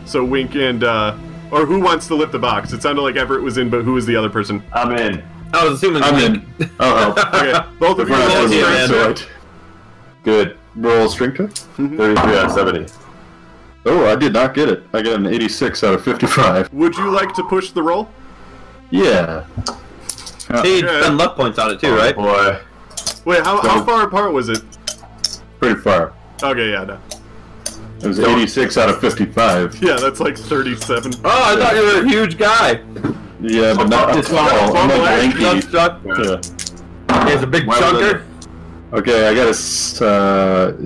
So 0.05 0.23
Wink 0.23 0.55
and 0.57 0.85
uh, 0.85 1.17
or 1.51 1.65
who 1.65 1.81
wants 1.81 2.07
to 2.09 2.15
lift 2.15 2.33
the 2.33 2.39
box? 2.39 2.75
It 2.75 2.83
sounded 2.83 3.01
like 3.01 3.17
Everett 3.17 3.43
was 3.43 3.57
in, 3.57 3.71
but 3.71 3.83
who 3.83 3.95
was 3.95 4.05
the 4.05 4.15
other 4.15 4.29
person? 4.29 4.63
I'm 4.75 4.93
in. 4.99 5.25
I 5.55 5.65
was 5.67 5.75
assuming. 5.79 6.03
I'm 6.03 6.15
Wink. 6.17 6.45
in. 6.61 6.71
Oh. 6.81 7.15
Okay, 7.35 7.69
both 7.79 7.99
of 8.01 8.09
you 8.11 8.15
Right, 8.15 8.35
roll 8.35 8.45
a 8.45 8.49
strength 8.49 8.91
man. 8.91 9.15
check. 9.17 9.29
Good. 10.23 10.59
Roll 10.77 11.09
strength 11.09 11.37
check. 11.39 11.51
33 11.77 12.07
out 12.37 12.45
of 12.47 12.53
70. 12.53 12.87
Oh, 13.87 14.07
I 14.07 14.17
did 14.17 14.33
not 14.33 14.55
get 14.55 14.69
it. 14.69 14.83
I 14.93 15.03
got 15.03 15.15
an 15.17 15.27
86 15.27 15.85
out 15.85 15.95
of 15.95 16.03
55. 16.05 16.73
Would 16.73 16.97
you 16.97 17.11
like 17.11 17.35
to 17.35 17.45
push 17.45 17.71
the 17.71 17.83
roll? 17.83 18.09
Yeah. 18.91 19.45
He 20.63 20.83
Okay. 20.85 21.01
spend 21.03 21.19
luck 21.19 21.37
points 21.37 21.59
on 21.59 21.71
it 21.71 21.81
too, 21.81 21.89
Oh, 21.89 21.97
right? 21.97 22.15
Boy. 22.17 22.59
Wait, 23.25 23.43
how, 23.45 23.61
how 23.61 23.83
far 23.85 24.05
apart 24.07 24.33
was 24.33 24.49
it? 24.49 24.63
Pretty 25.61 25.81
far. 25.81 26.13
Okay, 26.43 26.71
yeah, 26.73 26.85
no. 26.85 26.99
It 28.03 28.07
was 28.09 28.21
86 28.21 28.77
out 28.77 28.91
of 28.91 29.01
55. 29.01 29.83
Yeah, 29.83 29.97
that's 29.97 30.21
like 30.21 30.37
37. 30.37 31.13
Oh, 31.25 31.31
I 31.31 31.57
thought 31.57 31.75
you 31.75 31.83
were 31.83 32.07
a 32.07 32.09
huge 32.09 32.37
guy. 32.39 32.81
Yeah, 33.41 33.75
but 33.75 33.89
not 33.89 34.15
This 34.15 34.29
tall. 34.29 34.77
I'm 34.77 34.89
like 34.89 35.39
lanky. 35.39 35.61
stuck. 35.63 36.01
Yeah. 36.05 36.37
He's 37.31 37.43
a 37.43 37.47
big 37.47 37.67
Why 37.67 37.81
chunker. 37.81 38.23
Okay, 38.93 39.29
I 39.29 39.35
got 39.35 39.47
a. 39.47 39.51
s- 39.51 40.01
uh, 40.03 40.77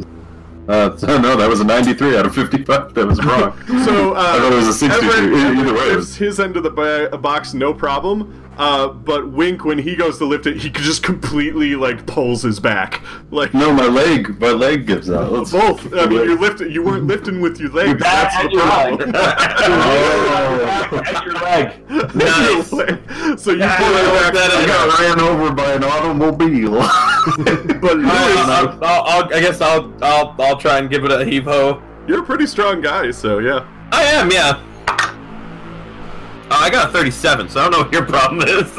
Uh, 0.68 0.94
no, 1.22 1.34
that 1.34 1.48
was 1.48 1.60
a 1.60 1.64
93 1.64 2.18
out 2.18 2.26
of 2.26 2.34
55. 2.34 2.92
That 2.92 3.06
was 3.06 3.18
wrong. 3.24 3.56
So, 3.84 4.14
uh, 4.14 4.18
I 4.18 4.38
thought 4.38 4.52
it 4.52 4.56
was 4.56 4.68
a 4.68 4.74
62. 4.74 5.06
Everett, 5.10 5.56
Either 5.58 5.74
way, 5.74 5.92
it 5.92 5.96
was. 5.96 6.14
his 6.14 6.38
end 6.38 6.56
of 6.58 6.62
the 6.62 7.18
box, 7.22 7.54
no 7.54 7.72
problem. 7.72 8.47
Uh, 8.58 8.88
but 8.88 9.30
Wink, 9.30 9.64
when 9.64 9.78
he 9.78 9.94
goes 9.94 10.18
to 10.18 10.24
lift 10.24 10.46
it, 10.46 10.56
he 10.56 10.68
just 10.68 11.02
completely 11.04 11.76
like 11.76 12.06
pulls 12.06 12.42
his 12.42 12.58
back, 12.58 13.00
like 13.30 13.54
No, 13.54 13.72
my 13.72 13.86
leg. 13.86 14.40
My 14.40 14.50
leg 14.50 14.84
gives 14.86 15.08
out. 15.10 15.30
Let's- 15.30 15.52
both. 15.52 15.94
I 15.94 16.06
mean, 16.06 16.24
you 16.24 16.36
lifted. 16.36 16.74
You 16.74 16.82
weren't 16.82 17.06
lifting 17.06 17.40
with 17.40 17.60
your 17.60 17.70
legs. 17.70 18.02
back 18.02 18.32
That's 18.32 18.36
and 18.36 18.48
the 18.48 18.52
your 18.54 18.62
problem. 18.66 19.12
Oh. 19.14 21.02
At 21.06 21.24
your 21.24 21.34
leg. 21.34 22.14
Nice. 22.14 22.68
so 23.42 23.52
you 23.52 23.58
Yeah, 23.58 23.76
pull 23.76 23.86
I 23.86 24.00
it 24.00 24.22
like 24.24 24.32
back. 24.32 24.34
that. 24.34 24.50
I 24.52 24.66
got 24.66 24.98
ran 24.98 25.20
over 25.20 25.52
by 25.52 25.72
an 25.72 25.84
automobile. 25.84 26.82
But 27.80 27.98
I'll, 28.04 28.68
I'll, 28.82 29.02
I'll, 29.04 29.34
I 29.34 29.40
guess 29.40 29.60
I'll, 29.60 29.92
I'll 30.02 30.34
I'll 30.38 30.56
try 30.56 30.78
and 30.78 30.88
give 30.90 31.04
it 31.04 31.12
a 31.12 31.24
heave 31.24 31.44
ho. 31.44 31.82
you're 32.06 32.22
a 32.22 32.26
pretty 32.26 32.46
strong 32.46 32.80
guy, 32.80 33.10
so 33.10 33.38
yeah. 33.38 33.68
I 33.92 34.02
am, 34.04 34.30
yeah. 34.32 34.62
Uh, 36.50 36.54
I 36.60 36.70
got 36.70 36.88
a 36.88 36.92
37, 36.92 37.48
so 37.50 37.60
I 37.60 37.64
don't 37.64 37.72
know 37.72 37.78
what 37.80 37.92
your 37.92 38.06
problem 38.06 38.40
is. 38.48 38.72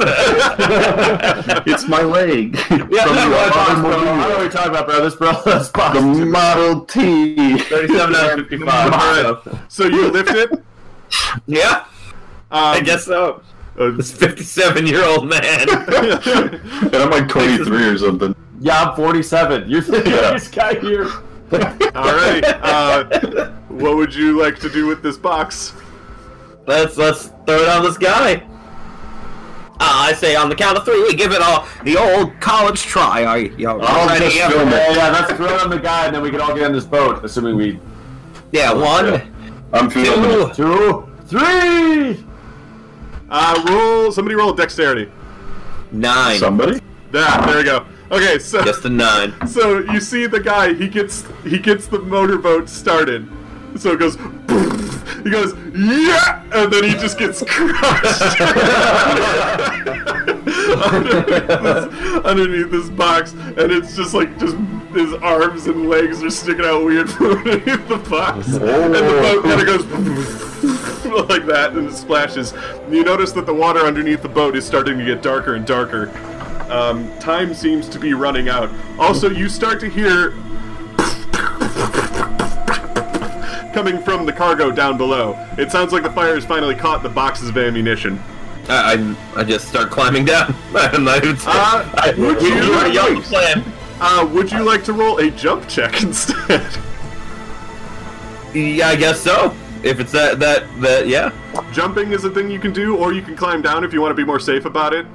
it's 1.67 1.87
my 1.87 2.01
leg. 2.01 2.55
Yeah, 2.69 2.77
From 3.05 3.15
the 3.15 3.21
it's 3.45 3.55
I 3.55 3.59
awesome, 3.59 3.83
don't 3.83 4.05
know 4.05 4.29
what 4.29 4.39
you're 4.41 4.49
talking 4.49 4.69
about, 4.71 4.87
bro. 4.87 5.03
This 5.03 5.15
bro. 5.15 5.31
The 5.93 6.25
Model 6.25 6.85
T. 6.85 7.59
37 7.59 8.15
out 8.15 8.39
of 8.39 8.47
55. 8.47 9.43
so- 9.43 9.59
So 9.67 9.83
you 9.85 10.07
lift 10.11 10.31
it. 10.31 10.51
Yeah, 11.45 11.85
Um, 12.51 12.75
I 12.77 12.79
guess 12.81 13.05
so. 13.05 13.41
uh, 13.79 13.91
This 13.91 14.11
57 14.11 14.87
year 14.87 15.03
old 15.05 15.27
man. 15.27 15.43
And 15.69 16.95
I'm 16.95 17.09
like 17.11 17.27
23 17.27 17.83
or 17.89 17.97
something. 17.99 18.35
Yeah, 18.59 18.83
I'm 18.83 18.95
47. 18.95 19.69
You're 19.69 19.81
the 19.81 20.01
Yeah. 20.09 20.21
youngest 20.21 20.53
guy 20.55 20.73
here. 20.79 21.05
all 21.51 22.13
right. 22.15 22.43
Uh, 22.43 23.51
what 23.69 23.95
would 23.97 24.13
you 24.13 24.39
like 24.41 24.59
to 24.59 24.69
do 24.69 24.87
with 24.87 25.01
this 25.03 25.17
box? 25.17 25.73
Let's 26.69 26.97
let's 26.97 27.25
throw 27.45 27.61
it 27.63 27.67
on 27.69 27.83
this 27.83 27.97
guy. 27.97 28.43
Uh, 29.81 30.09
I 30.09 30.13
say 30.13 30.35
on 30.35 30.49
the 30.49 30.55
count 30.55 30.77
of 30.77 30.83
three, 30.85 31.01
we 31.03 31.15
give 31.15 31.31
it 31.31 31.41
all 31.41 31.65
the 31.83 31.97
old 31.97 32.39
college 32.41 32.81
try. 32.83 33.23
Are 33.25 33.39
you, 33.39 33.55
you 33.57 33.69
I'll 33.69 34.07
ready? 34.07 34.25
just 34.25 34.35
Yeah. 34.37 34.49
Yeah, 34.51 34.91
yeah, 34.93 35.09
let's 35.09 35.31
throw 35.33 35.45
it 35.47 35.61
on 35.61 35.69
the 35.69 35.79
guy, 35.79 36.05
and 36.05 36.15
then 36.15 36.21
we 36.21 36.29
can 36.31 36.41
all 36.41 36.53
get 36.53 36.63
on 36.65 36.73
this 36.73 36.83
boat, 36.85 37.23
assuming 37.23 37.55
we. 37.55 37.79
Yeah, 38.51 38.73
one, 38.73 39.05
Yeah. 39.05 39.25
I'm 39.73 39.89
filming 39.89 40.49
it. 40.49 40.53
two, 40.55 41.07
Two, 41.29 41.37
three! 42.17 42.25
Uh, 43.29 43.65
roll. 43.69 44.11
Somebody 44.11 44.35
roll 44.35 44.53
dexterity. 44.53 45.09
nine. 45.91 46.39
Somebody? 46.39 46.79
Yeah, 47.13 47.45
there 47.45 47.57
we 47.57 47.63
go. 47.63 47.85
Okay, 48.11 48.37
so 48.39 48.63
Just 48.65 48.83
a 48.85 48.89
nine. 48.89 49.33
so 49.47 49.79
you 49.79 49.99
see 50.01 50.25
the 50.27 50.39
guy. 50.39 50.73
He 50.73 50.87
gets 50.89 51.23
he 51.43 51.57
gets 51.57 51.87
the 51.87 51.99
motorboat 51.99 52.67
started. 52.67 53.27
So 53.77 53.93
it 53.93 53.99
goes. 53.99 54.17
He 55.23 55.29
goes 55.29 55.53
yeah, 55.73 56.43
and 56.53 56.71
then 56.71 56.83
he 56.83 56.91
just 56.91 57.17
gets 57.17 57.43
crushed 57.43 58.41
underneath, 60.79 61.37
this, 61.37 62.25
underneath 62.25 62.71
this 62.71 62.89
box, 62.89 63.33
and 63.33 63.71
it's 63.71 63.95
just 63.95 64.13
like 64.13 64.37
just 64.39 64.55
his 64.93 65.13
arms 65.15 65.67
and 65.67 65.87
legs 65.87 66.23
are 66.23 66.29
sticking 66.29 66.65
out 66.65 66.83
weird 66.83 67.09
from 67.11 67.37
underneath 67.37 67.87
the 67.87 67.97
box, 68.09 68.47
and 68.47 68.93
the 68.93 69.01
boat 69.01 69.43
kind 69.43 69.61
of 69.61 69.67
goes 69.67 69.85
like 71.29 71.45
that, 71.45 71.73
and 71.73 71.87
it 71.87 71.93
splashes. 71.93 72.53
You 72.89 73.03
notice 73.03 73.31
that 73.33 73.45
the 73.45 73.53
water 73.53 73.81
underneath 73.81 74.21
the 74.21 74.29
boat 74.29 74.55
is 74.55 74.65
starting 74.65 74.97
to 74.97 75.05
get 75.05 75.21
darker 75.21 75.55
and 75.55 75.65
darker. 75.65 76.09
Um, 76.69 77.11
time 77.19 77.53
seems 77.53 77.89
to 77.89 77.99
be 77.99 78.13
running 78.13 78.47
out. 78.47 78.69
Also, 78.99 79.29
you 79.29 79.49
start 79.49 79.79
to 79.81 79.89
hear 79.89 80.33
coming 83.83 84.01
from 84.03 84.25
the 84.25 84.33
cargo 84.33 84.69
down 84.71 84.97
below. 84.97 85.37
It 85.57 85.71
sounds 85.71 85.93
like 85.93 86.03
the 86.03 86.11
fire 86.11 86.35
has 86.35 86.43
finally 86.43 86.75
caught 86.75 87.01
the 87.01 87.07
boxes 87.07 87.47
of 87.47 87.57
ammunition. 87.57 88.21
I, 88.67 89.15
I, 89.35 89.39
I 89.39 89.43
just 89.45 89.69
start 89.69 89.89
climbing 89.89 90.25
down. 90.25 90.53
Not 90.73 91.23
even. 91.23 91.37
Uh, 91.45 91.89
I, 91.95 92.13
would 92.17 92.41
you, 92.41 92.49
you 92.49 92.55
you 92.55 92.73
already 92.73 93.15
like- 93.15 93.23
plan. 93.23 93.63
Uh, 94.01 94.29
would 94.33 94.51
you 94.51 94.63
like 94.63 94.83
to 94.83 94.91
roll 94.91 95.19
a 95.19 95.31
jump 95.31 95.65
check 95.69 96.01
instead? 96.03 96.67
Yeah, 98.53 98.89
I 98.89 98.97
guess 98.97 99.21
so. 99.21 99.55
If 99.81 100.01
it's 100.01 100.11
that 100.11 100.39
that 100.39 100.65
that 100.81 101.07
yeah. 101.07 101.31
Jumping 101.71 102.11
is 102.11 102.25
a 102.25 102.29
thing 102.29 102.51
you 102.51 102.59
can 102.59 102.73
do, 102.73 102.97
or 102.97 103.13
you 103.13 103.21
can 103.21 103.37
climb 103.37 103.61
down 103.61 103.85
if 103.85 103.93
you 103.93 104.01
want 104.01 104.11
to 104.11 104.15
be 104.15 104.25
more 104.25 104.41
safe 104.41 104.65
about 104.65 104.93
it. 104.93 105.05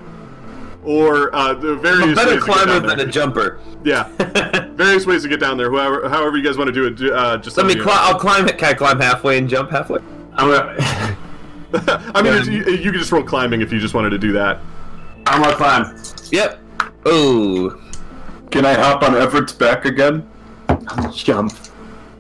Or 0.85 1.35
uh, 1.35 1.55
the 1.55 1.77
various 1.77 2.13
a 2.13 2.15
better 2.15 2.35
ways 2.35 2.43
climber 2.45 2.67
down 2.81 2.87
than 2.87 3.01
a 3.01 3.07
jumper. 3.11 3.59
Yeah, 3.85 4.09
various 4.75 5.07
ways 5.07 5.23
to 5.23 5.29
get 5.29 5.41
down 5.41 5.57
there. 5.57 5.71
However, 5.71 6.09
however 6.09 6.37
you 6.37 6.43
guys 6.45 6.59
want 6.59 6.69
to 6.69 6.73
do 6.73 6.87
it, 6.87 6.97
do- 6.97 7.15
uh, 7.15 7.39
just 7.39 7.57
Let 7.57 7.65
me 7.67 7.75
let. 7.75 7.89
I'll 7.89 8.19
climb 8.19 8.47
it. 8.47 8.59
Can 8.59 8.69
I 8.69 8.75
climb 8.75 9.01
halfway 9.01 9.39
and 9.39 9.49
jump 9.49 9.71
halfway? 9.71 10.01
I'm 10.35 10.49
gonna, 10.51 10.77
I 12.15 12.23
mean, 12.23 12.35
it's, 12.35 12.49
you, 12.49 12.65
you 12.67 12.91
can 12.91 13.01
just 13.01 13.11
roll 13.13 13.23
climbing 13.23 13.63
if 13.63 13.73
you 13.73 13.81
just 13.81 13.95
wanted 13.95 14.11
to 14.11 14.19
do 14.19 14.33
that. 14.33 14.61
I'm 15.27 15.43
gonna 15.43 15.57
climb. 15.57 15.97
Yep. 16.31 16.61
Ooh. 17.09 17.81
Can 18.51 18.67
I 18.67 18.75
hop 18.75 19.03
on 19.03 19.15
Everett's 19.15 19.53
back 19.53 19.87
again? 19.87 20.29
Jump. 21.13 21.53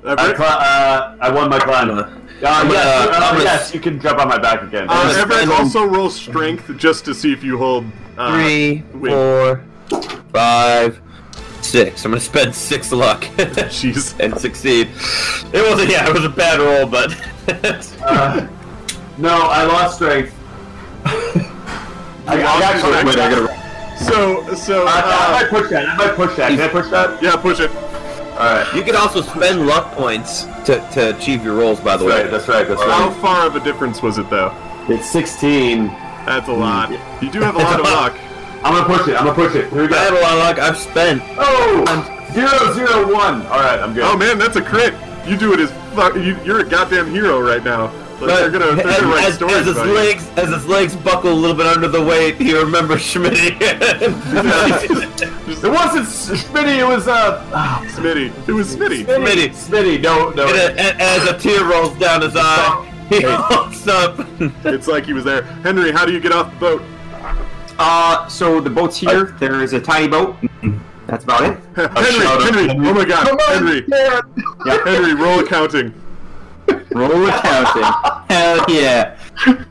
I, 0.06 0.12
Everett? 0.12 0.36
cli- 0.36 0.46
uh, 0.46 1.16
I 1.20 1.30
won 1.30 1.50
my 1.50 1.58
climb. 1.58 2.24
Uh, 2.43 2.47
Uh, 2.47 2.51
I'm 2.51 2.70
yes, 2.70 2.85
gonna- 2.85 3.11
uh, 3.16 3.20
I'm 3.28 3.32
gonna- 3.35 3.45
yes, 3.45 3.74
you 3.74 3.80
can 3.80 4.01
jump 4.01 4.18
on 4.18 4.28
my 4.28 4.39
back 4.39 4.62
again. 4.62 4.87
Uh, 4.89 4.95
gonna 5.07 5.18
Everett 5.18 5.39
spend- 5.45 5.53
also 5.53 5.85
roll 5.85 6.11
strength 6.11 6.70
just 6.76 7.05
to 7.07 7.14
see 7.14 7.32
if 7.32 7.43
you 7.45 7.57
hold. 7.59 7.85
Uh, 8.18 8.32
Three, 8.35 8.82
wait. 8.95 9.11
four, 9.12 9.61
five, 10.32 11.01
six. 11.62 12.05
I'm 12.05 12.11
gonna 12.12 12.20
spend 12.20 12.55
six 12.55 12.93
luck 12.93 13.22
Jeez. 13.37 14.14
and 14.20 14.39
succeed. 14.39 14.89
It 15.53 15.68
wasn't. 15.68 15.91
Yeah, 15.91 16.09
it 16.09 16.14
was 16.14 16.24
a 16.24 16.28
bad 16.28 16.61
roll, 16.61 16.87
but. 16.87 17.14
Uh, 18.05 18.47
no, 19.18 19.30
I 19.30 19.64
lost 19.64 19.97
strength. 19.97 20.32
I, 21.05 21.11
I 22.26 22.37
got 22.41 22.78
strength. 22.78 23.05
Wait, 23.07 23.18
I 23.18 23.30
gotta. 23.30 23.64
So, 24.05 24.55
so, 24.55 24.85
I, 24.87 25.01
I 25.01 25.28
uh, 25.28 25.32
might 25.41 25.51
push 25.51 25.70
that. 25.70 25.89
I 25.89 25.97
might 25.97 26.14
push 26.16 26.37
that. 26.37 26.51
Can 26.51 26.61
I 26.61 26.68
push 26.68 26.89
that? 26.91 27.22
yeah, 27.22 27.37
push 27.37 27.61
it. 27.61 27.70
Alright. 28.35 28.74
you 28.74 28.82
can 28.82 28.97
also 28.97 29.22
spend 29.22 29.66
luck 29.66 29.93
points 29.93 30.45
to, 30.66 30.87
to 30.93 31.16
achieve 31.16 31.45
your 31.45 31.55
rolls. 31.55 31.80
By 31.80 31.97
the 31.97 32.05
That's 32.05 32.16
way. 32.16 32.22
right, 32.22 32.30
that's 32.30 32.49
right, 32.49 32.68
that's 32.68 32.80
right. 32.80 32.91
How 32.91 33.09
right. 33.09 33.20
far 33.20 33.47
of 33.47 33.55
a 33.57 33.61
difference 33.61 34.03
was 34.03 34.18
it, 34.18 34.28
though? 34.28 34.53
It's 34.89 35.09
16. 35.11 35.87
That's 35.87 36.49
a 36.49 36.53
lot. 36.53 36.91
Mm, 36.91 37.22
you 37.22 37.30
do 37.30 37.41
have 37.41 37.55
a 37.55 37.59
lot 37.59 37.78
of 37.80 37.87
luck. 37.87 38.18
I'm 38.64 38.72
gonna 38.72 38.87
push 38.87 39.09
it, 39.09 39.14
I'm 39.14 39.26
gonna 39.26 39.35
push 39.35 39.55
it. 39.55 39.70
Here 39.70 39.82
we 39.82 39.89
go. 39.89 39.97
I 39.97 40.05
have 40.05 40.14
a 40.14 40.20
lot 40.20 40.32
of 40.32 40.39
luck. 40.39 40.59
I've 40.59 40.78
spent. 40.78 41.22
Oh! 41.37 41.85
Zero, 42.32 42.72
zero, 42.72 43.12
one. 43.12 43.43
Alright, 43.47 43.78
I'm 43.78 43.95
good. 43.95 44.05
Oh 44.05 44.16
man, 44.16 44.39
that's 44.39 44.57
a 44.57 44.62
crit. 44.62 44.95
You 45.26 45.37
do 45.37 45.53
it 45.53 45.61
as 45.61 45.70
fuck. 45.95 46.14
You, 46.16 46.37
you're 46.45 46.61
a 46.61 46.68
goddamn 46.68 47.11
hero 47.11 47.41
right 47.41 47.62
now. 47.62 47.93
Like, 48.20 48.28
they're 48.28 48.50
gonna, 48.50 48.76
they're 48.76 48.86
as, 48.86 49.00
gonna 49.00 49.12
write 49.14 49.24
as, 49.24 49.34
stories 49.34 49.56
as 49.56 49.66
his 49.66 49.76
about 49.76 49.86
you. 49.88 49.94
legs, 49.94 50.28
as 50.36 50.48
his 50.50 50.66
legs 50.66 50.94
buckle 50.96 51.32
a 51.32 51.34
little 51.34 51.56
bit 51.56 51.66
under 51.66 51.88
the 51.88 52.02
weight, 52.02 52.36
he 52.36 52.54
remembers 52.56 53.02
Schmidt. 53.10 53.32
It 53.34 54.10
wasn't 55.70 56.06
S- 56.06 56.30
Smitty, 56.44 56.78
it 56.78 56.86
was, 56.86 57.08
uh... 57.08 57.44
Oh, 57.52 57.84
Smitty. 57.90 58.48
It 58.48 58.52
was 58.52 58.74
Smitty. 58.76 59.04
Smitty. 59.04 59.48
Smitty, 59.50 60.00
no, 60.02 60.30
no. 60.30 60.46
And, 60.46 60.56
a- 60.56 60.80
and 60.80 61.00
as 61.00 61.28
a 61.28 61.38
tear 61.38 61.64
rolls 61.64 61.96
down 61.98 62.22
his 62.22 62.34
eye, 62.36 62.90
he 63.08 63.20
looks 63.26 63.86
up. 63.86 64.26
It's 64.64 64.86
like 64.88 65.04
he 65.06 65.12
was 65.12 65.24
there. 65.24 65.42
Henry, 65.42 65.92
how 65.92 66.04
do 66.06 66.12
you 66.12 66.20
get 66.20 66.32
off 66.32 66.52
the 66.54 66.58
boat? 66.60 66.82
Uh, 67.78 68.28
so 68.28 68.60
the 68.60 68.70
boat's 68.70 68.96
here. 68.96 69.34
There 69.40 69.60
is 69.62 69.72
a 69.72 69.80
tiny 69.80 70.08
boat. 70.08 70.36
That's 71.06 71.24
about 71.24 71.42
it. 71.42 71.58
Henry, 71.76 72.12
shout 72.12 72.42
out. 72.42 72.54
Henry, 72.54 72.70
oh 72.88 72.94
my 72.94 73.04
god, 73.04 73.40
Henry. 73.48 73.84
Yeah. 73.88 74.20
Henry, 74.84 75.14
roll 75.14 75.40
accounting. 75.40 75.92
Roll 76.95 77.26
accounting. 77.26 77.82
Hell 78.30 78.64
yeah. 78.68 79.16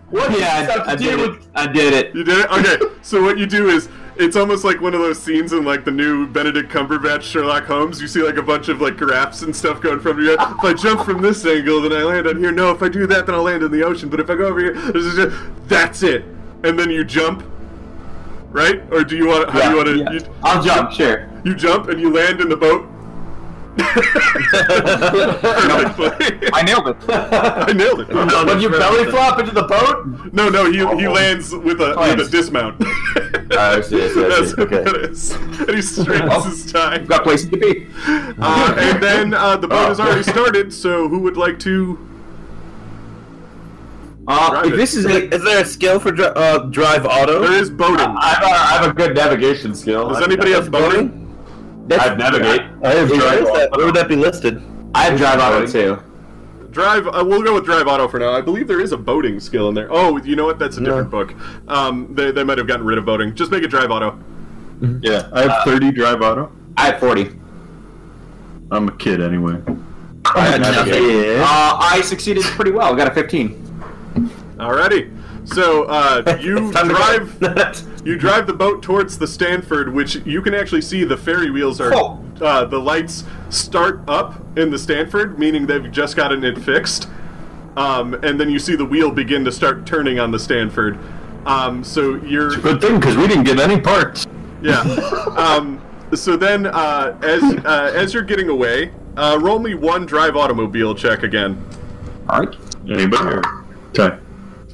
What 0.09 0.37
Yeah, 0.37 0.65
does 0.65 0.67
this 0.67 0.87
I, 0.87 0.91
I 0.91 0.95
did 0.95 1.19
it. 1.19 1.41
I 1.55 1.67
did 1.67 1.93
it. 1.93 2.15
You 2.15 2.23
did 2.23 2.39
it? 2.39 2.51
Okay, 2.51 2.95
so 3.01 3.21
what 3.21 3.37
you 3.37 3.45
do 3.45 3.69
is, 3.69 3.89
it's 4.15 4.35
almost 4.35 4.63
like 4.63 4.79
one 4.79 4.93
of 4.93 4.99
those 4.99 5.19
scenes 5.21 5.53
in 5.53 5.65
like 5.65 5.85
the 5.85 5.91
new 5.91 6.27
Benedict 6.27 6.71
Cumberbatch 6.71 7.23
Sherlock 7.23 7.63
Holmes. 7.65 7.99
You 7.99 8.07
see 8.07 8.21
like 8.21 8.37
a 8.37 8.43
bunch 8.43 8.67
of 8.69 8.79
like 8.79 8.95
graphs 8.97 9.41
and 9.41 9.55
stuff 9.55 9.81
going 9.81 9.99
from 10.01 10.19
your 10.23 10.37
head. 10.37 10.55
If 10.57 10.63
I 10.63 10.73
jump 10.73 11.01
from 11.03 11.21
this 11.21 11.43
angle, 11.45 11.81
then 11.81 11.93
I 11.93 12.03
land 12.03 12.27
on 12.27 12.37
here. 12.37 12.51
No, 12.51 12.69
if 12.71 12.83
I 12.83 12.89
do 12.89 13.07
that, 13.07 13.25
then 13.25 13.33
I'll 13.33 13.41
land 13.41 13.63
in 13.63 13.71
the 13.71 13.83
ocean. 13.83 14.09
But 14.09 14.19
if 14.19 14.29
I 14.29 14.35
go 14.35 14.45
over 14.45 14.59
here, 14.59 14.73
this 14.73 15.03
is 15.05 15.15
just- 15.15 15.35
that's 15.67 16.03
it. 16.03 16.25
And 16.63 16.77
then 16.77 16.91
you 16.91 17.03
jump, 17.03 17.43
right? 18.51 18.83
Or 18.91 19.03
do 19.03 19.17
you 19.17 19.25
want? 19.27 19.49
How 19.49 19.61
do 19.63 19.69
you 19.71 19.75
want 19.77 19.87
to? 19.87 19.97
Yeah. 19.97 20.11
You, 20.11 20.35
I'll 20.43 20.61
jump, 20.63 20.91
sure. 20.91 21.27
you 21.43 21.55
jump 21.55 21.89
and 21.89 21.99
you 21.99 22.13
land 22.13 22.39
in 22.39 22.49
the 22.49 22.57
boat. 22.57 22.87
I 26.53 26.63
nailed 26.65 26.87
it. 26.89 26.97
I 27.09 27.73
nailed 27.73 28.01
it. 28.01 28.09
when 28.13 28.59
you 28.61 28.69
belly 28.69 29.09
flop 29.09 29.39
into 29.39 29.51
the 29.51 29.63
boat? 29.63 30.33
No, 30.33 30.49
no, 30.49 30.65
he, 30.71 30.77
he 30.99 31.07
lands 31.07 31.51
with 31.53 31.81
a 31.81 31.95
with 31.97 32.27
a 32.27 32.29
dismount. 32.29 32.75
I 33.57 33.81
see, 33.81 34.03
I 34.03 34.07
see, 34.07 34.07
I 34.07 34.07
see. 34.07 34.21
That's 34.29 34.57
what 34.57 34.73
Okay. 34.73 34.83
that 34.83 34.95
is. 35.09 35.31
And 35.31 35.69
he 35.71 35.81
straightens 35.81 36.45
his 36.45 36.71
tie. 36.71 36.97
We've 36.99 37.07
got 37.07 37.23
places 37.23 37.49
to 37.49 37.57
be. 37.57 37.87
Uh, 38.07 38.75
and 38.77 39.01
then 39.01 39.33
uh, 39.33 39.57
the 39.57 39.67
boat 39.67 39.87
has 39.89 39.99
Oh. 39.99 40.03
already 40.03 40.23
started. 40.23 40.73
So 40.73 41.07
who 41.07 41.19
would 41.19 41.37
like 41.37 41.59
to? 41.59 41.97
Uh, 44.27 44.61
if 44.65 44.73
it. 44.73 44.77
this 44.77 44.93
is 44.95 45.05
a, 45.05 45.33
Is 45.35 45.43
there 45.43 45.61
a 45.61 45.65
skill 45.65 45.99
for 45.99 46.11
dri- 46.11 46.25
uh, 46.35 46.59
drive 46.69 47.05
auto? 47.05 47.41
There 47.41 47.53
is 47.61 47.69
boating. 47.69 47.99
I 48.05 48.29
have, 48.29 48.43
a, 48.43 48.45
I 48.47 48.77
have 48.83 48.89
a 48.91 48.93
good 48.93 49.15
navigation 49.15 49.75
skill. 49.75 50.07
Does 50.09 50.19
I- 50.19 50.25
anybody 50.25 50.51
have 50.53 50.71
boating? 50.71 51.22
That's- 51.87 52.05
I 52.05 52.09
have 52.09 52.17
navigate. 52.17 52.61
I 52.83 52.89
have 52.93 53.09
Where 53.09 53.19
drive 53.19 53.39
is 53.41 53.51
that? 53.51 53.71
Where 53.75 53.85
would 53.85 53.95
that 53.95 54.07
be 54.07 54.15
listed? 54.15 54.61
I 54.95 55.03
have 55.05 55.17
drive 55.17 55.39
auto 55.39 55.65
too. 55.67 55.99
Drive. 56.71 57.07
Uh, 57.07 57.23
we'll 57.27 57.43
go 57.43 57.53
with 57.53 57.65
drive 57.65 57.87
auto 57.87 58.07
for 58.07 58.19
now. 58.19 58.31
I 58.31 58.41
believe 58.41 58.67
there 58.67 58.81
is 58.81 58.91
a 58.93 58.97
boating 58.97 59.39
skill 59.39 59.69
in 59.69 59.75
there. 59.75 59.87
Oh, 59.91 60.17
you 60.17 60.35
know 60.35 60.45
what? 60.45 60.57
That's 60.59 60.77
a 60.77 60.81
different 60.83 61.11
book. 61.11 61.33
Um, 61.67 62.13
they, 62.15 62.31
they 62.31 62.43
might 62.43 62.57
have 62.57 62.67
gotten 62.67 62.85
rid 62.85 62.97
of 62.97 63.05
boating. 63.05 63.35
Just 63.35 63.51
make 63.51 63.63
it 63.63 63.67
drive 63.67 63.91
auto. 63.91 64.17
Yeah, 65.01 65.29
I 65.31 65.43
have 65.43 65.63
30 65.65 65.91
drive 65.91 66.21
auto. 66.21 66.51
I 66.77 66.87
have 66.87 66.99
40. 66.99 67.29
I'm 68.71 68.87
a 68.87 68.97
kid 68.97 69.21
anyway. 69.21 69.61
I 70.25 70.39
had 70.45 70.61
Uh, 70.61 71.77
I 71.79 72.01
succeeded 72.03 72.43
pretty 72.43 72.71
well. 72.71 72.93
I 72.93 72.97
got 72.97 73.07
a 73.07 73.13
15. 73.13 73.49
Alrighty. 74.57 75.11
So 75.47 75.83
uh, 75.83 76.37
you 76.41 76.71
Time 76.71 76.87
to 76.89 76.95
drive. 76.95 77.83
go. 78.03 78.09
You 78.09 78.17
drive 78.17 78.47
the 78.47 78.53
boat 78.53 78.81
towards 78.81 79.17
the 79.17 79.27
Stanford, 79.27 79.93
which 79.93 80.15
you 80.25 80.41
can 80.41 80.53
actually 80.53 80.81
see 80.81 81.03
the 81.03 81.17
ferry 81.17 81.49
wheels 81.49 81.79
are. 81.81 81.93
Oh. 81.93 82.23
Uh, 82.41 82.65
the 82.65 82.79
lights 82.79 83.23
start 83.49 84.01
up 84.07 84.41
in 84.57 84.69
the 84.71 84.77
Stanford, 84.77 85.39
meaning 85.39 85.65
they've 85.65 85.91
just 85.91 86.15
gotten 86.15 86.43
it 86.43 86.57
fixed. 86.59 87.07
Um, 87.77 88.13
and 88.15 88.39
then 88.39 88.49
you 88.49 88.59
see 88.59 88.75
the 88.75 88.85
wheel 88.85 89.11
begin 89.11 89.43
to 89.45 89.51
start 89.51 89.85
turning 89.85 90.19
on 90.19 90.31
the 90.31 90.39
Stanford. 90.39 90.97
Um, 91.45 91.83
so 91.83 92.15
you're 92.15 92.55
Good 92.57 92.81
thing, 92.81 92.99
because 92.99 93.17
we 93.17 93.27
didn't 93.27 93.43
get 93.43 93.59
any 93.59 93.79
parts. 93.79 94.25
yeah. 94.61 94.81
Um, 95.35 95.81
so 96.13 96.37
then, 96.37 96.67
uh, 96.67 97.17
as 97.23 97.43
uh, 97.65 97.91
as 97.95 98.13
you're 98.13 98.23
getting 98.23 98.49
away, 98.49 98.93
uh, 99.17 99.39
roll 99.41 99.59
me 99.59 99.73
one 99.73 100.05
drive 100.05 100.35
automobile 100.35 100.93
check 100.93 101.23
again. 101.23 101.63
Alright. 102.29 102.55
Anybody? 102.87 103.35
Or... 103.35 103.65
Okay. 103.89 104.17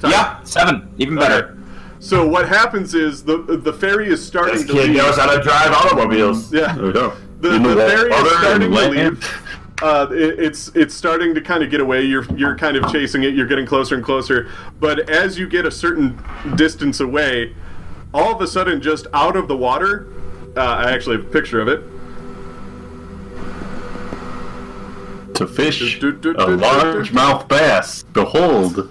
Yeah, 0.02 0.42
7. 0.44 0.94
Even 0.98 1.16
better. 1.16 1.58
So 2.00 2.26
what 2.26 2.48
happens 2.48 2.94
is 2.94 3.22
the 3.22 3.36
the 3.38 3.72
ferry 3.72 4.08
is 4.08 4.26
starting 4.26 4.54
This 4.56 4.66
to 4.66 4.72
kid 4.72 4.88
leave. 4.88 4.96
knows 4.96 5.16
how 5.18 5.34
to 5.36 5.42
drive 5.42 5.70
automobiles. 5.70 6.52
Yeah. 6.52 6.74
There 6.74 6.86
we 6.86 6.92
go. 6.92 7.12
The, 7.40 7.50
the 7.58 7.76
ferry 7.76 8.10
is 8.10 8.32
starting 8.38 8.70
to 8.70 8.88
leave. 8.88 9.42
Uh, 9.82 10.06
it, 10.10 10.38
it's 10.38 10.68
it's 10.74 10.94
starting 10.94 11.34
to 11.34 11.40
kind 11.42 11.62
of 11.62 11.70
get 11.70 11.80
away. 11.80 12.02
You're 12.02 12.24
you're 12.36 12.56
kind 12.56 12.76
of 12.76 12.90
chasing 12.90 13.22
it. 13.22 13.34
You're 13.34 13.46
getting 13.46 13.66
closer 13.66 13.94
and 13.94 14.04
closer. 14.04 14.48
But 14.78 15.10
as 15.10 15.38
you 15.38 15.46
get 15.46 15.66
a 15.66 15.70
certain 15.70 16.18
distance 16.56 17.00
away, 17.00 17.54
all 18.14 18.34
of 18.34 18.40
a 18.40 18.46
sudden, 18.46 18.80
just 18.80 19.06
out 19.12 19.36
of 19.36 19.46
the 19.46 19.56
water, 19.56 20.08
uh, 20.56 20.60
I 20.60 20.90
actually 20.92 21.16
have 21.18 21.26
a 21.26 21.30
picture 21.30 21.60
of 21.60 21.68
it. 21.68 21.82
To 25.34 25.46
fish 25.46 25.80
a 25.80 26.00
largemouth 26.00 27.48
bass. 27.48 28.02
Behold. 28.02 28.90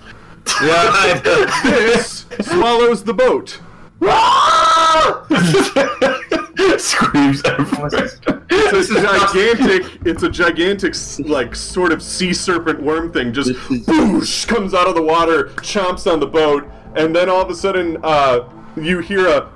Yeah, 0.62 1.20
This 1.64 2.26
swallows 2.42 3.04
the 3.04 3.14
boat. 3.14 3.60
Screams 6.80 7.42
everywhere. 7.44 8.10
It's 8.50 8.90
a 8.90 9.02
gigantic. 9.02 10.00
It's 10.06 10.24
a 10.24 10.30
gigantic, 10.30 10.96
like 11.28 11.56
sort 11.56 11.92
of 11.92 12.02
sea 12.02 12.34
serpent 12.34 12.82
worm 12.82 13.12
thing. 13.12 13.34
Just 13.34 13.52
boosh 13.52 14.48
comes 14.48 14.74
out 14.74 14.88
of 14.88 14.96
the 14.96 15.02
water, 15.02 15.46
chomps 15.58 16.12
on 16.12 16.20
the 16.20 16.28
boat, 16.28 16.68
and 16.96 17.16
then 17.16 17.30
all 17.30 17.42
of 17.42 17.50
a 17.50 17.56
sudden, 17.56 17.98
uh, 18.04 18.48
you 18.76 19.00
hear 19.00 19.28
a, 19.28 19.50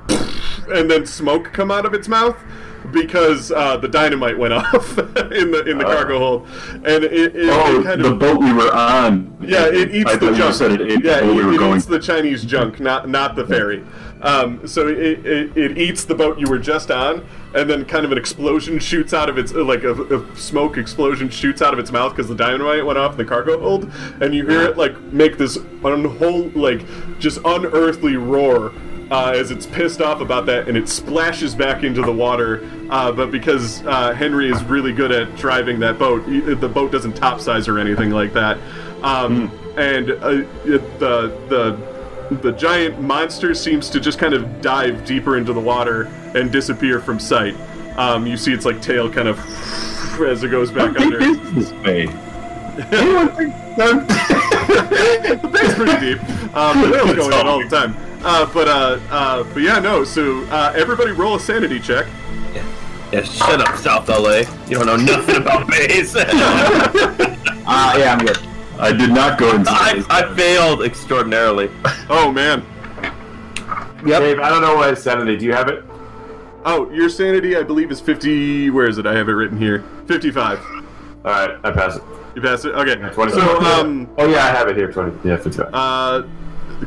and 0.74 0.90
then 0.90 1.06
smoke 1.06 1.52
come 1.54 1.72
out 1.72 1.86
of 1.86 1.94
its 1.94 2.08
mouth 2.08 2.38
because 2.92 3.52
uh, 3.52 3.78
the 3.78 3.88
dynamite 3.88 4.38
went 4.38 4.54
off 4.60 4.98
in 4.98 5.52
the 5.52 5.64
in 5.68 5.78
the 5.78 5.84
cargo 5.84 6.20
hold, 6.20 6.48
and 6.86 7.04
it, 7.04 7.36
it, 7.36 7.50
Oh, 7.50 7.80
it 7.88 7.98
the 8.00 8.12
of 8.14 8.20
boat 8.20 8.40
we 8.40 8.52
were 8.54 8.72
on. 8.74 9.36
yeah, 9.42 9.68
it 9.68 9.94
eats 9.96 10.12
I 10.12 10.16
the 10.18 10.34
junk. 10.34 10.54
said 10.56 10.72
it 10.72 10.82
ate 10.82 11.04
yeah, 11.04 11.20
the 11.22 11.28
boat 11.28 11.36
we 11.36 11.46
were 11.46 11.58
going. 11.58 11.78
eats 11.78 11.86
the 11.86 12.00
Chinese 12.00 12.44
junk, 12.46 12.80
not 12.80 13.08
not 13.10 13.36
the 13.36 13.46
ferry. 13.46 13.84
Um, 14.22 14.66
so 14.66 14.88
it, 14.88 15.26
it, 15.26 15.58
it 15.58 15.78
eats 15.78 16.06
the 16.06 16.16
boat 16.16 16.40
you 16.40 16.48
were 16.50 16.58
just 16.60 16.90
on, 16.90 17.26
and 17.54 17.70
then 17.70 17.84
kind 17.84 18.06
of 18.06 18.12
an 18.14 18.18
explosion 18.18 18.80
shoots 18.80 19.14
out 19.14 19.28
of 19.30 19.38
its 19.38 19.54
uh, 19.54 19.64
like 19.66 19.84
a, 19.84 19.92
a 20.02 20.36
smoke 20.38 20.78
explosion 20.78 21.30
shoots 21.30 21.62
out 21.62 21.74
of 21.74 21.80
its 21.80 21.92
mouth 21.92 22.14
because 22.16 22.30
the 22.30 22.36
dynamite 22.36 22.86
went 22.86 22.98
off 22.98 23.12
in 23.12 23.18
the 23.18 23.26
cargo 23.26 23.60
hold, 23.60 23.92
and 24.22 24.34
you 24.34 24.48
hear 24.48 24.62
it 24.62 24.78
like 24.78 24.98
make 25.12 25.38
this 25.38 25.58
unwhole 25.58 26.56
like 26.56 26.86
just 27.20 27.40
unearthly 27.44 28.16
roar. 28.16 28.72
Uh, 29.14 29.32
as 29.36 29.52
it's 29.52 29.68
pissed 29.68 30.02
off 30.02 30.22
about 30.22 30.46
that, 30.48 30.68
and 30.68 30.76
it 30.76 30.90
splashes 30.90 31.54
back 31.54 31.84
into 31.84 32.02
the 32.02 32.12
water. 32.12 32.68
Uh, 32.90 33.12
but 33.12 33.30
because 33.30 33.86
uh, 33.86 34.12
Henry 34.14 34.50
is 34.50 34.64
really 34.64 34.92
good 34.92 35.12
at 35.12 35.36
driving 35.36 35.80
that 35.82 36.00
boat, 36.00 36.26
y- 36.28 36.40
the 36.56 36.68
boat 36.68 36.92
doesn't 36.92 37.14
topsize 37.14 37.68
or 37.68 37.78
anything 37.78 38.10
like 38.10 38.34
that. 38.34 38.58
Um, 39.04 39.52
And 39.78 40.10
uh, 40.12 40.46
it, 40.66 40.82
the 41.00 41.30
the 41.50 42.38
the 42.38 42.52
giant 42.54 43.02
monster 43.02 43.54
seems 43.54 43.90
to 43.92 44.00
just 44.00 44.18
kind 44.18 44.34
of 44.34 44.62
dive 44.62 45.04
deeper 45.06 45.38
into 45.38 45.52
the 45.54 45.60
water 45.60 46.04
and 46.36 46.52
disappear 46.52 47.00
from 47.00 47.20
sight. 47.20 47.56
Um, 47.98 48.26
you 48.26 48.38
see 48.38 48.54
its 48.54 48.66
like 48.66 48.82
tail 48.82 49.12
kind 49.12 49.28
of 49.28 49.38
as 50.22 50.44
it 50.44 50.50
goes 50.50 50.72
back 50.72 50.94
Deep 50.94 51.02
under. 51.02 51.22
is 51.22 51.40
this 51.56 51.72
bay? 51.84 52.08
Anyone 52.92 53.30
think 53.36 53.54
the 53.78 55.74
pretty 55.76 56.00
deep. 56.06 56.20
Um, 56.56 56.82
the 56.82 56.90
whale's 56.92 57.16
going 57.16 57.34
on 57.34 57.48
all 57.48 57.60
the 57.60 57.70
time. 57.70 57.96
Uh, 58.24 58.46
but 58.54 58.68
uh, 58.68 59.00
uh, 59.10 59.44
but 59.54 59.62
yeah, 59.62 59.80
no. 59.80 60.04
So 60.04 60.44
uh, 60.46 60.74
everybody 60.76 61.12
roll 61.12 61.36
a 61.36 61.40
sanity 61.40 61.80
check. 61.80 62.08
yeah, 63.12 63.24
shut 63.24 63.60
up, 63.62 63.76
South 63.78 64.08
LA. 64.08 64.44
You 64.68 64.78
don't 64.80 64.86
know 64.86 64.96
nothing 64.96 65.36
about 65.38 65.68
bass. 65.70 66.16
Uh, 67.66 67.96
yeah, 67.98 68.12
I'm 68.14 68.26
good. 68.26 68.38
I 68.78 68.92
did 68.92 69.12
not 69.12 69.40
go 69.40 69.56
into 69.56 69.72
I, 69.72 70.04
I 70.10 70.36
failed 70.36 70.84
extraordinarily. 70.84 71.70
Oh 72.10 72.30
man. 72.30 72.60
Dave, 74.06 74.40
I 74.40 74.50
don't 74.50 74.62
know 74.62 74.76
what 74.76 74.98
sanity. 74.98 75.38
Do 75.38 75.46
you 75.46 75.54
have 75.54 75.70
it? 75.70 75.86
Oh, 76.66 76.92
your 76.92 77.08
sanity, 77.08 77.56
I 77.56 77.64
believe, 77.64 77.90
is 77.90 78.02
fifty. 78.02 78.70
Where 78.70 78.86
is 78.86 78.98
it? 78.98 79.06
I 79.06 79.16
have 79.16 79.30
it 79.30 79.32
written 79.32 79.58
here. 79.58 79.86
Fifty-five. 80.08 80.60
All 80.60 80.84
right, 81.24 81.58
I 81.64 81.72
pass 81.72 81.96
it. 81.96 82.04
You 82.36 82.42
pass 82.42 82.66
it. 82.66 82.76
Okay. 82.76 82.96
20. 82.96 83.32
So 83.32 83.62
um. 83.62 84.10
oh 84.18 84.28
yeah, 84.28 84.44
I 84.46 84.50
have 84.50 84.68
it 84.68 84.76
here. 84.76 84.92
Twenty. 84.92 85.16
Yeah, 85.28 85.38
fifty-five. 85.38 85.74
Uh, 85.74 86.24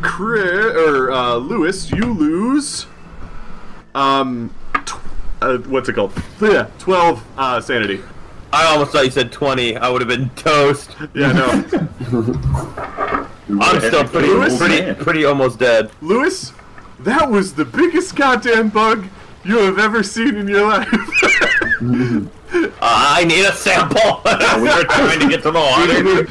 Chris, 0.02 0.74
or 0.76 1.10
uh, 1.12 1.34
Lewis, 1.36 1.90
you 1.90 2.04
lose. 2.12 2.86
Um, 3.94 4.54
tw- 4.84 5.00
uh, 5.42 5.58
what's 5.58 5.88
it 5.88 5.94
called? 5.94 6.12
Yeah, 6.40 6.68
twelve 6.78 7.24
uh, 7.36 7.60
sanity. 7.60 8.02
I 8.52 8.64
almost 8.66 8.92
thought 8.92 9.04
you 9.04 9.10
said 9.10 9.32
20. 9.32 9.76
I 9.76 9.88
would 9.90 10.00
have 10.00 10.08
been 10.08 10.30
toast. 10.30 10.96
Yeah, 11.14 11.32
no. 11.32 11.46
I'm 13.60 13.80
still 13.80 14.04
pretty, 14.04 14.28
Lewis? 14.28 14.56
pretty, 14.56 14.94
pretty 14.94 15.24
almost 15.24 15.58
dead. 15.58 15.90
Lewis, 16.00 16.52
that 17.00 17.30
was 17.30 17.54
the 17.54 17.64
biggest 17.64 18.16
goddamn 18.16 18.70
bug 18.70 19.08
you 19.44 19.58
have 19.58 19.78
ever 19.78 20.02
seen 20.02 20.36
in 20.36 20.48
your 20.48 20.66
life. 20.66 20.88
Uh, 22.48 22.68
I 22.80 23.24
need 23.24 23.44
a 23.44 23.52
sample. 23.52 24.22
we 24.62 24.68
were 24.68 24.84
trying 24.84 25.18
to 25.18 25.28
get 25.28 25.42
to 25.42 25.50
the 25.50 25.58
water. 25.58 26.26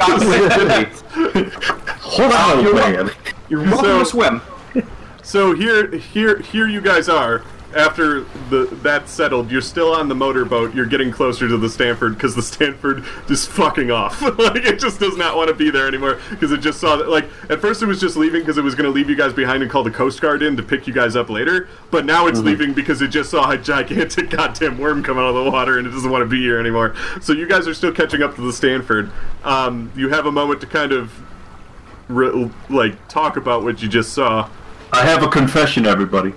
Hold 1.99 2.31
on, 2.31 2.73
man. 2.73 3.11
You're 3.49 3.61
welcome 3.63 3.85
So- 3.85 3.99
to 3.99 4.05
swim. 4.05 4.41
so 5.23 5.55
here, 5.55 5.91
here, 5.91 6.39
here, 6.39 6.67
you 6.67 6.81
guys 6.81 7.09
are. 7.09 7.43
After 7.75 8.21
the 8.49 8.67
that's 8.81 9.11
settled, 9.11 9.51
you're 9.51 9.59
still 9.59 9.93
on 9.93 10.07
the 10.07 10.15
motorboat. 10.15 10.73
You're 10.73 10.85
getting 10.85 11.11
closer 11.11 11.49
to 11.49 11.57
the 11.57 11.67
Stanford 11.67 12.13
because 12.13 12.33
the 12.33 12.41
Stanford 12.41 13.03
is 13.29 13.45
fucking 13.45 13.91
off. 13.91 14.21
like 14.39 14.63
it 14.63 14.79
just 14.79 14.97
does 14.97 15.17
not 15.17 15.35
want 15.35 15.49
to 15.49 15.53
be 15.53 15.69
there 15.71 15.85
anymore 15.85 16.21
because 16.29 16.53
it 16.53 16.59
just 16.61 16.79
saw 16.79 16.95
that. 16.95 17.09
Like 17.09 17.25
at 17.49 17.59
first 17.59 17.81
it 17.83 17.87
was 17.87 17.99
just 17.99 18.15
leaving 18.15 18.39
because 18.43 18.57
it 18.57 18.63
was 18.63 18.75
going 18.75 18.85
to 18.85 18.91
leave 18.91 19.09
you 19.09 19.15
guys 19.17 19.33
behind 19.33 19.61
and 19.61 19.69
call 19.69 19.83
the 19.83 19.91
Coast 19.91 20.21
Guard 20.21 20.41
in 20.41 20.55
to 20.55 20.63
pick 20.63 20.87
you 20.87 20.93
guys 20.93 21.17
up 21.17 21.29
later. 21.29 21.67
But 21.91 22.05
now 22.05 22.27
it's 22.27 22.39
leaving 22.39 22.73
because 22.73 23.01
it 23.01 23.09
just 23.09 23.29
saw 23.29 23.51
a 23.51 23.57
gigantic 23.57 24.29
goddamn 24.29 24.77
worm 24.77 25.03
come 25.03 25.17
out 25.17 25.35
of 25.35 25.43
the 25.43 25.51
water 25.51 25.77
and 25.77 25.85
it 25.85 25.89
doesn't 25.89 26.09
want 26.11 26.21
to 26.21 26.29
be 26.29 26.39
here 26.39 26.61
anymore. 26.61 26.95
So 27.19 27.33
you 27.33 27.45
guys 27.45 27.67
are 27.67 27.73
still 27.73 27.91
catching 27.91 28.23
up 28.23 28.35
to 28.35 28.41
the 28.41 28.53
Stanford. 28.53 29.11
Um, 29.43 29.91
you 29.97 30.07
have 30.09 30.27
a 30.27 30.31
moment 30.31 30.61
to 30.61 30.67
kind 30.67 30.93
of 30.93 31.11
re- 32.07 32.49
like 32.69 33.07
talk 33.07 33.37
about 33.37 33.63
what 33.63 33.81
you 33.81 33.87
just 33.89 34.13
saw. 34.13 34.49
I 34.91 35.03
have 35.05 35.23
a 35.23 35.27
confession, 35.27 35.85
everybody. 35.85 36.33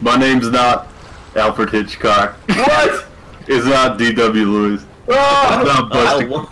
My 0.00 0.16
name's 0.16 0.50
not 0.50 0.88
Alfred 1.36 1.70
Hitchcock. 1.70 2.34
what? 2.48 3.06
It's 3.46 3.66
not 3.66 3.98
D.W. 3.98 4.44
Lewis. 4.46 4.82
It's 4.82 4.90
Oh, 5.16 5.62
not 5.66 5.90
Buster. 5.90 6.48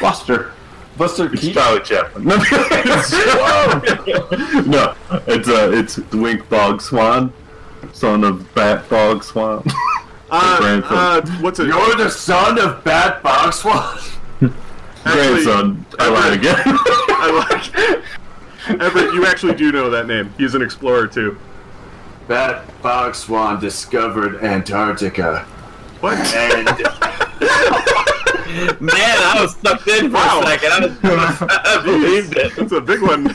Buster. 0.00 0.52
Buster 0.96 1.32
It's 1.32 1.40
Keaton. 1.40 1.62
Charlie 1.62 1.80
Chaplin. 1.80 2.24
No, 2.24 2.36
no, 4.66 4.94
it's 5.26 5.48
uh, 5.48 5.70
it's 5.72 5.98
Wink 6.12 6.48
Bog 6.48 6.82
Swan, 6.82 7.32
son 7.92 8.24
of 8.24 8.52
Bat 8.54 8.88
Bog 8.90 9.22
Swan. 9.24 9.64
Uh, 10.30 10.80
uh, 10.84 11.20
what's 11.40 11.58
it? 11.60 11.66
You're 11.68 11.96
the 11.96 12.10
son 12.10 12.58
of 12.58 12.82
Bat 12.84 13.22
Boxwan. 13.22 14.18
Actually, 15.04 15.44
grandson. 15.44 15.86
I 15.98 16.08
lied 16.08 16.32
again. 16.38 16.54
I 16.64 18.02
like. 18.68 18.80
Everett, 18.80 19.12
you 19.14 19.26
actually 19.26 19.54
do 19.54 19.72
know 19.72 19.90
that 19.90 20.06
name. 20.06 20.32
He's 20.38 20.54
an 20.54 20.62
explorer 20.62 21.06
too. 21.08 21.36
Bat 22.28 22.64
Boxwan 22.82 23.60
discovered 23.60 24.44
Antarctica. 24.44 25.40
What? 26.00 26.16
And 26.34 26.66
Man, 28.80 28.90
I 28.94 29.38
was 29.40 29.56
sucked 29.56 29.88
in 29.88 30.10
for 30.10 30.16
Wow. 30.16 30.42
a 30.42 30.46
second. 30.46 30.98
I, 31.02 31.14
was, 31.14 31.42
I 31.50 31.82
believed 31.84 32.36
it. 32.36 32.52
It's 32.58 32.72
a 32.72 32.80
big 32.80 33.00
one. 33.02 33.34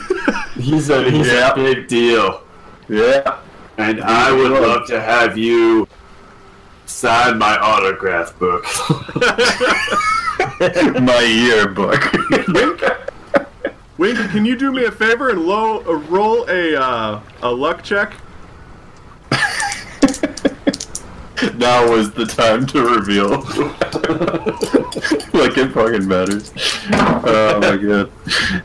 he's 0.54 0.88
a 0.90 1.10
he's 1.10 1.26
Yeah. 1.26 1.52
a 1.52 1.54
big 1.56 1.88
deal. 1.88 2.42
yeah. 2.88 3.38
And 3.76 4.00
I 4.02 4.32
would 4.32 4.50
love 4.52 4.86
to 4.88 5.00
have 5.00 5.36
you 5.36 5.86
sign 6.86 7.36
my 7.38 7.56
autograph 7.58 8.38
book. 8.38 8.64
My 11.00 11.20
yearbook. 11.20 12.12
Wink, 12.48 12.82
Wink, 13.98 14.18
can 14.30 14.44
you 14.44 14.56
do 14.56 14.72
me 14.72 14.84
a 14.84 14.90
favor 14.90 15.30
and 15.30 15.40
low, 15.40 15.80
uh, 15.80 15.94
roll 16.08 16.48
a 16.48 16.76
uh, 16.76 17.20
a 17.42 17.50
luck 17.50 17.82
check? 17.82 18.14
now 21.54 21.88
was 21.90 22.12
the 22.12 22.26
time 22.26 22.66
to 22.66 22.82
reveal. 22.82 23.30
like 25.38 25.56
it 25.58 25.72
fucking 25.72 26.06
matters. 26.06 26.52
Oh 26.92 27.58
my 27.60 27.76
god. 27.76 28.10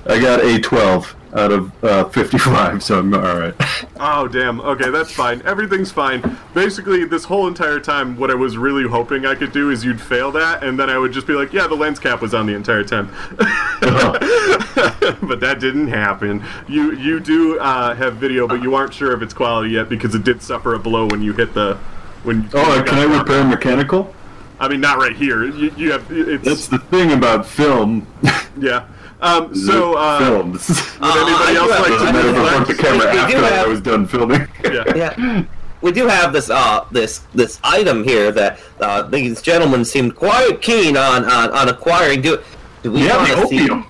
I 0.05 0.19
got 0.19 0.43
a 0.43 0.59
12 0.59 1.15
out 1.35 1.51
of 1.51 1.83
uh, 1.83 2.05
55, 2.09 2.83
so 2.83 2.99
I'm 2.99 3.13
alright. 3.13 3.55
Oh 4.05 4.27
damn. 4.27 4.59
Okay, 4.59 4.89
that's 4.89 5.13
fine. 5.13 5.41
Everything's 5.45 5.91
fine. 5.91 6.37
Basically, 6.53 7.05
this 7.05 7.23
whole 7.23 7.47
entire 7.47 7.79
time, 7.79 8.17
what 8.17 8.31
I 8.31 8.33
was 8.33 8.57
really 8.57 8.87
hoping 8.87 9.25
I 9.25 9.35
could 9.35 9.53
do 9.53 9.69
is 9.69 9.85
you'd 9.85 10.01
fail 10.01 10.31
that, 10.33 10.63
and 10.63 10.77
then 10.77 10.89
I 10.89 10.97
would 10.97 11.13
just 11.13 11.25
be 11.25 11.33
like, 11.33 11.53
"Yeah, 11.53 11.67
the 11.67 11.75
lens 11.75 11.99
cap 11.99 12.21
was 12.21 12.33
on 12.33 12.45
the 12.45 12.53
entire 12.53 12.83
time." 12.83 13.09
but 13.37 15.39
that 15.39 15.57
didn't 15.59 15.87
happen. 15.87 16.43
You 16.67 16.93
you 16.93 17.19
do 17.19 17.59
uh, 17.59 17.95
have 17.95 18.17
video, 18.17 18.47
but 18.47 18.61
you 18.61 18.75
aren't 18.75 18.93
sure 18.93 19.13
of 19.13 19.21
its 19.21 19.33
quality 19.33 19.71
yet 19.71 19.89
because 19.89 20.15
it 20.15 20.23
did 20.23 20.41
suffer 20.41 20.73
a 20.73 20.79
blow 20.79 21.07
when 21.07 21.21
you 21.21 21.33
hit 21.33 21.53
the. 21.53 21.75
When 22.23 22.49
Oh, 22.53 22.75
you 22.75 22.83
can 22.83 22.99
I 22.99 23.17
repair 23.19 23.43
mechanical? 23.43 24.13
I 24.59 24.67
mean, 24.67 24.81
not 24.81 24.97
right 24.97 25.15
here. 25.15 25.45
You, 25.45 25.73
you 25.77 25.91
have 25.91 26.05
it's 26.11 26.45
That's 26.45 26.67
the 26.67 26.79
thing 26.79 27.11
about 27.11 27.45
film. 27.45 28.07
yeah. 28.59 28.87
Um. 29.23 29.55
So 29.55 29.95
uh, 29.97 30.19
films. 30.19 30.67
would 30.99 31.15
anybody 31.15 31.53
I 31.53 31.55
else 31.55 31.69
like 31.71 31.87
to 31.87 31.97
do 31.97 32.11
Never 32.11 32.33
have- 32.33 32.53
fucked 32.53 32.67
the 32.67 32.75
camera 32.83 33.05
we 33.07 33.13
do 33.13 33.19
after 33.19 33.37
have- 33.55 33.65
I 33.65 33.69
was 33.69 33.81
done 33.81 34.05
filming. 34.07 34.47
Yeah. 34.63 34.83
Yeah. 34.95 35.43
We 35.81 35.91
do 35.91 36.07
have 36.07 36.31
this 36.31 36.49
uh 36.49 36.85
this 36.91 37.19
this 37.33 37.59
item 37.63 38.03
here 38.05 38.31
that 38.31 38.59
uh, 38.79 39.01
these 39.03 39.41
gentlemen 39.41 39.83
seemed 39.83 40.15
quite 40.15 40.61
keen 40.61 40.95
on 40.95 41.25
on, 41.25 41.51
on 41.51 41.67
acquiring. 41.69 42.21
Do 42.21 42.39
do 42.83 42.91
we 42.91 43.05
Yeah, 43.05 43.17
want 43.17 43.27
to 43.29 43.47
see 43.47 43.61
opium. 43.63 43.83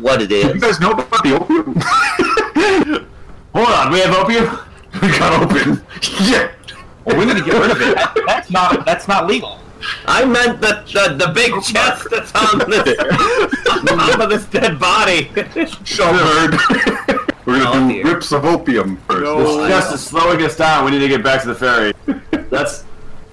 what 0.00 0.22
it 0.22 0.30
You 0.30 0.36
is? 0.50 0.60
guys 0.62 0.78
know 0.80 0.92
about 0.92 1.22
the 1.24 1.34
opium? 1.40 1.74
Hold 3.54 3.68
on, 3.68 3.92
we 3.92 4.00
have 4.00 4.14
opium. 4.14 4.58
we 5.02 5.08
got 5.18 5.42
opium. 5.42 5.82
Yeah. 6.22 6.50
Well, 7.04 7.16
we 7.18 7.24
need 7.26 7.36
to 7.36 7.44
get 7.44 7.54
rid 7.60 7.70
of 7.70 7.80
it. 7.80 7.94
That, 7.96 8.14
that's 8.26 8.50
not 8.50 8.84
that's 8.86 9.08
not 9.08 9.26
legal. 9.26 9.58
I 10.06 10.24
meant 10.24 10.60
the 10.60 10.82
the, 10.92 11.14
the 11.26 11.32
big 11.32 11.52
chest 11.62 12.06
that's 12.10 12.32
on 12.34 12.58
this 12.70 12.98
on 13.70 13.98
top 13.98 14.20
of 14.20 14.30
this 14.30 14.46
dead 14.46 14.78
body. 14.78 15.24
Shellbird. 15.84 16.58
We're 17.46 17.58
gonna 17.62 17.84
Oh, 17.84 17.88
do 17.88 17.94
dear. 18.02 18.14
rips 18.14 18.32
of 18.32 18.44
opium 18.44 18.96
first. 19.08 19.22
No. 19.22 19.68
Just 19.68 19.94
is 19.94 20.00
slowing 20.02 20.42
us 20.42 20.56
down. 20.56 20.84
We 20.84 20.90
need 20.92 21.00
to 21.00 21.08
get 21.08 21.22
back 21.22 21.42
to 21.42 21.48
the 21.48 21.54
ferry. 21.54 21.92
Let's 22.50 22.84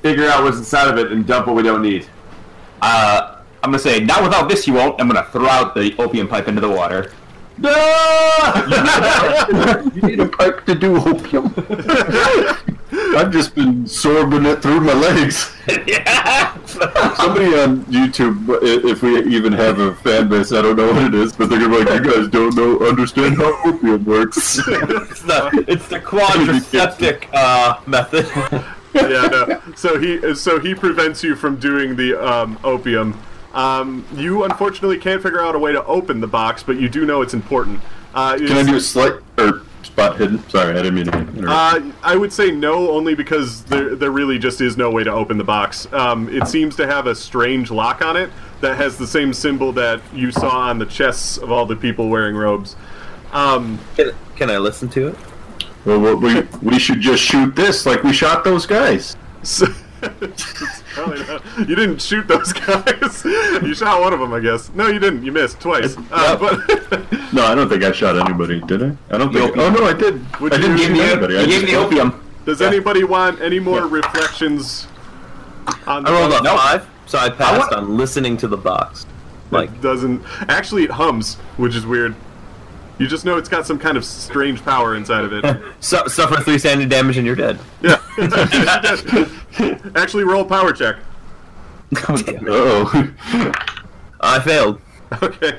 figure 0.01 0.27
out 0.27 0.43
what's 0.43 0.57
inside 0.57 0.87
of 0.89 0.97
it 0.97 1.11
and 1.11 1.25
dump 1.25 1.47
what 1.47 1.55
we 1.55 1.63
don't 1.63 1.81
need. 1.81 2.07
Uh, 2.81 3.37
I'm 3.63 3.69
gonna 3.71 3.79
say 3.79 3.99
not 4.03 4.23
without 4.23 4.49
this 4.49 4.65
you 4.67 4.73
won't. 4.73 4.99
I'm 4.99 5.07
gonna 5.07 5.27
throw 5.31 5.47
out 5.47 5.75
the 5.75 5.95
opium 5.99 6.27
pipe 6.27 6.47
into 6.47 6.59
the 6.61 6.69
water. 6.69 7.11
No! 7.57 7.69
you 9.93 10.01
need 10.01 10.19
a 10.19 10.27
pipe 10.27 10.65
to 10.65 10.73
do 10.73 10.97
opium. 10.97 11.53
I've 13.17 13.31
just 13.31 13.55
been 13.55 13.85
sorbing 13.85 14.51
it 14.51 14.61
through 14.61 14.81
my 14.81 14.93
legs. 14.93 15.55
yeah. 15.87 16.57
Somebody 17.17 17.53
on 17.59 17.83
YouTube, 17.85 18.47
if 18.63 19.03
we 19.03 19.23
even 19.25 19.51
have 19.53 19.79
a 19.79 19.93
fan 19.95 20.29
base, 20.29 20.51
I 20.51 20.61
don't 20.61 20.77
know 20.77 20.91
what 20.93 21.03
it 21.03 21.13
is, 21.13 21.33
but 21.33 21.49
they're 21.49 21.59
gonna 21.59 21.77
be 21.77 21.83
like, 21.83 22.03
you 22.03 22.11
guys 22.11 22.27
don't 22.29 22.55
know, 22.55 22.79
understand 22.87 23.37
how 23.37 23.53
opium 23.65 24.05
works. 24.05 24.59
It's 24.67 25.21
the 25.21 25.65
it's 25.67 25.87
the 25.89 25.99
quadriceptic 25.99 27.27
uh, 27.33 27.79
method. 27.85 28.25
yeah, 28.93 29.27
no. 29.27 29.61
So 29.75 29.99
he 29.99 30.33
so 30.33 30.59
he 30.59 30.73
prevents 30.73 31.23
you 31.23 31.35
from 31.35 31.57
doing 31.57 31.95
the 31.95 32.15
um, 32.15 32.57
opium. 32.63 33.19
Um, 33.53 34.05
you 34.13 34.43
unfortunately 34.43 34.97
can't 34.97 35.21
figure 35.21 35.41
out 35.41 35.55
a 35.55 35.59
way 35.59 35.73
to 35.73 35.83
open 35.85 36.21
the 36.21 36.27
box, 36.27 36.63
but 36.63 36.79
you 36.79 36.89
do 36.89 37.05
know 37.05 37.21
it's 37.21 37.33
important. 37.33 37.81
Uh, 38.13 38.37
Can 38.37 38.51
I 38.53 38.63
do 38.63 38.75
a 38.75 38.81
slight 38.81 39.13
or 39.37 39.63
spot 39.84 40.17
hidden? 40.17 40.47
Sorry, 40.49 40.71
I 40.71 40.82
didn't 40.82 40.95
mean 40.95 41.05
to 41.05 41.17
interrupt. 41.19 41.86
Uh, 41.86 41.91
I 42.03 42.15
would 42.15 42.32
say 42.34 42.51
no, 42.51 42.91
only 42.91 43.15
because 43.15 43.63
there, 43.65 43.95
there 43.95 44.11
really 44.11 44.38
just 44.39 44.61
is 44.61 44.77
no 44.77 44.89
way 44.91 45.03
to 45.03 45.11
open 45.11 45.38
the 45.38 45.43
box. 45.43 45.91
Um, 45.93 46.29
it 46.29 46.47
seems 46.47 46.75
to 46.77 46.88
have 46.88 47.07
a 47.07 47.15
strange 47.15 47.71
lock 47.71 48.01
on 48.01 48.15
it 48.17 48.29
that 48.61 48.77
has 48.77 48.97
the 48.97 49.07
same 49.07 49.34
symbol 49.34 49.71
that 49.73 50.01
you 50.13 50.32
saw 50.32 50.69
on 50.69 50.77
the 50.79 50.86
chests 50.86 51.38
of 51.38 51.51
all 51.51 51.65
the 51.65 51.75
people 51.75 52.09
wearing 52.09 52.36
robes. 52.36 52.75
Um, 53.32 53.79
Can, 53.95 54.11
can 54.36 54.49
I 54.51 54.57
listen 54.57 54.89
to 54.89 55.07
it? 55.09 55.15
well, 55.86 56.15
we, 56.15 56.41
we 56.61 56.77
should 56.77 57.01
just 57.01 57.23
shoot 57.23 57.55
this 57.55 57.86
like 57.86 58.03
we 58.03 58.13
shot 58.13 58.43
those 58.43 58.65
guys. 58.67 59.15
so, 59.43 59.65
it's 59.65 59.69
probably 59.69 59.79
not- 59.79 59.80
you 60.01 61.75
didn't 61.75 62.01
shoot 62.01 62.27
those 62.27 62.53
guys. 62.53 63.23
you 63.25 63.73
shot 63.73 64.01
one 64.01 64.13
of 64.13 64.19
them, 64.19 64.33
I 64.33 64.39
guess. 64.39 64.69
No, 64.73 64.87
you 64.87 64.99
didn't. 64.99 65.23
You 65.23 65.31
missed 65.31 65.59
twice. 65.59 65.95
Uh, 66.11 66.37
but 66.37 67.11
No, 67.33 67.45
I 67.45 67.55
don't 67.55 67.69
think 67.69 67.83
I 67.83 67.91
shot 67.91 68.17
anybody, 68.17 68.59
did 68.61 68.83
I? 68.83 68.95
I 69.09 69.17
don't 69.17 69.31
think. 69.33 69.51
opium. 69.51 69.59
Oh 69.59 69.69
no, 69.71 69.85
I 69.85 69.93
did. 69.93 70.39
Would 70.39 70.53
I 70.53 70.57
didn't 70.57 70.77
give 70.77 70.87
shoot 70.87 70.93
me- 70.93 71.01
anybody. 71.01 71.37
I 71.37 71.41
You 71.41 71.47
gave 71.47 71.61
just- 71.61 71.65
me 71.65 71.71
the 71.77 71.85
opium. 71.85 72.23
does 72.45 72.61
anybody 72.61 73.03
want 73.03 73.41
any 73.41 73.59
more 73.59 73.85
reflections 73.87 74.87
on 75.87 76.03
the 76.03 76.09
I 76.09 76.19
rolled 76.19 76.33
a 76.33 76.41
box? 76.43 76.61
five, 76.61 76.89
so 77.05 77.17
I 77.19 77.29
passed 77.29 77.59
want- 77.71 77.73
on 77.73 77.97
listening 77.97 78.37
to 78.37 78.47
the 78.47 78.57
box. 78.57 79.05
Like 79.51 79.69
It 79.69 79.81
doesn't 79.81 80.23
actually 80.49 80.83
it 80.83 80.91
hums, 80.91 81.35
which 81.57 81.75
is 81.75 81.85
weird. 81.85 82.15
You 83.01 83.07
just 83.07 83.25
know 83.25 83.35
it's 83.35 83.49
got 83.49 83.65
some 83.65 83.79
kind 83.79 83.97
of 83.97 84.05
strange 84.05 84.63
power 84.63 84.95
inside 84.95 85.25
of 85.25 85.33
it. 85.33 85.43
su- 85.79 86.07
suffer 86.07 86.39
three 86.43 86.59
standing 86.59 86.87
damage 86.87 87.17
and 87.17 87.25
you're 87.25 87.35
dead. 87.35 87.57
Yeah. 87.81 87.99
actually, 89.95 90.23
roll 90.23 90.45
power 90.45 90.71
check. 90.71 90.97
Uh-oh. 92.07 93.11
I 94.21 94.39
failed. 94.41 94.79
Okay. 95.19 95.57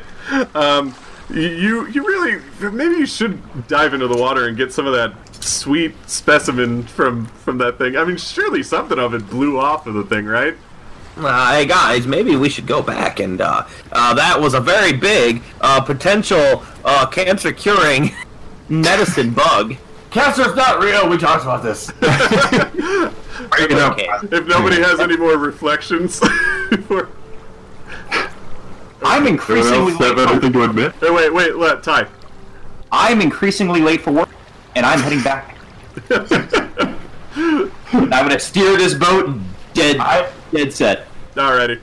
Um, 0.54 0.94
you 1.30 1.88
you 1.88 2.06
really 2.06 2.40
maybe 2.60 2.94
you 2.94 3.06
should 3.06 3.66
dive 3.66 3.92
into 3.92 4.06
the 4.06 4.16
water 4.16 4.46
and 4.46 4.56
get 4.56 4.72
some 4.72 4.86
of 4.86 4.92
that 4.92 5.12
sweet 5.42 5.94
specimen 6.06 6.84
from 6.84 7.26
from 7.26 7.58
that 7.58 7.76
thing. 7.76 7.96
I 7.96 8.04
mean, 8.04 8.18
surely 8.18 8.62
something 8.62 9.00
of 9.00 9.14
it 9.14 9.28
blew 9.28 9.58
off 9.58 9.88
of 9.88 9.94
the 9.94 10.04
thing, 10.04 10.26
right? 10.26 10.54
Uh, 11.16 11.52
hey 11.52 11.66
guys, 11.66 12.06
maybe 12.06 12.36
we 12.36 12.48
should 12.48 12.66
go 12.66 12.82
back 12.82 13.20
and 13.20 13.40
uh, 13.42 13.66
uh, 13.92 14.14
that 14.14 14.40
was 14.40 14.54
a 14.54 14.60
very 14.60 14.94
big 14.94 15.42
uh, 15.60 15.80
potential 15.80 16.64
uh, 16.84 17.06
cancer 17.06 17.52
curing 17.52 18.10
medicine 18.68 19.30
bug. 19.30 19.76
Cancer's 20.10 20.54
not 20.54 20.80
real. 20.80 21.08
We 21.08 21.18
talked 21.18 21.42
about 21.42 21.62
this. 21.62 21.90
Break 21.90 23.70
it 23.70 23.78
up. 23.78 23.98
If 23.98 24.46
nobody 24.46 24.76
has 24.76 25.00
any 25.00 25.16
more 25.16 25.36
reflections, 25.36 26.20
before- 26.70 27.10
I'm 29.04 29.26
increasingly 29.26 29.92
else 29.92 30.00
have 30.00 30.16
late. 30.16 30.24
For, 30.26 30.32
anything 30.32 30.52
to 30.52 30.62
admit? 30.62 30.94
Hey, 31.00 31.10
wait, 31.10 31.34
wait, 31.34 31.56
let 31.56 31.82
Ty. 31.82 32.06
I'm 32.90 33.20
increasingly 33.20 33.80
late 33.80 34.00
for 34.00 34.12
work, 34.12 34.28
and 34.76 34.86
I'm 34.86 35.00
heading 35.00 35.22
back. 35.22 35.56
I'm 37.34 38.10
gonna 38.10 38.38
steer 38.38 38.76
this 38.76 38.94
boat 38.94 39.38
dead, 39.74 39.96
I, 39.98 40.30
dead 40.52 40.72
set. 40.72 41.06
Alririghty. 41.34 41.80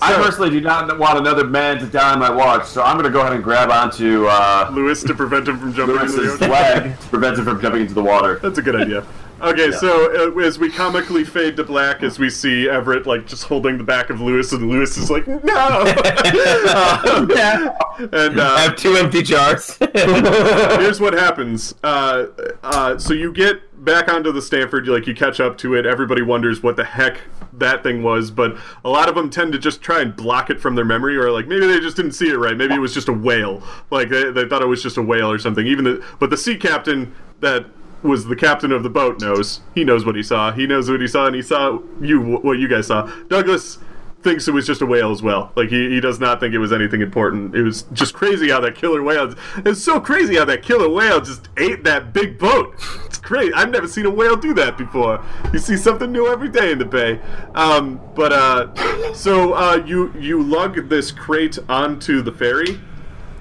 I 0.00 0.12
So- 0.12 0.22
personally 0.24 0.50
do 0.50 0.60
not 0.60 0.98
want 0.98 1.18
another 1.18 1.44
man 1.44 1.78
to 1.78 1.86
die 1.86 2.12
on 2.12 2.18
my 2.18 2.30
watch, 2.30 2.66
so 2.66 2.82
I'm 2.82 2.94
going 2.94 3.04
to 3.04 3.10
go 3.10 3.20
ahead 3.20 3.32
and 3.34 3.42
grab 3.44 3.70
onto 3.70 4.26
uh, 4.26 4.68
Lewis 4.72 5.02
to 5.04 5.14
prevent 5.14 5.48
him 5.48 5.58
from 5.58 5.72
jumping 5.72 5.96
into 5.96 6.12
the 6.12 6.18
Lewis's 6.22 6.42
ocean. 6.42 6.50
leg 6.50 6.98
to 7.00 7.08
prevent 7.08 7.38
him 7.38 7.44
from 7.44 7.60
jumping 7.60 7.82
into 7.82 7.94
the 7.94 8.02
water. 8.02 8.38
That's 8.40 8.58
a 8.58 8.62
good 8.62 8.76
idea. 8.76 9.04
Okay, 9.42 9.72
so 9.72 10.30
uh, 10.32 10.38
as 10.38 10.60
we 10.60 10.70
comically 10.70 11.24
fade 11.24 11.56
to 11.56 11.64
black, 11.64 12.04
as 12.04 12.16
we 12.16 12.30
see 12.30 12.68
Everett 12.68 13.08
like 13.08 13.26
just 13.26 13.42
holding 13.42 13.76
the 13.76 13.82
back 13.82 14.08
of 14.08 14.20
Lewis, 14.20 14.52
and 14.52 14.70
Lewis 14.70 14.96
is 14.96 15.10
like, 15.10 15.26
"No!" 15.26 15.34
Uh, 16.72 18.08
and 18.12 18.40
I 18.40 18.44
uh, 18.44 18.56
have 18.58 18.76
two 18.76 18.94
empty 18.94 19.20
jars. 19.22 19.78
here's 19.94 21.00
what 21.00 21.12
happens. 21.14 21.74
Uh, 21.82 22.26
uh, 22.62 22.96
so 22.98 23.14
you 23.14 23.32
get 23.32 23.84
back 23.84 24.08
onto 24.08 24.30
the 24.30 24.40
Stanford, 24.40 24.86
you, 24.86 24.92
like 24.94 25.08
you 25.08 25.14
catch 25.14 25.40
up 25.40 25.58
to 25.58 25.74
it. 25.74 25.86
Everybody 25.86 26.22
wonders 26.22 26.62
what 26.62 26.76
the 26.76 26.84
heck 26.84 27.18
that 27.54 27.82
thing 27.82 28.02
was, 28.02 28.30
but 28.30 28.56
a 28.84 28.88
lot 28.88 29.08
of 29.08 29.14
them 29.14 29.30
tend 29.30 29.52
to 29.52 29.58
just 29.58 29.82
try 29.82 30.00
and 30.00 30.14
block 30.16 30.50
it 30.50 30.60
from 30.60 30.74
their 30.74 30.84
memory, 30.84 31.16
or 31.16 31.30
like 31.30 31.46
maybe 31.46 31.66
they 31.66 31.80
just 31.80 31.96
didn't 31.96 32.12
see 32.12 32.28
it 32.28 32.36
right. 32.36 32.56
Maybe 32.56 32.74
it 32.74 32.80
was 32.80 32.94
just 32.94 33.08
a 33.08 33.12
whale. 33.12 33.62
Like 33.90 34.08
they, 34.08 34.30
they 34.30 34.48
thought 34.48 34.62
it 34.62 34.66
was 34.66 34.82
just 34.82 34.96
a 34.96 35.02
whale 35.02 35.30
or 35.30 35.38
something. 35.38 35.66
Even 35.66 35.84
the 35.84 36.04
but 36.18 36.30
the 36.30 36.36
sea 36.36 36.56
captain 36.56 37.14
that 37.40 37.66
was 38.02 38.26
the 38.26 38.36
captain 38.36 38.72
of 38.72 38.82
the 38.82 38.90
boat 38.90 39.20
knows. 39.20 39.60
He 39.74 39.84
knows 39.84 40.04
what 40.04 40.16
he 40.16 40.22
saw. 40.22 40.52
He 40.52 40.66
knows 40.66 40.90
what 40.90 41.00
he 41.00 41.06
saw, 41.06 41.26
and 41.26 41.36
he 41.36 41.42
saw 41.42 41.78
you 42.00 42.20
what 42.20 42.58
you 42.58 42.68
guys 42.68 42.88
saw. 42.88 43.06
Douglas 43.28 43.78
thinks 44.22 44.46
it 44.48 44.52
was 44.52 44.66
just 44.66 44.80
a 44.82 44.86
whale 44.86 45.10
as 45.10 45.22
well. 45.22 45.52
Like 45.56 45.68
he, 45.68 45.90
he 45.90 46.00
does 46.00 46.20
not 46.20 46.40
think 46.40 46.54
it 46.54 46.58
was 46.58 46.72
anything 46.72 47.00
important. 47.00 47.54
It 47.54 47.62
was 47.62 47.82
just 47.92 48.14
crazy 48.14 48.50
how 48.50 48.60
that 48.60 48.74
killer 48.74 49.02
whale. 49.02 49.34
It's 49.58 49.82
so 49.82 50.00
crazy 50.00 50.36
how 50.36 50.44
that 50.46 50.62
killer 50.62 50.88
whale 50.88 51.20
just 51.20 51.48
ate 51.56 51.84
that 51.84 52.12
big 52.12 52.38
boat. 52.38 52.74
It's 53.04 53.18
great. 53.18 53.52
I've 53.54 53.70
never 53.70 53.88
seen 53.88 54.06
a 54.06 54.10
whale 54.10 54.36
do 54.36 54.54
that 54.54 54.78
before. 54.78 55.24
You 55.52 55.58
see 55.58 55.76
something 55.76 56.10
new 56.10 56.26
every 56.28 56.48
day 56.48 56.72
in 56.72 56.78
the 56.78 56.84
bay. 56.84 57.20
Um, 57.54 58.00
but 58.14 58.32
uh, 58.32 59.14
so 59.14 59.54
uh, 59.54 59.82
you 59.84 60.12
you 60.18 60.42
lug 60.42 60.88
this 60.88 61.10
crate 61.10 61.58
onto 61.68 62.22
the 62.22 62.32
ferry, 62.32 62.80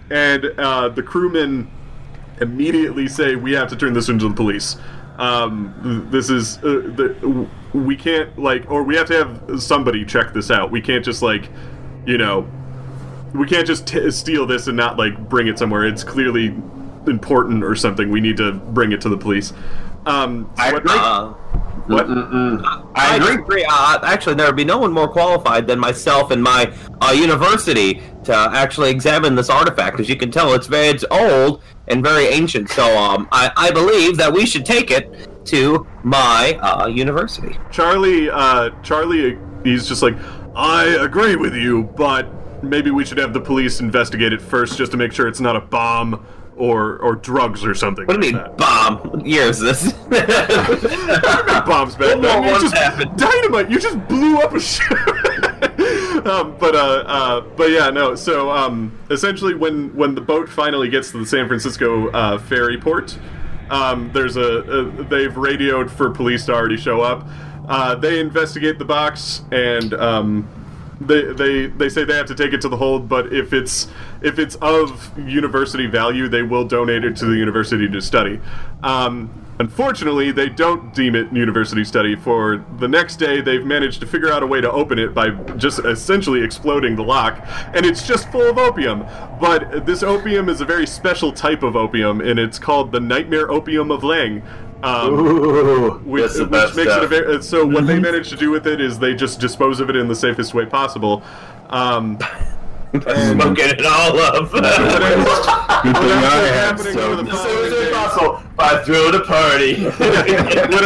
and 0.10 0.46
uh, 0.58 0.90
the 0.90 1.04
crewmen 1.04 1.70
immediately 2.40 3.08
say 3.08 3.36
we 3.36 3.54
have 3.54 3.70
to 3.70 3.76
turn 3.76 3.94
this 3.94 4.10
into 4.10 4.28
the 4.28 4.36
police. 4.36 4.78
Um, 5.22 6.08
this 6.10 6.32
is 6.32 6.58
uh, 6.58 6.82
the, 6.96 7.48
we 7.74 7.96
can't 7.96 8.40
like, 8.40 8.70
or 8.72 8.82
we 8.82 8.96
have 8.96 9.06
to 9.08 9.14
have 9.14 9.62
somebody 9.62 10.04
check 10.04 10.34
this 10.34 10.50
out. 10.50 10.72
We 10.72 10.82
can't 10.82 11.06
just 11.06 11.22
like, 11.22 11.48
you 12.08 12.18
know, 12.18 12.50
we 13.32 13.46
can't 13.46 13.68
just 13.68 13.86
t- 13.86 14.10
steal 14.10 14.48
this 14.48 14.66
and 14.66 14.76
not 14.76 14.98
like 14.98 15.30
bring 15.30 15.48
it 15.48 15.60
somewhere. 15.60 15.86
It's 15.86 16.04
clearly 16.04 16.48
important 17.06 17.64
or 17.64 17.76
something. 17.76 18.10
We 18.10 18.20
need 18.20 18.38
to 18.38 18.54
bring 18.54 18.94
it 18.94 19.02
to 19.02 19.10
the 19.10 19.18
police. 19.18 19.54
Um, 20.06 20.52
I 20.58 20.70
agree. 20.70 20.92
Uh, 20.94 21.34
what? 21.88 22.06
I 22.96 23.18
agree. 23.18 23.36
agree. 23.36 23.66
Uh, 23.68 24.00
actually, 24.04 24.36
there 24.36 24.46
would 24.48 24.56
be 24.56 24.66
no 24.66 24.78
one 24.78 24.92
more 24.92 25.08
qualified 25.08 25.68
than 25.68 25.80
myself 25.80 26.32
and 26.32 26.42
my 26.42 26.74
uh, 27.02 27.12
university 27.12 28.02
to 28.24 28.34
actually 28.34 28.92
examine 28.92 29.36
this 29.36 29.50
artifact. 29.50 30.00
As 30.00 30.08
you 30.08 30.16
can 30.16 30.32
tell, 30.32 30.54
it's 30.54 30.68
very 30.68 30.88
it's 30.88 31.06
old 31.12 31.62
and 31.88 32.04
very 32.04 32.26
ancient. 32.26 32.70
So, 32.70 32.98
um, 32.98 33.28
I, 33.32 33.52
I 33.58 33.72
believe 33.72 34.18
that 34.18 34.32
we 34.32 34.46
should 34.46 34.66
take 34.66 34.92
it 34.92 35.46
to 35.46 35.88
my 36.04 36.58
uh, 36.62 36.88
university. 36.88 37.58
Charlie, 37.72 38.30
uh, 38.30 38.70
Charlie, 38.84 39.38
he's 39.64 39.88
just 39.88 40.02
like, 40.02 40.16
I 40.56 40.86
agree 41.00 41.36
with 41.36 41.56
you, 41.56 41.84
but 41.84 42.64
maybe 42.64 42.92
we 42.92 43.06
should 43.06 43.18
have 43.18 43.34
the 43.34 43.42
police 43.42 43.80
investigate 43.80 44.34
it 44.34 44.42
first, 44.42 44.78
just 44.78 44.92
to 44.92 44.98
make 44.98 45.12
sure 45.12 45.28
it's 45.28 45.40
not 45.40 45.56
a 45.56 45.62
bomb 45.62 46.26
or 46.62 46.98
or 46.98 47.16
drugs 47.16 47.66
or 47.66 47.74
something. 47.74 48.06
What 48.06 48.22
do 48.22 48.28
you 48.28 48.34
like 48.34 48.46
mean, 48.46 48.56
that. 48.56 48.58
bomb? 48.58 48.98
What 49.12 49.26
year 49.26 49.44
is 49.44 49.60
this? 49.60 49.92
bombs 51.66 51.96
back 51.96 52.16
What 52.18 52.22
then. 52.22 52.44
You 52.44 52.62
just 52.62 52.76
happened? 52.78 53.18
dynamite. 53.18 53.72
You 53.72 53.80
just 53.80 54.08
blew 54.08 54.38
up 54.38 54.54
a 54.54 54.60
ship. 54.60 54.92
um, 56.28 56.56
but 56.60 56.76
uh, 56.76 57.04
uh, 57.08 57.42
but 57.42 57.72
yeah, 57.72 57.90
no. 57.90 58.14
So 58.14 58.52
um, 58.52 58.98
essentially, 59.10 59.56
when 59.56 59.94
when 59.96 60.14
the 60.14 60.22
boat 60.22 60.48
finally 60.48 60.88
gets 60.90 61.10
to 61.12 61.18
the 61.18 61.26
San 61.26 61.48
Francisco 61.48 62.10
uh, 62.12 62.38
ferry 62.38 62.78
port, 62.78 63.18
um, 63.72 64.12
there's 64.14 64.38
a, 64.38 64.42
a 64.44 64.84
they've 65.06 65.36
radioed 65.36 65.90
for 65.90 66.12
police 66.12 66.46
to 66.46 66.54
already 66.54 66.78
show 66.78 67.02
up. 67.02 67.28
Uh, 67.68 67.96
they 67.96 68.20
investigate 68.20 68.78
the 68.78 68.86
box 68.86 69.42
and. 69.52 69.94
They, 71.02 71.34
they 71.34 71.66
they 71.66 71.90
say 71.90 72.04
they 72.04 72.16
have 72.16 72.28
to 72.28 72.36
take 72.36 72.54
it 72.54 72.62
to 72.62 72.70
the 72.70 72.78
hold, 72.78 73.10
but 73.10 73.34
if 73.34 73.54
it's 73.54 73.88
if 74.22 74.38
it's 74.38 74.56
of 74.56 75.18
university 75.18 75.88
value, 75.88 76.28
they 76.28 76.44
will 76.44 76.66
donate 76.66 77.04
it 77.04 77.16
to 77.18 77.26
the 77.26 77.36
university 77.36 77.90
to 77.90 78.02
study. 78.02 78.40
Um, 78.84 79.46
unfortunately, 79.60 80.32
they 80.32 80.50
don't 80.50 80.94
deem 80.94 81.16
it 81.16 81.32
university 81.34 81.84
study. 81.84 82.16
For 82.16 82.64
the 82.78 82.88
next 82.88 83.16
day, 83.16 83.42
they've 83.42 83.66
managed 83.66 84.00
to 84.02 84.06
figure 84.06 84.32
out 84.32 84.44
a 84.44 84.48
way 84.48 84.62
to 84.62 84.72
open 84.72 85.00
it 85.00 85.14
by 85.14 85.32
just 85.56 85.80
essentially 85.80 86.44
exploding 86.44 86.96
the 86.96 87.04
lock, 87.04 87.42
and 87.74 87.84
it's 87.84 88.08
just 88.08 88.32
full 88.32 88.48
of 88.50 88.60
opium. 88.60 89.04
But 89.40 89.88
this 89.88 90.04
opium 90.04 90.50
is 90.50 90.62
a 90.62 90.66
very 90.66 90.86
special 90.86 91.32
type 91.32 91.64
of 91.64 91.76
opium, 91.76 92.22
and 92.22 92.40
it's 92.40 92.60
called 92.60 92.92
the 92.92 93.00
nightmare 93.00 93.50
opium 93.50 93.90
of 93.90 94.04
Lang. 94.04 94.44
Um, 94.84 95.14
Ooh, 95.14 95.92
which, 96.00 96.24
that's 96.24 96.38
the 96.38 96.44
which 96.44 96.52
best 96.52 96.76
makes 96.76 96.92
it 96.92 97.04
a 97.04 97.08
very 97.08 97.36
uh, 97.36 97.42
so 97.42 97.66
what 97.66 97.86
they 97.86 98.00
manage 98.00 98.30
to 98.30 98.36
do 98.36 98.50
with 98.50 98.66
it 98.66 98.82
is 98.82 98.98
they 98.98 99.14
just 99.14 99.40
dispose 99.40 99.80
of 99.80 99.90
it 99.92 99.96
in 99.96 100.08
the 100.08 100.16
safest 100.16 100.56
way 100.56 100.66
possible 100.66 101.22
um, 101.70 102.18
Smoking 102.92 103.70
it 103.70 103.86
all 103.86 104.20
up. 104.20 104.52
what 104.54 104.66
ends, 104.66 104.94
what 104.94 105.02
ends 105.04 105.30
up 105.30 105.70
have 105.70 106.78
happening 106.78 107.00
over 107.00 107.24
the 107.24 107.32
some. 107.32 107.40
As 107.40 107.46
following 107.46 107.72
days- 107.72 107.94
possible, 107.94 108.44
I 108.60 108.84
threw 108.84 109.12
the 109.12 109.22
party. 109.22 109.84
what, 110.76 110.84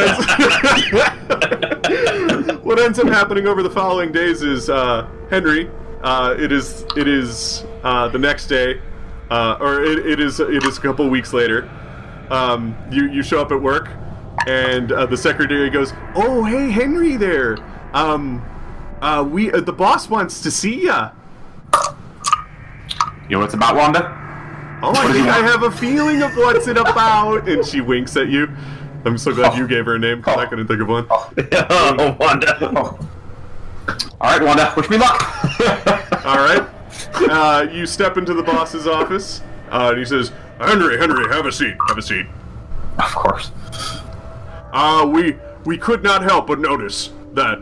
ends, 2.51 2.63
what 2.63 2.79
ends 2.79 2.99
up 2.99 3.07
happening 3.07 3.47
over 3.47 3.63
the 3.63 3.71
following 3.71 4.11
days 4.11 4.43
is 4.43 4.69
uh, 4.69 5.07
Henry. 5.31 5.71
Uh, 6.03 6.35
it 6.37 6.51
is 6.51 6.85
it 6.95 7.07
is 7.07 7.65
uh, 7.83 8.07
the 8.09 8.19
next 8.19 8.45
day, 8.47 8.79
uh, 9.31 9.57
or 9.59 9.81
it, 9.83 10.05
it 10.05 10.19
is 10.19 10.39
it 10.39 10.63
is 10.63 10.77
a 10.77 10.81
couple 10.81 11.09
weeks 11.09 11.33
later. 11.33 11.67
Um, 12.29 12.75
you 12.91 13.07
you 13.09 13.23
show 13.23 13.41
up 13.41 13.51
at 13.51 13.61
work, 13.61 13.89
and 14.47 14.91
uh, 14.91 15.05
the 15.05 15.17
secretary 15.17 15.69
goes, 15.69 15.93
"Oh, 16.15 16.43
hey, 16.43 16.69
Henry, 16.71 17.17
there. 17.17 17.57
Um, 17.93 18.43
uh, 19.01 19.27
we 19.29 19.51
uh, 19.51 19.61
the 19.61 19.73
boss 19.73 20.09
wants 20.09 20.41
to 20.41 20.51
see 20.51 20.85
ya." 20.85 21.11
You 23.27 23.31
know 23.31 23.39
what 23.39 23.45
it's 23.45 23.53
about, 23.55 23.75
Wanda? 23.75 24.21
Oh, 24.83 24.91
I 24.91 25.11
think 25.11 25.27
I 25.27 25.37
have 25.37 25.63
a 25.63 25.71
feeling 25.71 26.21
of 26.21 26.35
what's 26.35 26.67
it 26.67 26.77
about. 26.77 27.49
And 27.49 27.65
she 27.65 27.81
winks 27.81 28.15
at 28.17 28.27
you. 28.29 28.47
I'm 29.03 29.17
so 29.17 29.33
glad 29.33 29.57
you 29.57 29.67
gave 29.67 29.85
her 29.85 29.95
a 29.95 29.99
name 29.99 30.17
because 30.17 30.37
I 30.37 30.45
couldn't 30.45 30.67
think 30.67 30.81
of 30.81 30.87
one. 30.87 31.07
oh, 31.09 32.15
Wanda. 32.19 32.57
Oh. 32.61 33.09
All 34.21 34.39
right, 34.39 34.43
Wanda. 34.43 34.73
Wish 34.77 34.89
me 34.89 34.97
luck. 34.97 35.21
All 36.25 36.37
right. 36.37 36.67
Uh, 37.15 37.67
you 37.71 37.85
step 37.85 38.17
into 38.17 38.33
the 38.33 38.43
boss's 38.43 38.87
office, 38.87 39.41
uh, 39.69 39.89
and 39.89 39.99
he 39.99 40.05
says, 40.05 40.31
"Henry, 40.59 40.97
Henry, 40.97 41.27
have 41.33 41.45
a 41.45 41.51
seat. 41.51 41.75
Have 41.87 41.97
a 41.97 42.01
seat." 42.01 42.25
of 42.97 43.13
course. 43.13 43.51
Uh, 44.71 45.05
we 45.11 45.35
we 45.65 45.77
could 45.77 46.03
not 46.03 46.21
help 46.21 46.47
but 46.47 46.59
notice 46.59 47.11
that 47.33 47.61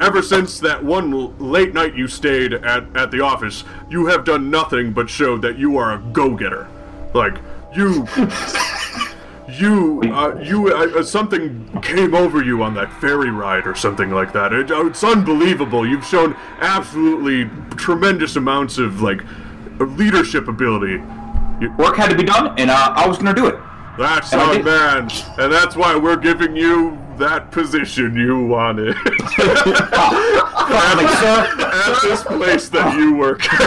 ever 0.00 0.20
since 0.20 0.58
that 0.60 0.84
one 0.84 1.38
late 1.38 1.72
night 1.72 1.94
you 1.94 2.08
stayed 2.08 2.52
at, 2.52 2.96
at 2.96 3.10
the 3.10 3.20
office, 3.20 3.64
you 3.88 4.06
have 4.06 4.24
done 4.24 4.50
nothing 4.50 4.92
but 4.92 5.08
show 5.08 5.38
that 5.38 5.56
you 5.56 5.76
are 5.76 5.92
a 5.92 5.98
go-getter. 6.12 6.68
Like 7.14 7.36
you, 7.74 8.06
you, 9.48 10.02
uh, 10.12 10.40
you, 10.42 10.74
uh, 10.74 10.98
uh, 10.98 11.02
something 11.04 11.80
came 11.82 12.14
over 12.14 12.42
you 12.42 12.64
on 12.64 12.74
that 12.74 12.92
ferry 13.00 13.30
ride 13.30 13.66
or 13.66 13.76
something 13.76 14.10
like 14.10 14.32
that. 14.32 14.52
It, 14.52 14.72
uh, 14.72 14.86
it's 14.86 15.04
unbelievable. 15.04 15.86
You've 15.86 16.04
shown 16.04 16.34
absolutely 16.60 17.48
tremendous 17.76 18.34
amounts 18.34 18.78
of 18.78 19.00
like 19.00 19.22
leadership 19.78 20.48
ability. 20.48 21.00
You, 21.62 21.70
Work 21.78 21.96
had 21.96 22.10
to 22.10 22.16
be 22.16 22.24
done, 22.24 22.54
and 22.58 22.70
uh, 22.70 22.92
I 22.96 23.06
was 23.06 23.18
gonna 23.18 23.34
do 23.34 23.46
it. 23.46 23.56
that's 23.98 24.32
And 24.32 24.40
our 24.42 24.62
man, 24.62 25.10
and 25.38 25.52
that's 25.52 25.76
why 25.76 25.94
we're 25.96 26.16
giving 26.16 26.56
you 26.56 26.98
that 27.18 27.50
position 27.52 28.16
you 28.16 28.44
wanted 28.46 28.96
Finally, 29.36 31.06
sir. 31.16 31.46
at 31.60 31.98
this 32.02 32.22
place 32.24 32.68
that 32.70 32.96
you 32.98 33.14
work 33.14 33.40
at. 33.44 33.58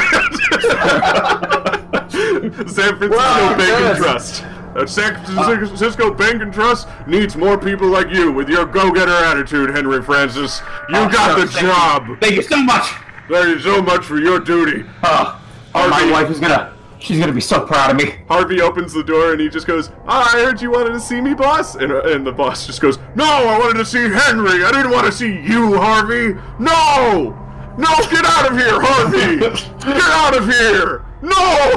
San 2.70 2.98
Francisco 2.98 3.58
Bank 3.58 3.62
and. 3.62 3.98
Trust. 3.98 4.44
Uh, 4.76 4.86
San 4.86 5.16
Francisco 5.24 6.14
Bank 6.14 6.42
and 6.42 6.54
Trust 6.54 6.88
needs 7.08 7.38
more 7.38 7.58
people 7.58 7.88
like 7.88 8.10
you 8.10 8.32
with 8.32 8.50
your 8.50 8.66
go-getter 8.66 9.12
attitude, 9.12 9.70
Henry 9.70 10.02
Francis. 10.02 10.60
You 10.90 10.96
Oh, 10.98 11.10
got 11.10 11.38
sir, 11.38 11.46
the 11.46 11.52
thank 11.52 11.62
you. 11.62 11.68
job. 11.70 12.20
Thank 12.20 12.36
you 12.36 12.42
so 12.42 12.58
much. 12.62 12.84
Thank 13.30 13.48
you 13.48 13.60
so 13.62 13.82
much 13.82 14.04
for 14.06 14.18
your 14.20 14.40
duty. 14.40 14.84
Uh, 15.02 15.40
oh, 15.76 15.90
my 15.90 16.12
wife 16.12 16.30
is 16.30 16.40
gonna. 16.42 16.75
She's 17.06 17.20
gonna 17.20 17.34
be 17.34 17.40
so 17.42 17.64
proud 17.64 17.92
of 17.92 17.98
me. 17.98 18.16
Harvey 18.28 18.62
opens 18.62 18.92
the 18.92 19.04
door 19.04 19.32
and 19.32 19.40
he 19.40 19.48
just 19.48 19.68
goes, 19.68 19.92
"Ah, 20.08 20.36
I 20.36 20.44
heard 20.44 20.60
you 20.60 20.72
wanted 20.72 20.94
to 20.94 21.00
see 21.00 21.22
me, 21.22 21.36
boss." 21.36 21.76
And, 21.76 21.92
uh, 21.92 22.02
and 22.02 22.26
the 22.26 22.32
boss 22.32 22.66
just 22.66 22.82
goes, 22.82 22.98
"No, 23.14 23.26
I 23.26 23.60
wanted 23.60 23.78
to 23.78 23.86
see 23.86 24.10
Henry. 24.10 24.64
I 24.64 24.72
didn't 24.72 24.90
want 24.90 25.06
to 25.06 25.12
see 25.12 25.40
you, 25.40 25.78
Harvey. 25.78 26.34
No, 26.58 27.38
no, 27.78 27.88
get 28.10 28.26
out 28.26 28.52
of 28.52 28.58
here, 28.58 28.82
Harvey. 28.82 29.38
Get 29.86 30.02
out 30.02 30.36
of 30.36 30.50
here. 30.50 31.06
No." 31.22 31.72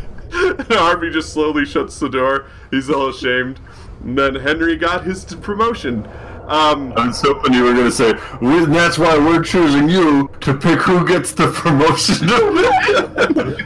And 0.30 0.72
Harvey 0.72 1.10
just 1.10 1.32
slowly 1.32 1.64
shuts 1.64 1.98
the 1.98 2.08
door. 2.08 2.46
He's 2.70 2.88
all 2.90 3.08
ashamed. 3.08 3.58
And 4.04 4.16
then 4.16 4.36
Henry 4.36 4.76
got 4.76 5.04
his 5.04 5.24
promotion. 5.24 6.06
Um, 6.48 6.92
I 6.96 7.06
was 7.08 7.20
hoping 7.20 7.52
you 7.52 7.62
were 7.64 7.74
going 7.74 7.84
to 7.84 7.92
say, 7.92 8.14
"We- 8.40 8.64
that's 8.64 8.98
why 8.98 9.18
we're 9.18 9.42
choosing 9.42 9.88
you 9.88 10.30
to 10.40 10.54
pick 10.54 10.80
who 10.80 11.06
gets 11.06 11.32
the 11.32 11.48
promotion. 11.52 12.26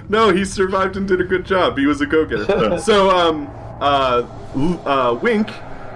no, 0.09 0.31
he 0.33 0.45
survived 0.45 0.97
and 0.97 1.07
did 1.07 1.21
a 1.21 1.25
good 1.25 1.45
job. 1.47 1.79
He 1.79 1.87
was 1.87 2.01
a 2.01 2.07
go-getter. 2.07 2.79
so, 2.85 3.11
um, 3.11 3.49
uh, 3.81 4.27
uh, 4.85 5.19
Wink, 5.23 5.49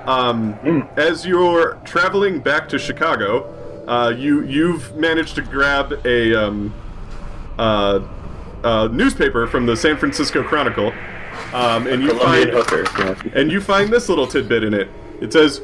um, 0.09 0.89
as 0.97 1.27
you're 1.27 1.75
traveling 1.85 2.41
back 2.41 2.69
to 2.69 2.79
Chicago, 2.79 3.53
uh, 3.89 4.11
you 4.17 4.43
you've 4.45 4.95
managed 4.97 5.35
to 5.37 5.43
grab 5.43 5.93
a 6.05 6.35
um, 6.35 6.73
uh, 7.59 8.01
uh, 8.63 8.89
newspaper 8.93 9.47
from 9.47 9.67
the 9.67 9.77
San 9.77 9.97
Francisco 9.97 10.43
Chronicle, 10.43 10.93
um, 11.53 11.87
and 11.89 12.03
you 12.03 12.11
Colombian 12.11 12.51
find 12.53 12.85
hooker. 12.85 12.85
Yeah. 13.27 13.41
and 13.41 13.51
you 13.51 13.61
find 13.61 13.93
this 13.93 14.09
little 14.09 14.27
tidbit 14.27 14.63
in 14.65 14.73
it. 14.75 14.89
It 15.21 15.33
says, 15.33 15.61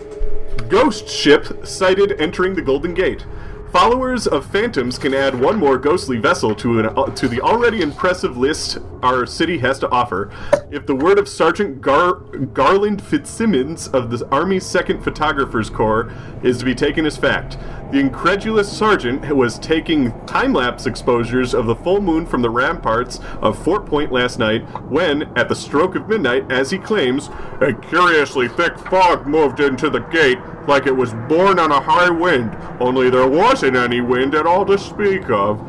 "Ghost 0.69 1.09
ship 1.09 1.67
sighted 1.67 2.21
entering 2.21 2.55
the 2.55 2.63
Golden 2.63 2.95
Gate. 2.95 3.25
Followers 3.73 4.27
of 4.27 4.45
Phantoms 4.45 4.99
can 4.99 5.15
add 5.15 5.41
one 5.41 5.59
more 5.59 5.79
ghostly 5.79 6.19
vessel 6.19 6.55
to 6.57 6.79
an, 6.79 6.87
uh, 6.89 7.07
to 7.07 7.27
the 7.27 7.41
already 7.41 7.81
impressive 7.81 8.37
list 8.37 8.77
our 9.03 9.25
city 9.25 9.57
has 9.59 9.79
to 9.79 9.89
offer. 9.89 10.31
If 10.71 10.85
the 10.85 10.95
word 10.95 11.19
of 11.19 11.27
Sergeant 11.27 11.81
Gar- 11.81 12.17
Garland 12.53 13.01
Fitzsimmons 13.01 13.89
of 13.89 14.11
the 14.11 14.29
Army's 14.31 14.65
2nd 14.65 15.03
Photographers 15.03 15.71
Corps 15.71 16.13
is 16.43 16.59
to 16.59 16.67
be 16.67 16.75
taken 16.75 17.07
as 17.07 17.17
fact, 17.17 17.57
the 17.91 17.99
incredulous 17.99 18.71
sergeant 18.71 19.35
was 19.35 19.59
taking 19.59 20.13
time 20.27 20.53
lapse 20.53 20.85
exposures 20.85 21.55
of 21.55 21.65
the 21.65 21.75
full 21.75 22.03
moon 22.03 22.27
from 22.27 22.43
the 22.43 22.51
ramparts 22.51 23.21
of 23.41 23.59
Fort 23.59 23.87
Point 23.87 24.13
last 24.13 24.39
night 24.39 24.63
when, 24.91 25.23
at 25.35 25.49
the 25.49 25.57
stroke 25.57 25.95
of 25.95 26.09
midnight, 26.09 26.53
as 26.53 26.71
he 26.71 26.77
claims, 26.77 27.31
a 27.63 27.73
curiously 27.73 28.49
thick 28.49 28.79
fog 28.79 29.27
moved 29.27 29.61
into 29.61 29.89
the 29.89 30.01
gate 30.01 30.39
like 30.67 30.87
it 30.87 30.97
was 30.97 31.13
born 31.29 31.59
on 31.59 31.73
a 31.73 31.81
high 31.81 32.11
wind, 32.11 32.57
only 32.81 33.11
there 33.11 33.29
wasn't 33.29 33.77
any 33.77 34.01
wind 34.01 34.35
at 34.35 34.47
all 34.47 34.65
to 34.67 34.79
speak 34.79 35.31
of. 35.31 35.61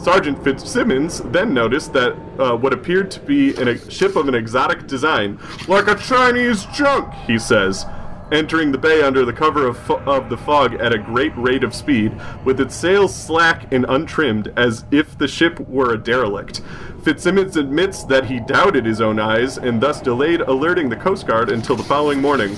Sergeant 0.00 0.42
Fitzsimmons 0.44 1.20
then 1.32 1.52
noticed 1.52 1.92
that 1.92 2.12
uh, 2.38 2.56
what 2.56 2.72
appeared 2.72 3.10
to 3.10 3.20
be 3.20 3.54
a 3.54 3.90
ship 3.90 4.14
of 4.14 4.28
an 4.28 4.34
exotic 4.34 4.86
design, 4.86 5.38
like 5.66 5.88
a 5.88 5.96
Chinese 5.96 6.64
junk, 6.66 7.12
he 7.26 7.38
says, 7.38 7.86
entering 8.30 8.72
the 8.72 8.78
bay 8.78 9.02
under 9.02 9.24
the 9.24 9.32
cover 9.32 9.66
of, 9.66 9.90
of 9.90 10.28
the 10.28 10.36
fog 10.36 10.74
at 10.74 10.92
a 10.92 10.98
great 10.98 11.36
rate 11.36 11.64
of 11.64 11.74
speed, 11.74 12.12
with 12.44 12.60
its 12.60 12.74
sails 12.74 13.14
slack 13.14 13.72
and 13.72 13.86
untrimmed, 13.88 14.52
as 14.56 14.84
if 14.90 15.16
the 15.18 15.28
ship 15.28 15.58
were 15.60 15.94
a 15.94 15.98
derelict. 15.98 16.60
Fitzsimmons 17.02 17.56
admits 17.56 18.04
that 18.04 18.26
he 18.26 18.40
doubted 18.40 18.84
his 18.84 19.00
own 19.00 19.18
eyes 19.18 19.58
and 19.58 19.80
thus 19.80 20.00
delayed 20.00 20.40
alerting 20.40 20.88
the 20.88 20.96
Coast 20.96 21.26
Guard 21.26 21.50
until 21.50 21.76
the 21.76 21.84
following 21.84 22.20
morning. 22.20 22.56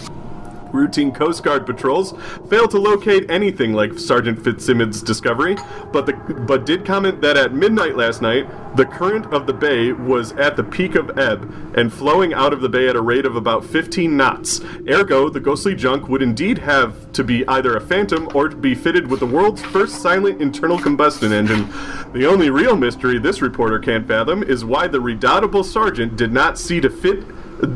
Routine 0.72 1.12
Coast 1.12 1.42
Guard 1.42 1.66
patrols 1.66 2.14
failed 2.48 2.70
to 2.72 2.78
locate 2.78 3.30
anything 3.30 3.72
like 3.72 3.98
Sergeant 3.98 4.42
Fitzsimmons' 4.42 5.02
discovery, 5.02 5.56
but 5.92 6.06
the, 6.06 6.12
but 6.46 6.66
did 6.66 6.84
comment 6.84 7.20
that 7.22 7.36
at 7.36 7.52
midnight 7.52 7.96
last 7.96 8.22
night, 8.22 8.48
the 8.76 8.84
current 8.84 9.26
of 9.32 9.46
the 9.46 9.52
bay 9.52 9.92
was 9.92 10.32
at 10.32 10.56
the 10.56 10.64
peak 10.64 10.94
of 10.94 11.18
ebb 11.18 11.74
and 11.76 11.92
flowing 11.92 12.32
out 12.34 12.52
of 12.52 12.60
the 12.60 12.68
bay 12.68 12.88
at 12.88 12.96
a 12.96 13.00
rate 13.00 13.26
of 13.26 13.36
about 13.36 13.64
15 13.64 14.16
knots. 14.16 14.60
Ergo, 14.88 15.28
the 15.28 15.40
ghostly 15.40 15.74
junk 15.74 16.08
would 16.08 16.22
indeed 16.22 16.58
have 16.58 17.10
to 17.12 17.24
be 17.24 17.46
either 17.48 17.76
a 17.76 17.80
phantom 17.80 18.28
or 18.34 18.48
be 18.48 18.74
fitted 18.74 19.08
with 19.08 19.20
the 19.20 19.26
world's 19.26 19.62
first 19.62 20.02
silent 20.02 20.40
internal 20.40 20.78
combustion 20.78 21.32
engine. 21.32 21.68
The 22.12 22.26
only 22.26 22.50
real 22.50 22.76
mystery 22.76 23.18
this 23.18 23.42
reporter 23.42 23.78
can't 23.78 24.06
fathom 24.06 24.42
is 24.42 24.64
why 24.64 24.86
the 24.88 25.00
redoubtable 25.00 25.64
sergeant 25.64 26.16
did 26.16 26.32
not 26.32 26.58
see 26.58 26.80
to 26.80 26.90
fit 26.90 27.24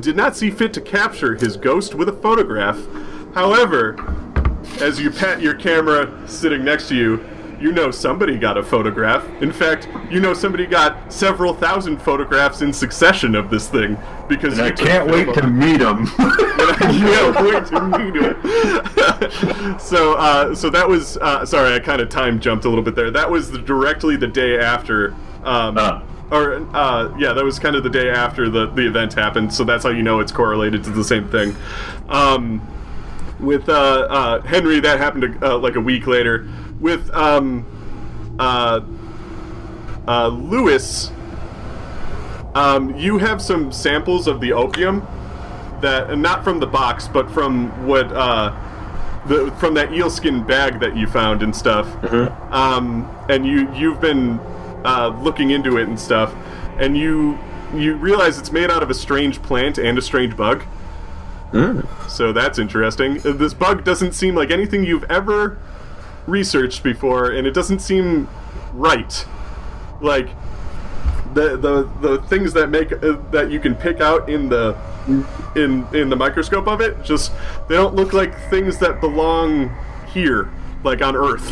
did 0.00 0.16
not 0.16 0.36
see 0.36 0.50
fit 0.50 0.72
to 0.74 0.80
capture 0.80 1.34
his 1.34 1.56
ghost 1.56 1.94
with 1.94 2.08
a 2.08 2.12
photograph. 2.12 2.78
However, 3.34 3.96
as 4.80 5.00
you 5.00 5.10
pat 5.10 5.40
your 5.40 5.54
camera 5.54 6.26
sitting 6.28 6.64
next 6.64 6.88
to 6.88 6.96
you, 6.96 7.24
you 7.60 7.70
know 7.70 7.92
somebody 7.92 8.38
got 8.38 8.58
a 8.58 8.62
photograph. 8.62 9.24
In 9.40 9.52
fact, 9.52 9.88
you 10.10 10.20
know 10.20 10.34
somebody 10.34 10.66
got 10.66 11.12
several 11.12 11.54
thousand 11.54 12.02
photographs 12.02 12.60
in 12.60 12.72
succession 12.72 13.36
of 13.36 13.50
this 13.50 13.68
thing 13.68 13.96
because 14.28 14.58
I 14.60 14.72
can't 14.72 15.08
wait 15.08 15.32
to 15.34 15.46
meet 15.46 15.80
him. 15.80 16.06
I 16.18 16.76
can't 16.80 17.36
wait 17.40 17.66
to 17.66 17.80
meet 17.98 18.16
him. 18.16 19.78
so, 19.78 20.14
uh, 20.14 20.54
so 20.54 20.70
that 20.70 20.88
was 20.88 21.16
uh, 21.18 21.46
sorry, 21.46 21.74
I 21.74 21.78
kind 21.78 22.00
of 22.02 22.08
time 22.08 22.40
jumped 22.40 22.64
a 22.64 22.68
little 22.68 22.84
bit 22.84 22.96
there. 22.96 23.12
That 23.12 23.30
was 23.30 23.52
the, 23.52 23.58
directly 23.58 24.16
the 24.16 24.28
day 24.28 24.58
after. 24.58 25.14
Um, 25.44 25.76
Ah. 25.78 26.02
Or 26.32 26.54
uh, 26.74 27.14
yeah, 27.18 27.34
that 27.34 27.44
was 27.44 27.58
kind 27.58 27.76
of 27.76 27.82
the 27.82 27.90
day 27.90 28.08
after 28.08 28.48
the, 28.48 28.66
the 28.66 28.86
event 28.86 29.12
happened, 29.12 29.52
so 29.52 29.64
that's 29.64 29.84
how 29.84 29.90
you 29.90 30.02
know 30.02 30.18
it's 30.18 30.32
correlated 30.32 30.82
to 30.84 30.90
the 30.90 31.04
same 31.04 31.28
thing. 31.28 31.54
Um, 32.08 32.66
with 33.38 33.68
uh, 33.68 33.72
uh, 34.08 34.40
Henry, 34.40 34.80
that 34.80 34.98
happened 34.98 35.44
uh, 35.44 35.58
like 35.58 35.74
a 35.74 35.80
week 35.80 36.06
later. 36.06 36.48
With 36.80 37.10
um, 37.10 37.66
uh, 38.38 38.80
uh, 40.08 40.28
Lewis, 40.28 41.10
um, 42.54 42.96
you 42.96 43.18
have 43.18 43.42
some 43.42 43.70
samples 43.70 44.26
of 44.26 44.40
the 44.40 44.54
opium 44.54 45.06
that, 45.82 46.10
and 46.10 46.22
not 46.22 46.44
from 46.44 46.60
the 46.60 46.66
box, 46.66 47.08
but 47.08 47.30
from 47.30 47.86
what 47.86 48.10
uh, 48.10 48.56
the 49.26 49.50
from 49.58 49.74
that 49.74 49.92
eel 49.92 50.08
skin 50.08 50.42
bag 50.42 50.80
that 50.80 50.96
you 50.96 51.06
found 51.06 51.42
and 51.42 51.54
stuff. 51.54 51.86
Um, 52.50 53.14
and 53.28 53.46
you 53.46 53.70
you've 53.74 54.00
been 54.00 54.40
uh, 54.84 55.08
looking 55.22 55.50
into 55.50 55.76
it 55.78 55.88
and 55.88 55.98
stuff, 55.98 56.34
and 56.78 56.96
you 56.96 57.38
you 57.74 57.94
realize 57.94 58.38
it's 58.38 58.52
made 58.52 58.70
out 58.70 58.82
of 58.82 58.90
a 58.90 58.94
strange 58.94 59.40
plant 59.42 59.78
and 59.78 59.96
a 59.98 60.02
strange 60.02 60.36
bug. 60.36 60.62
So 62.08 62.32
that's 62.32 62.58
interesting. 62.58 63.18
Uh, 63.26 63.32
This 63.32 63.54
bug 63.54 63.84
doesn't 63.84 64.12
seem 64.12 64.34
like 64.34 64.50
anything 64.50 64.84
you've 64.84 65.04
ever 65.10 65.58
researched 66.26 66.82
before, 66.82 67.30
and 67.30 67.46
it 67.46 67.52
doesn't 67.52 67.80
seem 67.80 68.28
right. 68.72 69.26
Like 70.00 70.28
the 71.34 71.56
the 71.56 71.88
the 72.00 72.22
things 72.28 72.52
that 72.54 72.68
make 72.68 72.92
uh, 72.92 73.16
that 73.30 73.50
you 73.50 73.58
can 73.60 73.74
pick 73.74 74.00
out 74.00 74.28
in 74.28 74.48
the 74.48 74.76
in 75.56 75.86
in 75.94 76.10
the 76.10 76.16
microscope 76.16 76.66
of 76.68 76.80
it 76.80 77.02
just 77.02 77.32
they 77.68 77.74
don't 77.74 77.94
look 77.94 78.12
like 78.12 78.38
things 78.50 78.78
that 78.78 79.00
belong 79.00 79.74
here 80.12 80.50
like 80.84 81.00
on 81.02 81.16
earth 81.16 81.50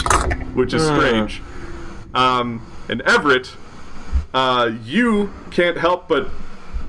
which 0.55 0.73
is 0.75 0.85
strange 0.85 1.43
um 2.15 2.61
and 2.91 3.01
everett 3.03 3.57
uh 4.35 4.71
you 4.85 5.33
can't 5.51 5.79
help 5.79 6.09
but 6.09 6.29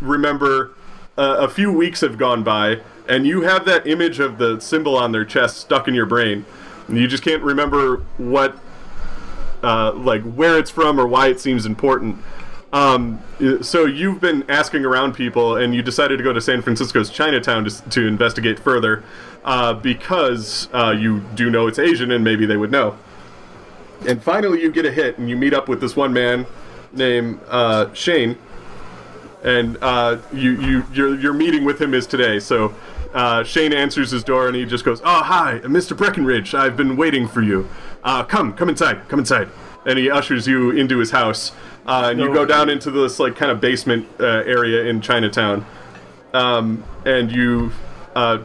remember 0.01 0.71
uh, 1.17 1.37
a 1.39 1.47
few 1.47 1.71
weeks 1.71 2.01
have 2.01 2.17
gone 2.17 2.43
by 2.43 2.79
and 3.07 3.27
you 3.27 3.41
have 3.41 3.65
that 3.65 3.85
image 3.85 4.19
of 4.19 4.37
the 4.37 4.59
symbol 4.59 4.97
on 4.97 5.11
their 5.11 5.25
chest 5.25 5.57
stuck 5.57 5.87
in 5.87 5.93
your 5.93 6.05
brain 6.05 6.45
and 6.87 6.97
you 6.97 7.07
just 7.07 7.23
can't 7.23 7.41
remember 7.41 7.97
what 8.17 8.57
uh, 9.63 9.93
like 9.93 10.23
where 10.23 10.57
it's 10.57 10.69
from 10.69 10.99
or 10.99 11.07
why 11.07 11.27
it 11.27 11.39
seems 11.39 11.65
important. 11.65 12.17
Um, 12.73 13.21
so 13.61 13.85
you've 13.85 14.21
been 14.21 14.49
asking 14.49 14.85
around 14.85 15.13
people, 15.13 15.57
and 15.57 15.75
you 15.75 15.81
decided 15.81 16.17
to 16.17 16.23
go 16.23 16.31
to 16.31 16.39
San 16.39 16.61
Francisco's 16.61 17.09
Chinatown 17.09 17.65
to, 17.65 17.89
to 17.89 18.07
investigate 18.07 18.59
further 18.59 19.03
uh, 19.43 19.73
because 19.73 20.69
uh, 20.73 20.91
you 20.97 21.19
do 21.35 21.49
know 21.49 21.67
it's 21.67 21.79
Asian, 21.79 22.11
and 22.11 22.23
maybe 22.23 22.45
they 22.45 22.57
would 22.57 22.71
know. 22.71 22.97
And 24.07 24.21
finally, 24.21 24.61
you 24.61 24.71
get 24.71 24.85
a 24.85 24.91
hit, 24.91 25.17
and 25.17 25.29
you 25.29 25.37
meet 25.37 25.53
up 25.53 25.67
with 25.67 25.79
this 25.79 25.95
one 25.95 26.11
man 26.11 26.47
named 26.93 27.39
uh, 27.47 27.93
Shane, 27.93 28.37
and 29.43 29.77
uh, 29.81 30.17
you 30.33 30.59
you 30.59 30.85
your 30.91 31.19
your 31.19 31.33
meeting 31.33 31.63
with 31.63 31.79
him 31.79 31.93
is 31.93 32.07
today. 32.07 32.39
So 32.39 32.73
uh, 33.13 33.43
Shane 33.43 33.73
answers 33.73 34.11
his 34.11 34.23
door, 34.23 34.47
and 34.47 34.55
he 34.55 34.65
just 34.65 34.83
goes, 34.83 35.01
"Oh 35.03 35.21
hi, 35.23 35.59
Mr. 35.63 35.95
Breckenridge. 35.95 36.55
I've 36.55 36.77
been 36.77 36.97
waiting 36.97 37.27
for 37.27 37.41
you. 37.41 37.69
Uh, 38.03 38.23
come 38.23 38.53
come 38.53 38.69
inside, 38.69 39.07
come 39.07 39.19
inside." 39.19 39.49
And 39.85 39.97
he 39.97 40.11
ushers 40.11 40.47
you 40.47 40.71
into 40.71 40.99
his 40.99 41.11
house, 41.11 41.51
uh, 41.87 42.09
and 42.11 42.19
you 42.19 42.31
go 42.31 42.45
down 42.45 42.69
into 42.69 42.91
this 42.91 43.19
like 43.19 43.35
kind 43.35 43.51
of 43.51 43.59
basement 43.59 44.07
uh, 44.19 44.25
area 44.25 44.85
in 44.85 45.01
Chinatown, 45.01 45.65
um, 46.33 46.83
and 47.05 47.31
you. 47.31 47.71
Uh, 48.15 48.39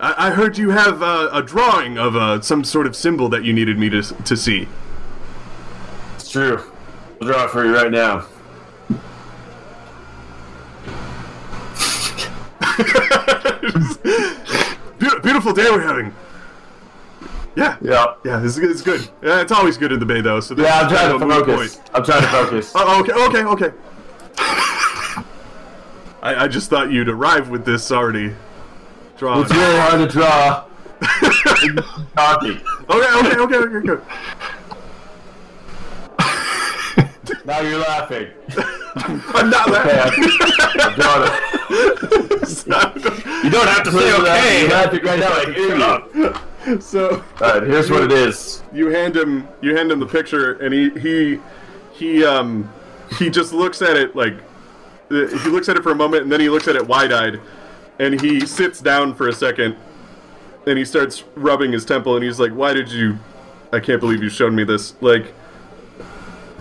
I 0.00 0.28
I 0.28 0.30
heard 0.30 0.58
you 0.58 0.70
have 0.70 1.02
uh, 1.02 1.30
a 1.32 1.42
drawing 1.42 1.96
of 1.96 2.16
uh, 2.16 2.40
some 2.42 2.64
sort 2.64 2.86
of 2.86 2.94
symbol 2.96 3.28
that 3.30 3.44
you 3.44 3.52
needed 3.52 3.78
me 3.78 3.88
to, 3.90 4.02
to 4.02 4.36
see. 4.36 4.68
True. 6.32 6.62
I'll 7.20 7.28
draw 7.28 7.44
it 7.44 7.50
for 7.50 7.62
you 7.64 7.74
right 7.74 7.90
now. 7.90 8.24
Beau- 14.98 15.20
beautiful 15.22 15.52
day 15.52 15.68
we're 15.70 15.80
having. 15.82 16.14
Yeah, 17.54 17.76
Yeah. 17.82 18.14
yeah, 18.24 18.42
it's, 18.44 18.56
it's 18.56 18.80
good. 18.80 19.06
Yeah, 19.22 19.42
it's 19.42 19.52
always 19.52 19.76
good 19.76 19.92
in 19.92 19.98
the 20.00 20.06
bay 20.06 20.20
though. 20.22 20.40
So 20.40 20.54
Yeah, 20.56 20.80
I'm 20.80 20.88
trying 20.88 21.12
to 21.12 21.18
kind 21.18 21.32
of 21.32 21.38
a 21.38 21.44
focus. 21.52 21.76
point. 21.76 21.90
I'm 21.94 22.04
trying 22.04 22.22
to 22.22 22.28
focus. 22.28 22.72
Oh, 22.76 23.00
okay, 23.00 23.12
okay, 23.12 23.44
okay. 23.44 23.76
I, 26.22 26.44
I 26.44 26.48
just 26.48 26.70
thought 26.70 26.90
you'd 26.90 27.08
arrive 27.08 27.50
with 27.50 27.64
this 27.66 27.90
already 27.92 28.34
drawn. 29.18 29.42
It's 29.42 29.52
really 29.52 29.76
hard 29.78 29.98
to 30.00 30.06
draw. 30.06 30.64
Okay, 31.22 32.56
okay, 32.88 33.36
okay, 33.36 33.56
okay, 33.58 33.90
okay. 33.92 34.04
Now 37.44 37.60
you're 37.60 37.78
laughing. 37.80 38.28
I'm 38.94 39.50
not 39.50 39.68
Okay, 39.68 39.96
laughing. 39.96 40.24
I'm 40.80 40.94
drawing 40.94 41.28
it. 41.30 41.34
You 43.44 43.50
don't 43.50 43.66
have 43.68 43.82
to 43.84 43.90
say 43.92 44.06
You're 44.08 44.20
okay. 44.20 44.68
laughing 44.68 45.02
right 45.04 45.18
now. 45.18 45.32
I 45.32 45.44
hear 45.52 45.76
you. 46.76 46.80
so 46.80 47.24
Alright, 47.40 47.62
here's 47.64 47.90
what 47.90 48.02
it 48.04 48.12
is. 48.12 48.62
you 48.72 48.86
hand 48.88 49.16
him 49.16 49.48
you 49.60 49.74
hand 49.76 49.90
him 49.90 49.98
the 49.98 50.06
picture, 50.06 50.52
and 50.54 50.72
he 50.72 50.90
he 50.90 51.40
he 51.92 52.24
um 52.24 52.70
he 53.18 53.28
just 53.30 53.52
looks 53.52 53.82
at 53.82 53.96
it 53.96 54.14
like 54.14 54.34
uh, 55.10 55.26
he 55.26 55.48
looks 55.48 55.68
at 55.68 55.76
it 55.76 55.82
for 55.82 55.90
a 55.92 55.96
moment, 55.96 56.22
and 56.22 56.30
then 56.32 56.40
he 56.40 56.48
looks 56.48 56.68
at 56.68 56.76
it 56.76 56.86
wide-eyed, 56.86 57.40
and 57.98 58.20
he 58.20 58.46
sits 58.46 58.80
down 58.80 59.14
for 59.14 59.28
a 59.28 59.32
second, 59.32 59.76
and 60.66 60.78
he 60.78 60.84
starts 60.84 61.24
rubbing 61.34 61.72
his 61.72 61.84
temple, 61.84 62.14
and 62.14 62.24
he's 62.24 62.38
like, 62.38 62.52
"Why 62.52 62.72
did 62.72 62.90
you? 62.90 63.18
I 63.72 63.80
can't 63.80 64.00
believe 64.00 64.22
you 64.22 64.30
showed 64.30 64.52
me 64.52 64.62
this. 64.64 64.94
Like, 65.00 65.34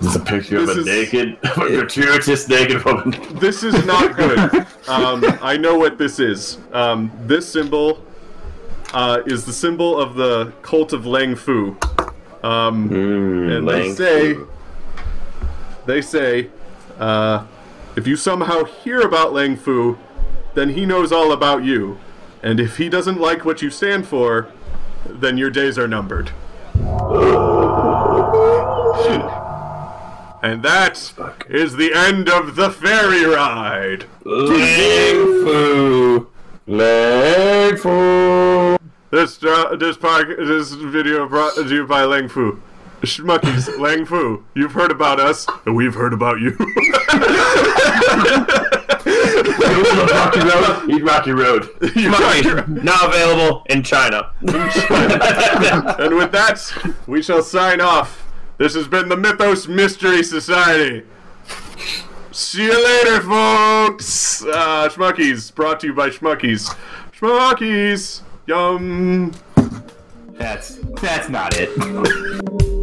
This 0.02 0.10
is 0.10 0.16
a 0.16 0.20
picture 0.26 0.58
of 0.58 0.70
a 0.70 0.80
is- 0.80 0.86
naked, 0.86 1.38
a 1.44 1.48
gratuitous 1.56 2.48
naked 2.50 2.84
woman. 2.84 3.12
this 3.40 3.64
is 3.64 3.86
not 3.86 4.16
good. 4.16 4.40
um, 4.88 5.24
I 5.44 5.58
know 5.58 5.78
what 5.78 5.98
this 6.00 6.20
is. 6.20 6.58
Um, 6.74 7.12
this 7.26 7.48
symbol 7.48 8.04
uh, 8.94 9.22
is 9.28 9.46
the 9.46 9.54
symbol 9.54 10.00
of 10.00 10.16
the 10.16 10.52
cult 10.64 10.92
of 10.94 11.06
Lang 11.06 11.36
Fu. 11.36 11.78
Um, 12.44 12.90
Mm, 12.90 13.58
and 13.58 13.70
they 13.70 13.94
say, 13.94 14.34
Fu. 14.34 14.48
they 15.86 16.02
say, 16.02 16.50
uh, 17.00 17.46
if 17.96 18.08
you 18.08 18.16
somehow 18.16 18.64
hear 18.64 19.02
about 19.02 19.34
Lang 19.34 19.56
Fu, 19.56 20.00
then 20.56 20.70
he 20.70 20.88
knows 20.88 21.12
all 21.12 21.32
about 21.32 21.64
you. 21.64 22.00
And 22.42 22.60
if 22.60 22.78
he 22.78 22.90
doesn't 22.90 23.20
like 23.20 23.46
what 23.46 23.62
you 23.62 23.70
stand 23.70 24.08
for, 24.08 24.48
then 25.06 25.38
your 25.38 25.52
days 25.52 25.78
are 25.78 25.88
numbered. 25.88 26.32
And 30.44 30.64
that 30.64 31.14
is 31.50 31.76
the 31.76 31.94
end 31.94 32.28
of 32.28 32.56
the 32.56 32.72
ferry 32.72 33.26
ride. 33.26 34.06
Lang 34.26 35.44
Fu. 35.46 36.28
Lang 36.66 37.78
Fu. 37.78 38.78
This 39.12 39.38
dra- 39.38 39.78
this 39.78 39.98
park 39.98 40.30
this 40.40 40.72
video 40.72 41.28
brought 41.28 41.54
to 41.56 41.68
you 41.68 41.86
by 41.86 42.06
Lang 42.06 42.28
Fu. 42.28 42.60
Schmuckies, 43.04 43.78
Lang 43.80 44.06
Fu. 44.08 44.44
You've 44.56 44.72
heard 44.74 44.92
about 44.92 45.20
us, 45.20 45.46
and 45.66 45.76
we've 45.76 45.94
heard 45.94 46.14
about 46.14 46.40
you. 46.40 46.52
Rocky 49.02 50.40
Road. 50.40 50.90
Eat 50.90 51.04
Rocky 51.04 51.32
Road. 51.32 51.64
Schmuckies, 51.82 52.84
now 52.84 53.08
available 53.08 53.64
in 53.70 53.84
China. 53.84 54.32
and 54.42 56.16
with 56.16 56.32
that, 56.32 56.62
we 57.06 57.22
shall 57.22 57.44
sign 57.44 57.80
off. 57.82 58.31
This 58.62 58.76
has 58.76 58.88
been 58.88 59.10
the 59.10 59.18
Mythos 59.18 59.68
Mystery 59.68 60.22
Society. 60.22 61.04
See 62.32 62.66
you 62.66 62.86
later, 62.86 63.20
folks. 63.22 64.46
Uh, 64.46 64.88
Schmuckies, 64.88 65.52
brought 65.56 65.80
to 65.80 65.88
you 65.88 65.96
by 65.96 66.12
Schmuckies. 66.12 66.72
Schmuckies, 67.12 68.22
yum. 68.46 69.32
That's 70.34 70.76
that's 71.02 71.28
not 71.28 71.56
it. 71.58 72.78